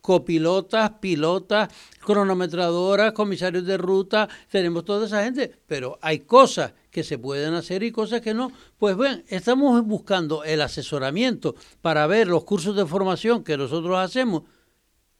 copilotas, 0.00 0.94
pilotas, 1.00 1.68
cronometradoras, 2.04 3.12
comisarios 3.12 3.64
de 3.64 3.76
ruta, 3.76 4.28
tenemos 4.50 4.84
toda 4.84 5.06
esa 5.06 5.22
gente, 5.22 5.60
pero 5.68 5.96
hay 6.02 6.18
cosas 6.18 6.72
que 6.90 7.04
se 7.04 7.18
pueden 7.18 7.54
hacer 7.54 7.84
y 7.84 7.92
cosas 7.92 8.20
que 8.20 8.34
no. 8.34 8.50
Pues 8.78 8.96
ven, 8.96 9.22
estamos 9.28 9.80
buscando 9.86 10.42
el 10.42 10.60
asesoramiento 10.62 11.54
para 11.82 12.08
ver 12.08 12.26
los 12.26 12.42
cursos 12.42 12.74
de 12.74 12.84
formación 12.84 13.44
que 13.44 13.56
nosotros 13.56 13.96
hacemos 13.96 14.42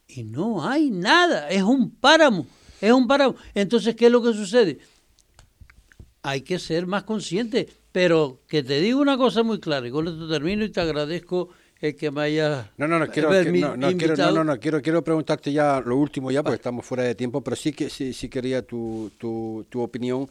y 0.09 0.25
no 0.25 0.69
hay 0.69 0.91
nada, 0.91 1.49
es 1.51 1.63
un 1.63 1.93
páramo, 1.93 2.45
es 2.81 2.91
un 2.91 3.07
páramo. 3.07 3.37
Entonces, 3.55 3.95
¿qué 3.95 4.07
es 4.07 4.13
lo 4.13 4.21
que 4.21 4.33
sucede? 4.33 4.81
Hay 6.23 6.41
que 6.41 6.59
ser 6.59 6.89
más 6.89 7.05
conscientes, 7.05 7.69
pero 7.93 8.41
que 8.49 8.65
te 8.65 8.81
digo 8.81 9.01
una 9.01 9.17
cosa 9.17 9.45
muy 9.45 9.61
clara, 9.61 9.87
y 9.87 9.93
con 9.93 10.09
esto 10.09 10.29
termino 10.29 10.65
y 10.65 10.71
te 10.71 10.81
agradezco 10.81 11.51
que 11.93 12.11
me 12.11 12.23
haya 12.23 12.73
no 12.79 12.89
no 12.89 12.99
no 12.99 13.07
quiero 13.09 13.29
no, 13.29 13.77
no, 13.77 13.97
quiero 13.99 14.17
no, 14.17 14.45
no, 14.45 14.59
quiero 14.59 14.81
quiero 14.81 15.05
preguntarte 15.05 15.53
ya 15.53 15.83
lo 15.85 15.99
último 15.99 16.31
ya 16.31 16.43
porque 16.43 16.57
estamos 16.57 16.87
fuera 16.87 17.03
de 17.03 17.15
tiempo 17.15 17.43
pero 17.43 17.57
sí 17.57 17.73
que 17.73 17.91
sí, 17.91 18.15
sí 18.15 18.31
quería 18.31 18.63
tu, 18.63 19.13
tu, 19.19 19.67
tu 19.69 19.83
opinión. 19.83 20.29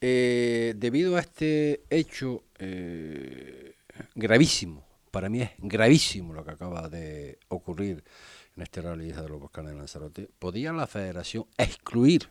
Eh, 0.00 0.74
debido 0.76 1.16
a 1.16 1.20
este 1.20 1.82
hecho 1.90 2.42
eh, 2.58 3.74
gravísimo 4.14 4.84
para 5.10 5.28
mí 5.28 5.42
es 5.42 5.50
gravísimo 5.58 6.32
lo 6.32 6.44
que 6.44 6.52
acaba 6.52 6.88
de 6.88 7.38
ocurrir 7.48 8.04
en 8.56 8.62
este 8.62 8.80
rally 8.80 9.10
de 9.10 9.28
los 9.28 9.40
volcanes 9.40 9.72
de 9.72 9.78
Lanzarote 9.78 10.30
podía 10.38 10.72
la 10.72 10.86
Federación 10.86 11.46
excluir 11.56 12.28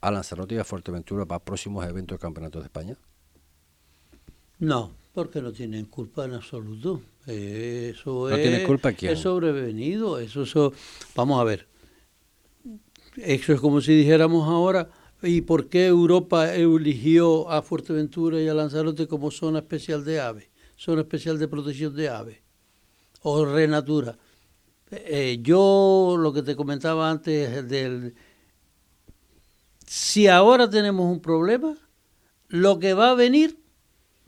a 0.00 0.10
Lanzarote 0.10 0.54
y 0.54 0.58
a 0.58 0.64
Fuerteventura 0.64 1.24
para 1.24 1.44
próximos 1.44 1.86
eventos 1.86 2.18
de 2.18 2.20
campeonatos 2.20 2.62
de 2.62 2.66
España 2.66 2.96
no 4.58 5.01
porque 5.12 5.42
no 5.42 5.52
tienen 5.52 5.84
culpa 5.86 6.24
en 6.24 6.34
absoluto. 6.34 7.02
Eso 7.26 8.28
¿No 8.28 8.36
es, 8.36 8.42
tiene 8.42 8.64
culpa 8.64 8.92
quién? 8.92 9.12
es 9.12 9.20
sobrevenido. 9.20 10.18
Eso, 10.18 10.42
eso, 10.42 10.72
vamos 11.14 11.40
a 11.40 11.44
ver. 11.44 11.66
Eso 13.16 13.52
es 13.52 13.60
como 13.60 13.80
si 13.80 13.94
dijéramos 13.94 14.48
ahora, 14.48 14.88
¿y 15.22 15.42
por 15.42 15.68
qué 15.68 15.86
Europa 15.86 16.54
eligió 16.54 17.50
a 17.50 17.62
Fuerteventura 17.62 18.40
y 18.40 18.48
a 18.48 18.54
Lanzarote 18.54 19.06
como 19.06 19.30
zona 19.30 19.58
especial 19.58 20.04
de 20.04 20.20
aves? 20.20 20.48
Zona 20.76 21.02
especial 21.02 21.38
de 21.38 21.46
protección 21.46 21.94
de 21.94 22.08
aves. 22.08 22.38
O 23.20 23.44
renatura. 23.44 24.18
Eh, 24.90 25.38
yo 25.42 26.16
lo 26.18 26.32
que 26.32 26.42
te 26.42 26.56
comentaba 26.56 27.10
antes 27.10 27.68
del... 27.68 28.14
Si 29.86 30.26
ahora 30.26 30.68
tenemos 30.68 31.10
un 31.10 31.20
problema, 31.20 31.76
lo 32.48 32.78
que 32.78 32.94
va 32.94 33.10
a 33.10 33.14
venir 33.14 33.61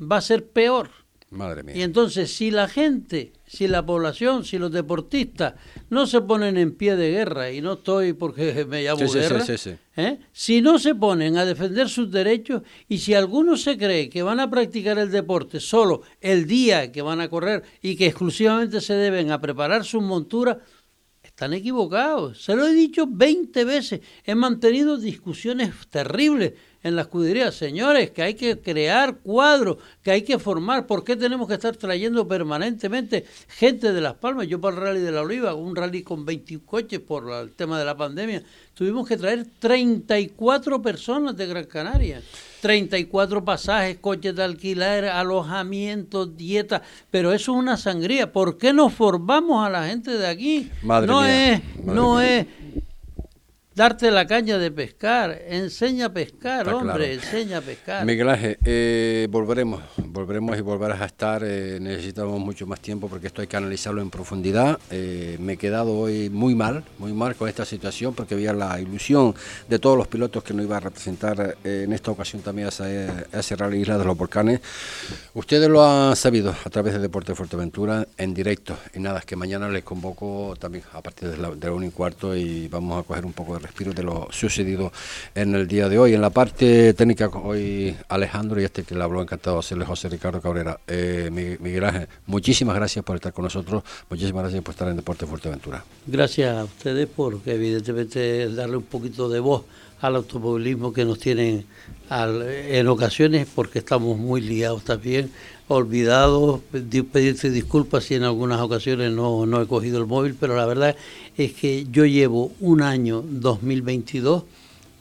va 0.00 0.18
a 0.18 0.20
ser 0.20 0.46
peor. 0.46 0.90
Madre 1.30 1.64
mía. 1.64 1.76
Y 1.76 1.82
entonces, 1.82 2.32
si 2.32 2.52
la 2.52 2.68
gente, 2.68 3.32
si 3.44 3.66
la 3.66 3.84
población, 3.84 4.44
si 4.44 4.56
los 4.56 4.70
deportistas 4.70 5.54
no 5.90 6.06
se 6.06 6.20
ponen 6.20 6.56
en 6.56 6.76
pie 6.76 6.94
de 6.94 7.10
guerra, 7.10 7.50
y 7.50 7.60
no 7.60 7.72
estoy 7.72 8.12
porque 8.12 8.64
me 8.68 8.84
llamo 8.84 9.08
Sí, 9.08 9.18
guerra, 9.18 9.40
sí, 9.40 9.58
sí, 9.58 9.70
sí. 9.70 9.76
¿eh? 9.96 10.20
si 10.32 10.62
no 10.62 10.78
se 10.78 10.94
ponen 10.94 11.36
a 11.36 11.44
defender 11.44 11.88
sus 11.88 12.10
derechos 12.10 12.62
y 12.88 12.98
si 12.98 13.14
alguno 13.14 13.56
se 13.56 13.76
cree 13.76 14.08
que 14.08 14.22
van 14.22 14.38
a 14.38 14.48
practicar 14.48 14.98
el 14.98 15.10
deporte 15.10 15.58
solo 15.58 16.02
el 16.20 16.46
día 16.46 16.92
que 16.92 17.02
van 17.02 17.20
a 17.20 17.28
correr 17.28 17.64
y 17.82 17.96
que 17.96 18.06
exclusivamente 18.06 18.80
se 18.80 18.94
deben 18.94 19.32
a 19.32 19.40
preparar 19.40 19.84
sus 19.84 20.02
monturas, 20.02 20.58
están 21.20 21.52
equivocados. 21.52 22.44
Se 22.44 22.54
lo 22.54 22.64
he 22.64 22.72
dicho 22.72 23.06
20 23.10 23.64
veces. 23.64 24.00
He 24.24 24.36
mantenido 24.36 24.96
discusiones 24.98 25.72
terribles 25.90 26.52
en 26.84 26.94
la 26.94 27.02
escudería. 27.02 27.50
Señores, 27.50 28.10
que 28.10 28.22
hay 28.22 28.34
que 28.34 28.60
crear 28.60 29.16
cuadros, 29.16 29.78
que 30.02 30.12
hay 30.12 30.22
que 30.22 30.38
formar. 30.38 30.86
¿Por 30.86 31.02
qué 31.02 31.16
tenemos 31.16 31.48
que 31.48 31.54
estar 31.54 31.74
trayendo 31.76 32.28
permanentemente 32.28 33.24
gente 33.48 33.92
de 33.92 34.00
Las 34.00 34.14
Palmas? 34.14 34.46
Yo 34.46 34.60
para 34.60 34.76
el 34.76 34.82
Rally 34.82 35.00
de 35.00 35.10
la 35.10 35.22
Oliva, 35.22 35.54
un 35.54 35.74
rally 35.74 36.02
con 36.02 36.24
20 36.24 36.60
coches 36.60 37.00
por 37.00 37.32
el 37.32 37.52
tema 37.52 37.78
de 37.78 37.86
la 37.86 37.96
pandemia, 37.96 38.42
tuvimos 38.74 39.08
que 39.08 39.16
traer 39.16 39.46
34 39.58 40.80
personas 40.82 41.36
de 41.36 41.46
Gran 41.46 41.64
Canaria. 41.64 42.22
34 42.60 43.44
pasajes, 43.44 43.98
coches 43.98 44.34
de 44.34 44.42
alquiler, 44.42 45.04
alojamientos, 45.04 46.34
dietas, 46.34 46.80
pero 47.10 47.32
eso 47.32 47.52
es 47.52 47.58
una 47.58 47.76
sangría. 47.76 48.32
¿Por 48.32 48.56
qué 48.56 48.72
no 48.72 48.88
formamos 48.88 49.66
a 49.66 49.68
la 49.68 49.86
gente 49.86 50.12
de 50.12 50.26
aquí? 50.26 50.70
Madre 50.82 51.06
no 51.06 51.20
mía, 51.20 51.52
es, 51.52 51.62
madre 51.76 51.94
no 51.94 52.14
mía. 52.14 52.38
es 52.38 52.46
darte 53.74 54.10
la 54.10 54.26
caña 54.26 54.58
de 54.58 54.70
pescar, 54.70 55.40
enseña 55.48 56.06
a 56.06 56.12
pescar, 56.12 56.66
Está 56.66 56.76
hombre, 56.76 56.94
claro. 56.94 57.04
enseña 57.12 57.58
a 57.58 57.60
pescar. 57.60 58.06
Miguel 58.06 58.28
Ángel, 58.28 58.58
eh, 58.64 59.26
volveremos, 59.30 59.82
volveremos 59.96 60.56
y 60.56 60.60
volverás 60.60 61.00
a 61.00 61.06
estar. 61.06 61.42
eh, 61.44 61.78
necesitamos 61.80 62.38
mucho 62.40 62.66
más 62.66 62.80
tiempo 62.80 63.08
porque 63.08 63.26
esto 63.26 63.40
hay 63.40 63.48
que 63.48 63.56
analizarlo 63.56 64.00
en 64.00 64.10
profundidad. 64.10 64.78
Eh, 64.90 65.36
me 65.40 65.54
he 65.54 65.56
quedado 65.56 65.98
hoy 65.98 66.30
muy 66.30 66.54
mal, 66.54 66.84
muy 66.98 67.12
mal 67.12 67.34
con 67.34 67.48
esta 67.48 67.64
situación 67.64 68.14
porque 68.14 68.34
había 68.34 68.52
la 68.52 68.80
ilusión 68.80 69.34
de 69.68 69.78
todos 69.78 69.98
los 69.98 70.06
pilotos 70.06 70.44
que 70.44 70.54
nos 70.54 70.64
iba 70.64 70.76
a 70.76 70.80
representar 70.80 71.56
en 71.64 71.92
esta 71.92 72.10
ocasión 72.10 72.42
también 72.42 72.66
a 72.66 72.68
ese, 72.68 73.08
a 73.32 73.40
ese 73.40 73.56
Rally 73.56 73.80
Isla 73.80 73.98
de 73.98 74.04
los 74.04 74.16
Volcanes. 74.16 74.60
Ustedes 75.34 75.68
lo 75.68 75.84
han 75.84 76.14
sabido 76.16 76.54
a 76.64 76.70
través 76.70 76.94
de 76.94 77.00
Deporte 77.00 77.34
Fuerteventura 77.34 78.06
en 78.16 78.34
directo. 78.34 78.76
Y 78.94 79.00
nada, 79.00 79.18
es 79.18 79.24
que 79.24 79.36
mañana 79.36 79.68
les 79.68 79.82
convoco 79.82 80.54
también 80.58 80.84
a 80.92 81.02
partir 81.02 81.30
de 81.30 81.36
la, 81.38 81.50
de 81.50 81.66
la 81.66 81.72
una 81.72 81.86
y 81.86 81.90
cuarto 81.90 82.36
y 82.36 82.68
vamos 82.68 83.00
a 83.00 83.06
coger 83.06 83.24
un 83.26 83.32
poco 83.32 83.54
de 83.54 83.63
respiro 83.64 83.92
de 83.92 84.02
lo 84.04 84.28
sucedido 84.30 84.92
en 85.34 85.54
el 85.54 85.66
día 85.66 85.88
de 85.88 85.98
hoy. 85.98 86.14
En 86.14 86.20
la 86.20 86.30
parte 86.30 86.94
técnica, 86.94 87.28
hoy 87.28 87.96
Alejandro 88.08 88.60
y 88.60 88.64
este 88.64 88.84
que 88.84 88.94
le 88.94 89.02
habló, 89.02 89.20
encantado 89.20 89.56
de 89.56 89.60
hacerle 89.60 89.84
José 89.84 90.08
Ricardo 90.08 90.40
Cabrera. 90.40 90.78
Eh, 90.86 91.30
Mi- 91.32 91.56
Miguel 91.58 91.84
Ángel, 91.84 92.08
muchísimas 92.26 92.76
gracias 92.76 93.04
por 93.04 93.16
estar 93.16 93.32
con 93.32 93.44
nosotros, 93.44 93.82
muchísimas 94.08 94.42
gracias 94.44 94.62
por 94.62 94.72
estar 94.72 94.88
en 94.88 94.96
Deporte 94.96 95.26
Fuerteventura. 95.26 95.84
Gracias 96.06 96.56
a 96.56 96.64
ustedes 96.64 97.08
porque 97.14 97.54
evidentemente 97.54 98.48
darle 98.50 98.76
un 98.76 98.84
poquito 98.84 99.28
de 99.28 99.40
voz 99.40 99.64
al 100.00 100.16
automovilismo 100.16 100.92
que 100.92 101.04
nos 101.04 101.18
tienen 101.18 101.64
al- 102.10 102.42
en 102.42 102.86
ocasiones 102.88 103.48
porque 103.54 103.78
estamos 103.78 104.18
muy 104.18 104.40
liados 104.42 104.84
también, 104.84 105.30
olvidados, 105.68 106.60
Di- 106.72 107.02
pedirte 107.02 107.50
disculpas 107.50 108.04
si 108.04 108.14
en 108.14 108.24
algunas 108.24 108.60
ocasiones 108.60 109.12
no, 109.12 109.46
no 109.46 109.60
he 109.62 109.66
cogido 109.66 109.98
el 109.98 110.06
móvil, 110.06 110.34
pero 110.38 110.56
la 110.56 110.66
verdad 110.66 110.96
es 111.36 111.52
que 111.52 111.86
yo 111.90 112.04
llevo 112.04 112.52
un 112.60 112.82
año 112.82 113.22
2022 113.26 114.44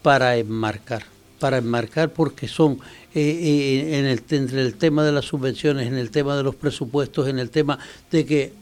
para 0.02 0.38
enmarcar, 0.38 1.04
para 1.40 1.58
enmarcar 1.58 2.12
porque 2.14 2.48
son 2.48 2.80
eh, 3.14 3.22
eh, 3.22 4.00
en 4.00 4.06
el, 4.06 4.22
entre 4.30 4.62
el 4.62 4.76
tema 4.76 5.04
de 5.04 5.12
las 5.12 5.26
subvenciones, 5.26 5.88
en 5.88 5.96
el 5.96 6.10
tema 6.12 6.36
de 6.36 6.44
los 6.44 6.56
presupuestos, 6.56 7.28
en 7.28 7.40
el 7.40 7.50
tema 7.50 7.78
de 8.12 8.26
que, 8.26 8.54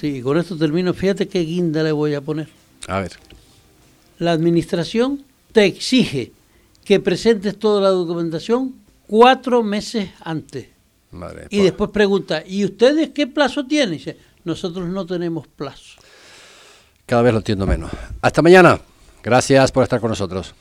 sí, 0.00 0.22
con 0.22 0.38
esto 0.38 0.56
termino, 0.56 0.94
fíjate 0.94 1.28
qué 1.28 1.40
guinda 1.40 1.82
le 1.82 1.92
voy 1.92 2.14
a 2.14 2.20
poner. 2.20 2.48
A 2.86 3.00
ver, 3.00 3.12
La 4.18 4.32
administración 4.32 5.22
te 5.52 5.64
exige 5.64 6.32
que 6.84 7.00
presentes 7.00 7.58
toda 7.58 7.80
la 7.80 7.90
documentación 7.90 8.74
cuatro 9.06 9.62
meses 9.62 10.10
antes. 10.22 10.66
Madre. 11.10 11.46
Y 11.50 11.62
después 11.62 11.90
pregunta, 11.90 12.42
¿y 12.46 12.64
ustedes 12.64 13.10
qué 13.10 13.26
plazo 13.26 13.66
tienen? 13.66 13.92
Dice, 13.92 14.16
nosotros 14.44 14.88
no 14.88 15.06
tenemos 15.06 15.46
plazo. 15.46 16.00
Cada 17.06 17.22
vez 17.22 17.32
lo 17.32 17.38
entiendo 17.38 17.66
menos. 17.66 17.90
Hasta 18.20 18.42
mañana. 18.42 18.80
Gracias 19.22 19.72
por 19.72 19.82
estar 19.82 20.00
con 20.00 20.10
nosotros. 20.10 20.54